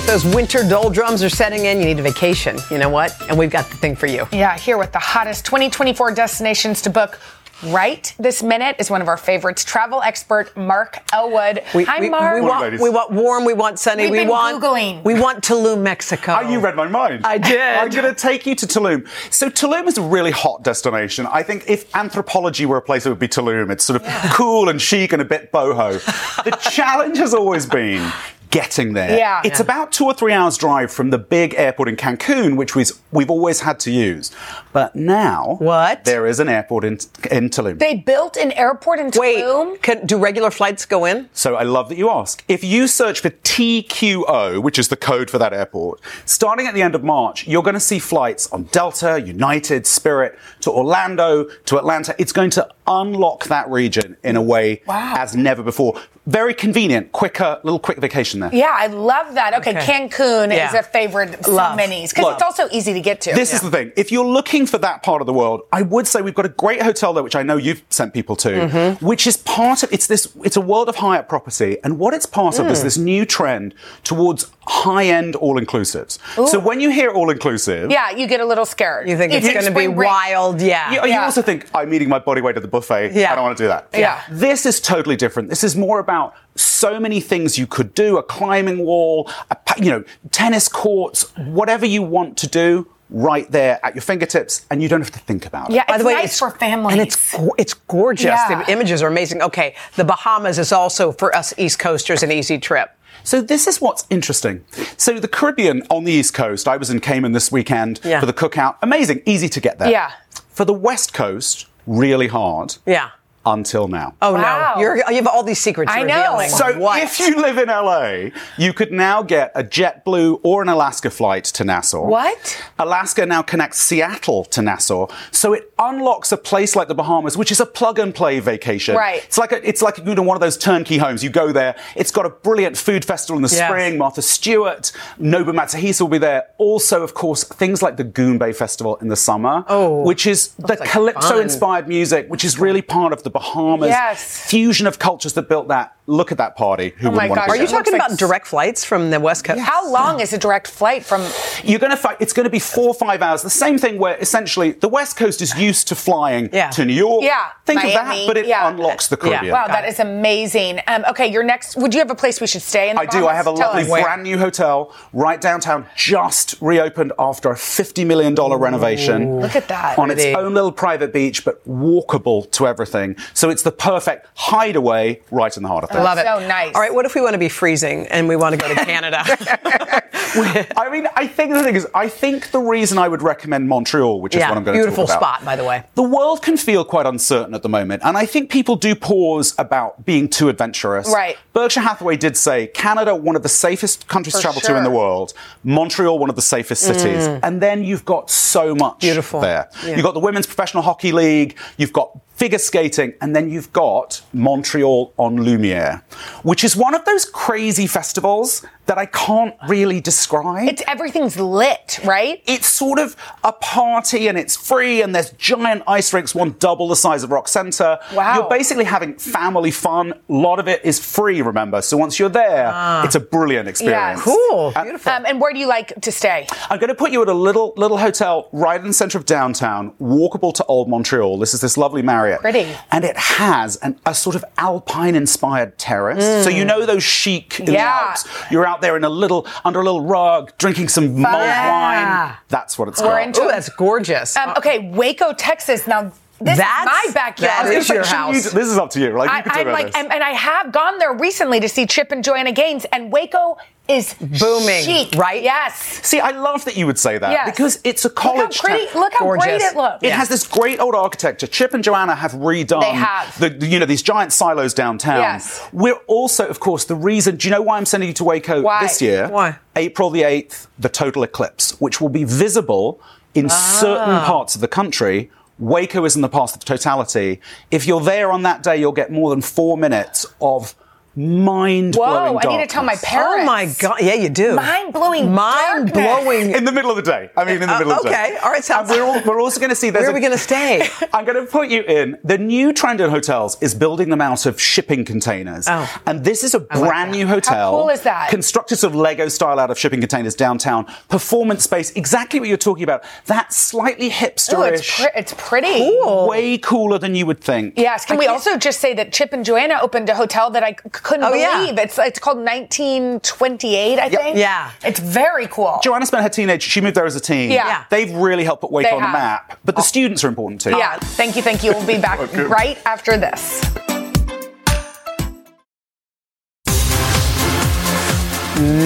If 0.07 0.23
those 0.23 0.35
winter 0.37 0.63
doldrums 0.63 1.21
are 1.25 1.29
setting 1.29 1.65
in, 1.65 1.81
you 1.81 1.87
need 1.87 1.99
a 1.99 2.03
vacation. 2.03 2.59
You 2.71 2.79
know 2.79 2.89
what? 2.89 3.13
And 3.29 3.37
we've 3.37 3.51
got 3.51 3.69
the 3.69 3.77
thing 3.77 3.97
for 3.97 4.07
you. 4.07 4.29
Yeah, 4.31 4.57
here 4.57 4.79
with 4.79 4.93
the 4.93 5.01
hottest 5.01 5.45
2024 5.47 6.15
destinations 6.15 6.81
to 6.83 6.91
book 6.91 7.19
right 7.65 8.15
this 8.19 8.41
minute 8.41 8.77
is 8.79 8.89
one 8.89 9.03
of 9.03 9.09
our 9.09 9.17
favorites, 9.17 9.65
travel 9.65 10.01
expert 10.03 10.57
Mark 10.57 11.03
Ellwood. 11.13 11.59
Hi, 11.73 11.99
we, 12.01 12.09
Mark. 12.09 12.37
We 12.37 12.41
want, 12.49 12.81
we 12.81 12.89
want 12.89 13.11
warm, 13.11 13.45
we 13.45 13.53
want 13.53 13.81
sunny, 13.81 14.05
We've 14.05 14.13
we 14.13 14.19
been 14.19 14.29
want 14.29 14.63
Googling. 14.63 15.03
we 15.03 15.19
want 15.19 15.43
Tulum, 15.43 15.83
Mexico. 15.83 16.37
Oh, 16.39 16.51
you 16.51 16.61
read 16.61 16.77
my 16.77 16.87
mind. 16.87 17.27
I 17.27 17.39
did. 17.39 17.61
I'm 17.61 17.91
going 17.91 18.05
to 18.05 18.15
take 18.15 18.47
you 18.47 18.55
to 18.55 18.67
Tulum. 18.67 19.09
So 19.33 19.51
Tulum 19.51 19.89
is 19.89 19.99
a 19.99 20.03
really 20.03 20.31
hot 20.31 20.63
destination. 20.63 21.27
I 21.27 21.43
think 21.43 21.65
if 21.67 21.91
Anthropologie 21.93 22.67
were 22.67 22.77
a 22.77 22.83
place, 22.83 23.07
it 23.07 23.09
would 23.09 23.19
be 23.19 23.27
Tulum. 23.27 23.73
It's 23.73 23.83
sort 23.83 24.01
of 24.01 24.09
cool 24.35 24.69
and 24.69 24.81
chic 24.81 25.13
and 25.13 25.21
a 25.21 25.25
bit 25.25 25.51
boho. 25.51 26.01
the 26.45 26.53
challenge 26.71 27.19
has 27.19 27.35
always 27.35 27.67
been 27.67 28.13
getting 28.57 28.93
there. 28.95 29.17
Yeah. 29.19 29.41
It's 29.45 29.59
Yeah. 29.61 29.65
about 29.65 29.93
two 29.93 30.05
or 30.07 30.15
three 30.15 30.33
hours 30.33 30.57
drive 30.57 30.91
from 30.93 31.11
the 31.11 31.19
big 31.19 31.55
airport 31.57 31.89
in 31.89 31.97
Cancun, 31.97 32.57
which 32.57 32.75
we've, 32.75 32.91
we've 33.13 33.31
always 33.31 33.61
had 33.61 33.79
to 33.81 33.91
use. 33.91 34.31
But 34.73 34.95
now, 34.97 35.57
what? 35.59 36.05
There 36.05 36.27
is 36.27 36.41
an 36.41 36.49
airport 36.49 36.85
in, 36.85 36.95
in 37.31 37.51
Tulum. 37.51 37.79
They 37.79 37.95
built 37.97 38.37
an 38.37 38.53
airport 38.53 38.99
in 38.99 39.11
Tulum. 39.11 39.81
Can, 39.83 40.07
do 40.07 40.17
regular 40.19 40.51
flights 40.51 40.85
go 40.87 41.05
in? 41.05 41.29
So 41.33 41.57
I 41.57 41.63
love 41.65 41.89
that 41.91 41.99
you 41.99 42.11
ask. 42.11 42.45
If 42.49 42.63
you 42.65 42.87
search 42.87 43.21
for 43.21 43.31
TQO, 43.31 44.63
which 44.63 44.79
is 44.79 44.89
the 44.89 44.97
code 44.97 45.31
for 45.31 45.39
that 45.39 45.53
airport, 45.53 46.01
starting 46.25 46.67
at 46.67 46.75
the 46.75 46.83
end 46.83 46.95
of 46.95 47.03
March, 47.05 47.47
you're 47.47 47.63
going 47.63 47.75
to 47.75 47.81
see 47.81 47.99
flights 47.99 48.51
on 48.53 48.65
Delta, 48.65 49.21
United, 49.21 49.87
Spirit 49.87 50.39
to 50.61 50.71
Orlando, 50.71 51.45
to 51.67 51.79
Atlanta. 51.79 52.15
It's 52.19 52.33
going 52.33 52.51
to 52.51 52.69
unlock 52.87 53.45
that 53.45 53.69
region 53.71 54.17
in 54.23 54.37
a 54.37 54.43
way 54.43 54.83
as 54.89 55.35
never 55.37 55.63
before. 55.63 56.01
Very 56.27 56.55
convenient, 56.55 57.13
quicker, 57.13 57.61
little 57.63 57.79
quick 57.79 57.99
vacation 57.99 58.41
there. 58.41 58.51
Yeah, 58.53 58.71
I 58.73 58.89
love 58.89 59.35
that. 59.35 59.55
Okay, 59.59 59.71
Okay. 59.77 59.81
Cancun 60.09 60.53
is 60.53 60.75
a 60.75 60.83
favorite 60.83 61.35
of 61.39 61.45
so 61.45 61.53
Love. 61.53 61.77
many 61.77 62.07
because 62.07 62.35
it's 62.35 62.43
also 62.43 62.69
easy 62.73 62.93
to 62.93 63.01
get 63.01 63.21
to. 63.23 63.33
This 63.33 63.53
is 63.55 63.61
the 63.61 63.71
thing. 63.71 63.93
If 63.97 64.11
you're 64.13 64.25
looking 64.27 64.67
for 64.67 64.79
that 64.79 65.03
part 65.03 65.21
of 65.23 65.27
the 65.27 65.33
world, 65.33 65.63
I 65.73 65.83
would 65.83 66.07
say 66.07 66.21
we've 66.23 66.35
got 66.35 66.47
a 66.47 66.51
great 66.51 66.83
hotel 66.83 67.13
there, 67.13 67.23
which 67.23 67.37
I 67.37 67.43
know 67.43 67.57
you've 67.57 67.83
sent 67.91 68.13
people 68.15 68.35
to, 68.37 68.49
Mhm. 68.51 69.03
which 69.03 69.27
is 69.27 69.37
part 69.37 69.83
of 69.83 69.93
it's 69.93 70.07
this. 70.09 70.29
It's 70.45 70.57
a 70.57 70.61
world 70.61 70.89
of 70.89 70.97
Hyatt 70.97 71.29
property, 71.29 71.79
and 71.85 71.99
what 71.99 72.13
it's 72.15 72.27
part 72.27 72.59
of 72.59 72.67
is 72.71 72.81
Mm. 72.81 72.83
this 72.83 72.97
new 72.99 73.25
trend 73.25 73.75
towards 74.05 74.47
high-end 74.69 75.37
all-inclusives. 75.37 76.19
So 76.49 76.59
when 76.59 76.81
you 76.81 76.91
hear 76.91 77.11
all-inclusive, 77.11 77.91
Yeah, 77.91 78.11
you 78.11 78.27
get 78.27 78.41
a 78.41 78.45
little 78.45 78.65
scared. 78.67 79.09
You 79.09 79.17
think 79.17 79.33
it's 79.33 79.47
gonna 79.53 79.71
be 79.71 79.87
break. 79.87 80.09
wild, 80.09 80.61
yeah. 80.61 80.91
You, 81.05 81.13
you 81.13 81.19
also 81.21 81.41
think 81.43 81.67
I'm 81.73 81.93
eating 81.95 82.09
my 82.09 82.19
body 82.19 82.41
weight 82.41 82.57
at 82.57 82.63
the 82.63 82.69
buffet. 82.69 83.13
Yeah. 83.15 83.33
I 83.33 83.37
don't 83.37 83.45
want 83.45 83.57
to 83.59 83.63
do 83.65 83.69
that. 83.69 83.87
Yeah. 83.95 84.19
This 84.29 84.67
is 84.67 84.81
totally 84.81 85.15
different. 85.15 85.51
This 85.51 85.63
is 85.63 85.77
more 85.77 86.01
about 86.01 86.16
so 86.55 86.99
many 87.01 87.21
things 87.21 87.59
you 87.59 87.67
could 87.67 87.95
do: 87.95 88.17
a 88.19 88.23
climbing 88.23 88.79
wall, 88.85 89.31
a, 89.51 89.57
you 89.79 89.91
know, 89.91 90.05
tennis 90.31 90.69
courts, 90.69 91.33
whatever 91.37 91.87
you 91.87 92.03
want 92.03 92.37
to 92.39 92.47
do. 92.49 92.87
Right 93.09 93.49
there 93.53 93.79
at 93.87 93.95
your 93.95 94.03
fingertips, 94.03 94.67
and 94.69 94.83
you 94.83 94.89
don't 94.89 95.01
have 95.01 95.13
to 95.13 95.21
think 95.21 95.47
about 95.47 95.71
it. 95.71 95.75
Yeah, 95.77 95.85
By 95.87 95.95
it's 95.95 96.03
the 96.03 96.09
way, 96.09 96.15
nice 96.15 96.25
it's- 96.25 96.39
for 96.41 96.51
families. 96.59 96.93
And 96.95 97.01
it's 97.07 97.35
it's 97.57 97.75
gorgeous. 97.75 98.25
Yeah. 98.25 98.65
The 98.65 98.73
images 98.73 99.01
are 99.01 99.07
amazing. 99.07 99.43
Okay, 99.43 99.77
the 99.95 100.03
Bahamas 100.05 100.59
is 100.59 100.73
also 100.73 101.13
for 101.13 101.29
us 101.41 101.55
East 101.57 101.79
Coasters 101.79 102.25
an 102.25 102.33
easy 102.33 102.59
trip. 102.59 102.89
So 103.23 103.41
this 103.41 103.69
is 103.69 103.81
what's 103.81 104.05
interesting. 104.11 104.65
So 104.97 105.21
the 105.21 105.29
Caribbean 105.29 105.83
on 105.89 106.03
the 106.03 106.11
East 106.13 106.35
Coast, 106.35 106.67
I 106.67 106.77
was 106.77 106.91
in 106.91 106.99
Cayman 106.99 107.31
this 107.31 107.53
weekend 107.53 108.01
Yeah. 108.03 108.19
for 108.19 108.27
the 108.27 108.33
cookout. 108.33 108.75
Amazing, 108.83 109.23
easy 109.25 109.49
to 109.51 109.61
get 109.61 109.79
there. 109.79 109.89
Yeah. 109.91 110.11
For 110.51 110.65
the 110.65 110.75
West 110.89 111.15
Coast, 111.15 111.67
really 111.87 112.27
hard. 112.27 112.75
Yeah. 112.87 113.11
Until 113.47 113.87
now. 113.89 114.15
Oh 114.21 114.37
no, 114.37 114.75
You're, 114.81 114.97
you 114.97 115.15
have 115.17 115.27
all 115.29 115.43
these 115.45 115.61
secrets. 115.61 115.91
I 115.93 116.01
you're 116.01 116.09
know. 116.09 116.33
revealing. 116.33 116.51
So 116.51 116.79
what? 116.79 117.01
if 117.03 117.19
you 117.21 117.37
live 117.41 117.59
in 117.59 117.69
LA, 117.69 118.31
you 118.59 118.73
could 118.73 118.91
now 118.93 119.23
get 119.23 119.53
a 119.55 119.63
JetBlue 119.63 120.41
or 120.43 120.63
an 120.63 120.69
Alaska 120.69 121.11
flight 121.11 121.45
to 121.45 121.65
Nassau. 121.65 122.05
What? 122.07 122.63
Alaska 122.79 123.25
now 123.25 123.43
connects 123.43 123.79
Seattle 123.79 124.45
to 124.47 124.63
Nassau, 124.63 125.07
so 125.31 125.53
it 125.53 125.73
unlocks 125.79 126.33
a 126.33 126.37
place 126.37 126.75
like 126.75 126.89
the 126.89 126.95
Bahamas, 126.95 127.37
which 127.37 127.53
is 127.53 127.61
a 127.61 127.67
plug 127.67 127.99
and 127.99 128.15
play 128.15 128.41
vacation. 128.41 128.97
Right. 128.97 129.23
It's 129.25 129.39
like 129.39 129.53
a, 129.53 129.67
it's 129.67 129.81
like 129.83 129.99
you 129.99 130.15
know 130.15 130.23
one 130.23 130.37
of 130.37 130.41
those 130.41 130.59
turnkey 130.59 130.99
homes. 130.99 131.23
You 131.23 131.31
go 131.31 131.53
there. 131.53 131.77
It's 131.95 132.11
got 132.11 132.27
a 132.27 132.31
brilliant 132.31 132.77
food 132.77 133.05
festival 133.05 133.37
in 133.37 133.43
the 133.43 133.49
Yes. 133.55 133.69
spring. 133.69 133.97
Martha 133.97 134.23
Stewart, 134.23 134.91
Nobu 135.21 135.53
Matsuhisa 135.55 136.01
will 136.01 136.09
be 136.09 136.19
there. 136.19 136.49
Also, 136.59 137.03
of 137.05 137.15
course, 137.15 137.45
things 137.45 137.81
like 137.81 137.97
the 137.97 138.05
Goombay 138.05 138.55
Festival 138.57 138.97
in 138.97 139.07
the 139.09 139.17
summer, 139.17 139.65
Oh, 139.69 140.03
which 140.03 140.27
is 140.27 140.49
the 140.59 140.67
like 140.67 140.85
calypso-inspired 140.89 141.87
music, 141.89 142.29
which 142.29 142.45
is 142.45 142.59
really 142.59 142.83
part 142.83 143.13
of 143.13 143.23
the 143.23 143.31
Bahamas 143.39 143.89
Yes. 143.89 144.47
fusion 144.51 144.87
of 144.87 144.99
cultures 144.99 145.33
that 145.35 145.49
built 145.49 145.69
that. 145.69 145.96
Look 146.09 146.31
at 146.33 146.39
that 146.39 146.57
party. 146.57 146.91
Who 146.99 147.09
Oh 147.09 147.11
wouldn't 147.11 147.17
my 147.17 147.29
want 147.29 147.39
gosh, 147.41 147.47
be 147.47 147.53
Are 147.53 147.57
you 147.57 147.63
It 147.65 147.67
there? 147.71 147.79
talking 147.79 147.93
like 147.95 148.03
about 148.07 148.19
direct 148.19 148.47
flights 148.47 148.85
from 148.85 149.11
the 149.11 149.19
West 149.19 149.45
Coast? 149.45 149.61
How 149.61 149.91
long 149.91 150.21
is 150.21 150.33
a 150.33 150.39
direct 150.39 150.69
flight 150.69 151.05
from? 151.05 151.27
You're 151.65 151.79
going 151.81 151.91
to 151.91 151.97
find 151.97 152.17
it's 152.21 152.33
going 152.33 152.45
to 152.45 152.51
be 152.51 152.59
four 152.61 152.89
or 152.89 152.95
five 152.95 153.23
hours. 153.23 153.43
The 153.43 153.51
same 153.51 153.77
thing 153.79 153.99
where 153.99 154.17
essentially 154.19 154.73
the 154.73 154.89
West 154.89 155.17
Coast 155.17 155.43
is 155.43 155.57
used 155.59 155.89
to 155.89 155.95
flying 155.95 156.49
Yeah. 156.53 156.71
to 156.71 156.85
New 156.85 156.93
York. 156.95 157.25
Yeah, 157.25 157.47
Think 157.65 157.83
of 157.85 157.93
that, 157.93 158.25
but 158.27 158.37
it 158.37 158.47
yeah. 158.47 158.69
unlocks 158.69 159.09
the 159.09 159.17
Caribbean. 159.17 159.53
Wow, 159.53 159.67
that 159.67 159.89
is 159.89 159.99
amazing. 159.99 160.81
Um, 160.87 161.05
okay, 161.11 161.27
your 161.27 161.43
next. 161.43 161.77
Would 161.77 161.93
you 161.93 162.01
have 162.01 162.11
a 162.11 162.15
place 162.15 162.41
we 162.41 162.47
should 162.47 162.63
stay 162.63 162.89
in? 162.91 162.97
The 162.97 163.03
I 163.03 163.07
do. 163.07 163.27
I 163.27 163.35
have 163.35 163.47
a 163.49 163.55
Tell 163.55 163.69
lovely 163.73 163.83
us. 163.91 164.03
brand 164.03 164.23
new 164.23 164.39
hotel 164.39 164.95
right 165.13 165.41
downtown, 165.41 165.87
just 165.97 166.55
reopened 166.61 167.13
after 167.19 167.51
a 167.51 167.55
$50 167.57 168.07
million 168.07 168.35
renovation. 168.35 169.41
Look 169.41 169.57
at 169.57 169.67
that. 169.69 169.99
On 169.99 170.11
its 170.11 170.25
own 170.25 170.55
little 170.55 170.71
private 170.73 171.13
beach, 171.13 171.45
but 171.45 171.67
walkable 171.69 172.51
to 172.53 172.67
everything. 172.67 173.17
So 173.35 173.51
it's 173.51 173.63
the 173.63 173.73
perfect 173.73 174.27
hideaway 174.35 175.21
right 175.31 175.55
in 175.57 175.63
the 175.63 175.69
heart 175.69 175.85
of 175.85 175.91
things. 175.91 175.96
Love 176.03 176.19
it. 176.19 176.25
So 176.25 176.47
nice. 176.47 176.75
All 176.75 176.81
right, 176.81 176.93
what 176.93 177.07
if 177.07 177.15
we 177.15 177.21
want 177.21 177.35
to 177.35 177.39
be 177.39 177.49
freezing 177.49 178.07
and 178.09 178.29
we 178.29 178.37
want 178.37 178.55
to 178.55 178.59
go 178.59 178.69
to 178.73 178.85
Canada? 178.85 179.23
I 180.77 180.89
mean, 180.91 181.09
I 181.15 181.27
think 181.27 181.53
the 181.53 181.63
thing 181.63 181.77
is, 181.77 181.87
I 181.95 182.09
think 182.09 182.51
the 182.51 182.59
reason 182.59 182.99
I 182.99 183.09
would 183.09 183.23
recommend 183.23 183.69
Montreal, 183.69 184.21
which 184.21 184.35
is 184.35 184.41
yeah, 184.41 184.49
what 184.49 184.59
I'm 184.59 184.65
going 184.65 184.77
to 184.77 184.83
beautiful 184.83 185.07
talk 185.07 185.17
about. 185.17 185.41
Beautiful 185.41 185.45
spot, 185.45 185.45
by 185.45 185.57
the 185.57 185.65
way. 185.65 185.85
The 185.95 186.03
world 186.03 186.43
can 186.43 186.57
feel 186.57 186.85
quite 186.85 187.07
uncertain 187.07 187.55
at 187.55 187.63
the 187.63 187.69
moment, 187.69 188.03
and 188.05 188.17
I 188.17 188.27
think 188.27 188.51
people 188.51 188.77
do 188.77 188.95
pause 188.95 189.55
about 189.59 190.05
being 190.05 190.29
too 190.29 190.49
adventurous. 190.49 191.13
Right. 191.13 191.39
Berkshire 191.53 191.81
Hathaway 191.81 192.17
did 192.17 192.37
say 192.37 192.67
Canada, 192.69 193.15
one 193.15 193.37
of 193.37 193.43
the 193.43 193.49
safest 193.49 194.09
countries 194.09 194.35
For 194.35 194.39
to 194.39 194.43
travel 194.43 194.61
to 194.63 194.77
in 194.77 194.85
the 194.85 194.91
world. 194.91 195.33
Montreal, 195.65 196.19
one 196.19 196.31
of 196.31 196.37
the 196.37 196.43
safest 196.43 196.85
mm. 196.85 196.95
cities. 196.95 197.27
And 197.43 197.63
then 197.63 197.85
you've 197.85 198.05
got 198.05 198.31
so 198.31 198.75
much 198.75 199.01
Beautiful. 199.01 199.41
there. 199.41 199.71
Yeah. 199.85 199.97
You've 199.97 200.05
got 200.05 200.13
the 200.13 200.21
Women's 200.21 200.47
Professional 200.47 200.83
Hockey 200.83 201.13
League, 201.13 201.57
you've 201.77 201.93
got 201.93 202.19
figure 202.37 202.59
skating, 202.59 203.15
and 203.21 203.35
then 203.35 203.51
you've 203.51 203.73
got 203.73 204.23
Montréal 204.35 205.13
en 205.19 205.39
Lumière, 205.39 206.03
which 206.43 206.63
is 206.63 206.77
one 206.77 206.95
of 206.95 207.05
those 207.05 207.25
crazy 207.25 207.87
festivals 207.87 208.65
that 208.87 208.99
I 208.99 209.07
can't 209.07 209.55
really 209.69 210.01
describe. 210.01 210.69
It's 210.69 210.83
everything's 210.87 211.39
lit, 211.39 211.99
right? 212.05 212.43
It's 212.47 212.67
sort 212.69 212.99
of 212.99 213.17
a 213.45 213.53
party 213.53 214.29
and 214.29 214.39
it's 214.39 214.57
free 214.57 215.03
and 215.03 215.15
there's 215.15 215.31
giant 215.33 215.83
ice 215.87 216.13
rinks, 216.13 216.35
one 216.35 216.55
double 216.59 216.89
the 216.89 216.97
size 216.97 217.23
of 217.23 217.31
Rock 217.31 217.49
Center. 217.49 217.99
Wow. 218.15 218.35
You're 218.37 218.49
basically 218.49 218.85
having 218.85 219.15
family 219.17 219.71
fun. 219.71 220.13
A 220.13 220.17
lot 220.33 220.59
of 220.59 220.69
it 220.69 220.85
is 220.85 220.99
free, 221.05 221.43
remember. 221.43 221.83
So 221.83 221.97
once 221.97 222.19
you're 222.19 222.29
there, 222.29 222.73
it's 223.05 223.15
a 223.15 223.21
brilliant 223.21 223.69
experience. 223.69 224.21
Yeah, 224.21 224.23
Cool. 224.23 224.73
And 224.77 224.85
Beautiful. 224.85 225.13
Um, 225.13 225.27
and 225.27 225.41
where 225.41 225.53
do 225.53 225.59
you 225.59 225.67
like 225.67 226.01
to 226.03 226.13
stay? 226.13 226.47
I'm 226.71 226.79
going 226.79 226.89
to 226.89 226.95
put 226.95 227.11
you 227.11 227.23
at 227.23 227.29
a 227.29 227.35
little 227.35 227.73
little 227.77 227.99
hotel 227.99 228.49
right 228.53 228.81
in 228.81 228.87
the 228.89 228.93
center 228.93 229.19
of 229.19 229.25
downtown, 229.27 229.93
walkable 230.01 230.53
to 230.55 230.65
Old 230.67 230.89
Montreal. 230.89 231.39
This 231.39 231.55
is 231.55 231.61
this 231.61 231.77
lovely 231.77 232.03
Marriott. 232.03 232.41
Pretty. 232.41 232.67
And 232.93 233.05
it 233.05 233.17
has 233.17 233.77
an, 233.77 233.99
a 234.07 234.15
sort 234.15 234.37
of 234.37 234.45
alpine-inspired 234.59 235.79
terrace. 235.79 236.45
So 236.45 236.51
you 236.51 236.65
know 236.65 236.87
those 236.87 237.03
chic 237.03 237.61
in 237.61 237.67
the 237.67 237.73
Yeah. 237.73 238.07
Alps. 238.09 238.29
You're 238.51 238.67
out 238.67 238.76
there 238.81 238.97
in 238.97 239.05
a 239.05 239.09
little 239.09 239.47
under 239.65 239.81
a 239.81 239.85
little 239.85 240.01
rug, 240.03 240.53
drinking 240.59 240.89
some 240.89 241.13
mulled 241.21 241.35
Yeah. 241.45 242.27
wine. 242.29 242.37
That's 242.49 242.79
what 242.79 242.89
it's 242.89 242.99
called. 242.99 243.11
We're 243.13 243.19
got. 243.19 243.27
into 243.29 243.43
Oh, 243.43 243.49
that's 243.49 243.69
gorgeous. 243.71 244.37
Um, 244.37 244.55
okay, 244.57 244.79
Waco, 244.91 245.33
Texas. 245.33 245.87
Now 245.87 246.13
this 246.39 246.59
That's- 246.59 247.07
is 247.07 247.09
my 247.09 247.13
backyard. 247.15 247.51
that 247.51 247.65
I 247.65 247.69
was 247.69 247.77
is 247.79 247.89
gonna 247.89 247.99
your 247.99 248.05
say, 248.05 248.17
house. 248.17 248.35
you- 248.35 248.51
this 248.51 248.69
is 248.69 248.77
up 248.77 248.91
to 248.91 249.01
you. 249.01 249.11
Like 249.11 249.31
you 249.31 249.37
I, 249.37 249.41
could 249.43 249.53
I'm 249.53 249.61
about 249.63 249.73
like, 249.73 249.87
this. 249.87 249.97
and, 249.97 250.13
and 250.13 250.23
I 250.23 250.31
have 250.33 250.71
gone 250.71 250.99
there 250.99 251.15
recently 251.15 251.61
to 251.61 251.69
see 251.69 251.87
Chip 251.87 252.13
and 252.13 252.23
Joanna 252.23 252.53
Gaines, 252.53 252.85
and 252.93 253.11
Waco 253.11 253.57
is 253.89 254.15
Booming, 254.15 254.83
chic. 254.85 255.15
right? 255.17 255.43
Yes. 255.43 255.77
See, 256.03 256.19
I 256.21 256.31
love 256.31 256.65
that 256.65 256.77
you 256.77 256.87
would 256.87 256.99
say 256.99 257.19
that 257.19 257.31
Yes. 257.31 257.51
because 257.51 257.79
it's 257.85 258.05
a 258.05 258.09
Look 258.09 258.19
how 258.19 258.33
college 258.33 258.59
pretty. 258.59 258.87
town. 258.87 259.01
Look 259.03 259.13
how 259.15 259.31
great 259.37 259.61
it 259.63 259.77
looks. 259.77 260.03
It 260.03 260.13
has 260.13 260.29
this 260.29 260.47
great 260.47 260.81
old 260.81 260.95
architecture. 260.95 261.47
Chip 261.47 261.73
and 261.75 261.85
Joanna 261.85 262.15
have 262.15 262.33
redone 262.33 262.81
They 262.81 262.91
have. 262.93 263.39
The, 263.39 263.51
the- 263.51 263.67
you 263.67 263.79
know 263.79 263.87
these 263.87 264.03
giant 264.03 264.33
silos 264.33 264.75
downtown. 264.75 265.21
Yes. 265.21 265.67
We're 265.73 266.01
also, 266.07 266.47
of 266.49 266.59
course, 266.61 266.85
the 266.85 266.97
reason. 266.97 267.37
Do 267.37 267.47
you 267.49 267.55
know 267.55 267.63
why 267.63 267.77
I'm 267.79 267.87
sending 267.87 268.09
you 268.09 268.15
to 268.15 268.25
Waco 268.25 268.63
Why? 268.63 268.83
this 268.83 269.01
year? 269.01 269.29
Why? 269.29 269.57
April 269.77 270.11
the 270.11 270.23
eighth, 270.25 270.69
the 270.79 270.89
total 270.89 271.23
eclipse, 271.23 271.79
which 271.81 272.01
will 272.01 272.09
be 272.09 272.25
visible 272.25 273.01
in 273.35 273.49
certain 273.49 274.15
Ah. 274.17 274.25
parts 274.27 274.55
of 274.55 274.61
the 274.61 274.69
country. 274.69 275.31
Waco 275.59 276.05
is 276.05 276.17
in 276.17 276.23
the 276.23 276.29
path 276.29 276.55
of 276.55 276.65
totality. 276.65 277.41
If 277.71 277.87
you're 277.87 278.01
there 278.01 278.31
on 278.33 278.43
that 278.43 278.63
day, 278.63 278.77
you'll 278.79 278.93
get 278.93 279.11
more 279.11 279.31
than 279.31 279.41
four 279.43 279.79
minutes 279.79 280.27
of 280.41 280.75
mind-blowing 281.17 282.35
Whoa! 282.35 282.39
I 282.39 282.57
need 282.57 282.59
to 282.63 282.67
tell 282.67 282.83
my 282.83 282.97
parents. 282.97 283.43
Oh 283.43 283.45
my 283.45 283.67
God! 283.79 284.01
Yeah, 284.01 284.15
you 284.15 284.29
do. 284.29 284.55
Mind 284.55 284.93
blowing. 284.93 285.33
Mind 285.33 285.93
blowing. 285.93 286.51
In 286.53 286.65
the 286.65 286.73
middle 286.73 286.91
of 286.91 286.97
the 286.97 287.03
day. 287.03 287.31
I 287.37 287.45
mean, 287.45 287.55
in 287.63 287.69
the 287.69 287.75
Uh, 287.75 287.79
middle 287.79 287.93
of 287.95 288.03
the 288.03 288.11
day. 288.11 288.25
okay. 288.25 288.37
All 288.39 288.51
right, 288.51 288.65
sounds- 288.65 288.91
And 288.91 289.01
we're, 289.01 289.07
all, 289.07 289.21
we're 289.25 289.41
also 289.41 289.59
going 289.61 289.71
to 289.71 289.77
see. 289.77 289.91
There's 289.91 290.03
Where 290.03 290.11
are 290.11 290.15
we 290.15 290.21
going 290.21 290.33
to 290.33 290.39
stay? 290.39 290.87
I'm 291.13 291.25
going 291.25 291.43
to 291.45 291.51
put 291.51 291.69
you 291.69 291.83
in. 291.83 292.19
The 292.25 292.39
new 292.39 292.73
trend 292.73 293.01
in 293.01 293.11
hotels 293.11 293.57
is 293.61 293.75
building 293.75 294.11
them 294.11 294.21
out 294.21 294.47
of 294.47 294.61
shipping 294.61 295.05
containers. 295.05 295.67
Oh. 295.69 296.01
And 296.07 296.25
this 296.25 296.45
is 296.45 296.55
a 296.55 296.61
brand 296.61 297.13
new 297.13 297.27
hotel. 297.27 297.71
How 297.73 297.79
cool 297.83 297.89
is 297.91 298.03
that? 298.03 298.29
Constructed 298.31 298.77
sort 298.77 298.93
of 298.93 298.97
Lego 299.01 299.29
style 299.29 299.59
out 299.59 299.71
of 299.71 299.79
shipping 299.79 300.01
containers 300.01 300.35
downtown. 300.35 300.87
Performance 301.09 301.65
space, 301.65 301.91
exactly 301.93 302.41
what 302.41 302.49
you're 302.49 302.57
talking 302.59 302.85
about. 302.85 303.05
That 303.27 303.53
slightly 303.53 304.07
Ooh, 304.09 304.11
it's, 304.21 304.49
hipsterish. 304.49 305.01
pre- 305.03 305.21
it's 305.21 305.35
pretty. 305.37 305.79
Cool. 306.03 306.29
Way 306.29 306.59
cooler 306.59 306.99
than 306.99 307.15
you 307.15 307.27
would 307.27 307.41
think. 307.41 307.75
Yes. 307.79 308.05
Can 308.05 308.17
I 308.17 308.19
we 308.19 308.25
can't- 308.27 308.35
also 308.37 308.57
just 308.59 308.81
say 308.81 308.95
that 308.95 309.13
Chip 309.13 309.33
and 309.33 309.45
Joanna 309.45 309.79
opened 309.83 310.09
a 310.09 310.15
hotel 310.15 310.51
that 310.51 310.63
I 310.63 310.73
c- 310.73 310.77
couldn't 311.07 311.25
Oh, 311.25 311.33
yeah. 311.35 311.61
believe? 311.61 311.79
It's 311.79 311.99
it's 311.99 312.19
called 312.19 312.39
1928, 312.39 313.99
I 314.01 314.09
think. 314.09 314.37
Yeah. 314.37 314.73
It's 314.85 314.99
very 314.99 315.47
cool. 315.47 315.79
Joanna 315.83 316.05
spent 316.05 316.25
her 316.25 316.29
teenage. 316.29 316.63
She 316.65 316.81
moved 316.81 316.97
there 316.97 317.07
as 317.07 317.15
a 317.15 317.21
teen. 317.21 317.51
Yeah. 317.53 317.67
Yeah. 317.69 317.85
They've 317.91 318.13
really 318.13 318.43
helped 318.43 318.63
put 318.63 318.73
Waco 318.73 318.89
They 318.89 318.97
on 318.97 319.03
the 319.03 319.09
map. 319.09 319.59
But 319.65 319.77
the 319.77 319.83
oh. 319.83 319.85
students 319.85 320.25
are 320.25 320.29
important 320.29 320.61
too. 320.61 320.71
Yeah. 320.71 320.97
Thank 320.99 321.37
you. 321.37 321.43
Thank 321.43 321.63
you. 321.63 321.73
We'll 321.73 321.87
be 321.87 321.99
back 322.09 322.19
Okay. 322.19 322.43
right 322.43 322.79
after 322.85 323.17
this. 323.17 323.63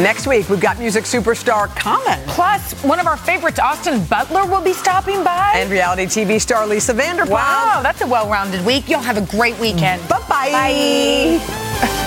Next 0.03 0.27
week, 0.27 0.49
we've 0.51 0.61
got 0.61 0.79
music 0.79 1.05
superstar 1.05 1.69
Common. 1.77 2.19
Plus, 2.27 2.73
one 2.83 2.99
of 2.99 3.07
our 3.07 3.17
favorites, 3.17 3.61
Austin 3.61 4.05
Butler, 4.07 4.45
will 4.45 4.61
be 4.61 4.73
stopping 4.73 5.23
by. 5.23 5.53
And 5.55 5.71
reality 5.71 6.07
TV 6.07 6.41
star 6.41 6.67
Lisa 6.67 6.93
Vanderpump. 6.93 7.31
wow, 7.31 7.81
that's 7.83 8.01
a 8.03 8.07
well-rounded 8.07 8.67
week. 8.67 8.89
You'll 8.89 9.01
have 9.01 9.17
a 9.17 9.25
great 9.37 9.57
weekend. 9.59 10.07
Bye-bye. 10.09 10.51
Bye. 10.51 12.07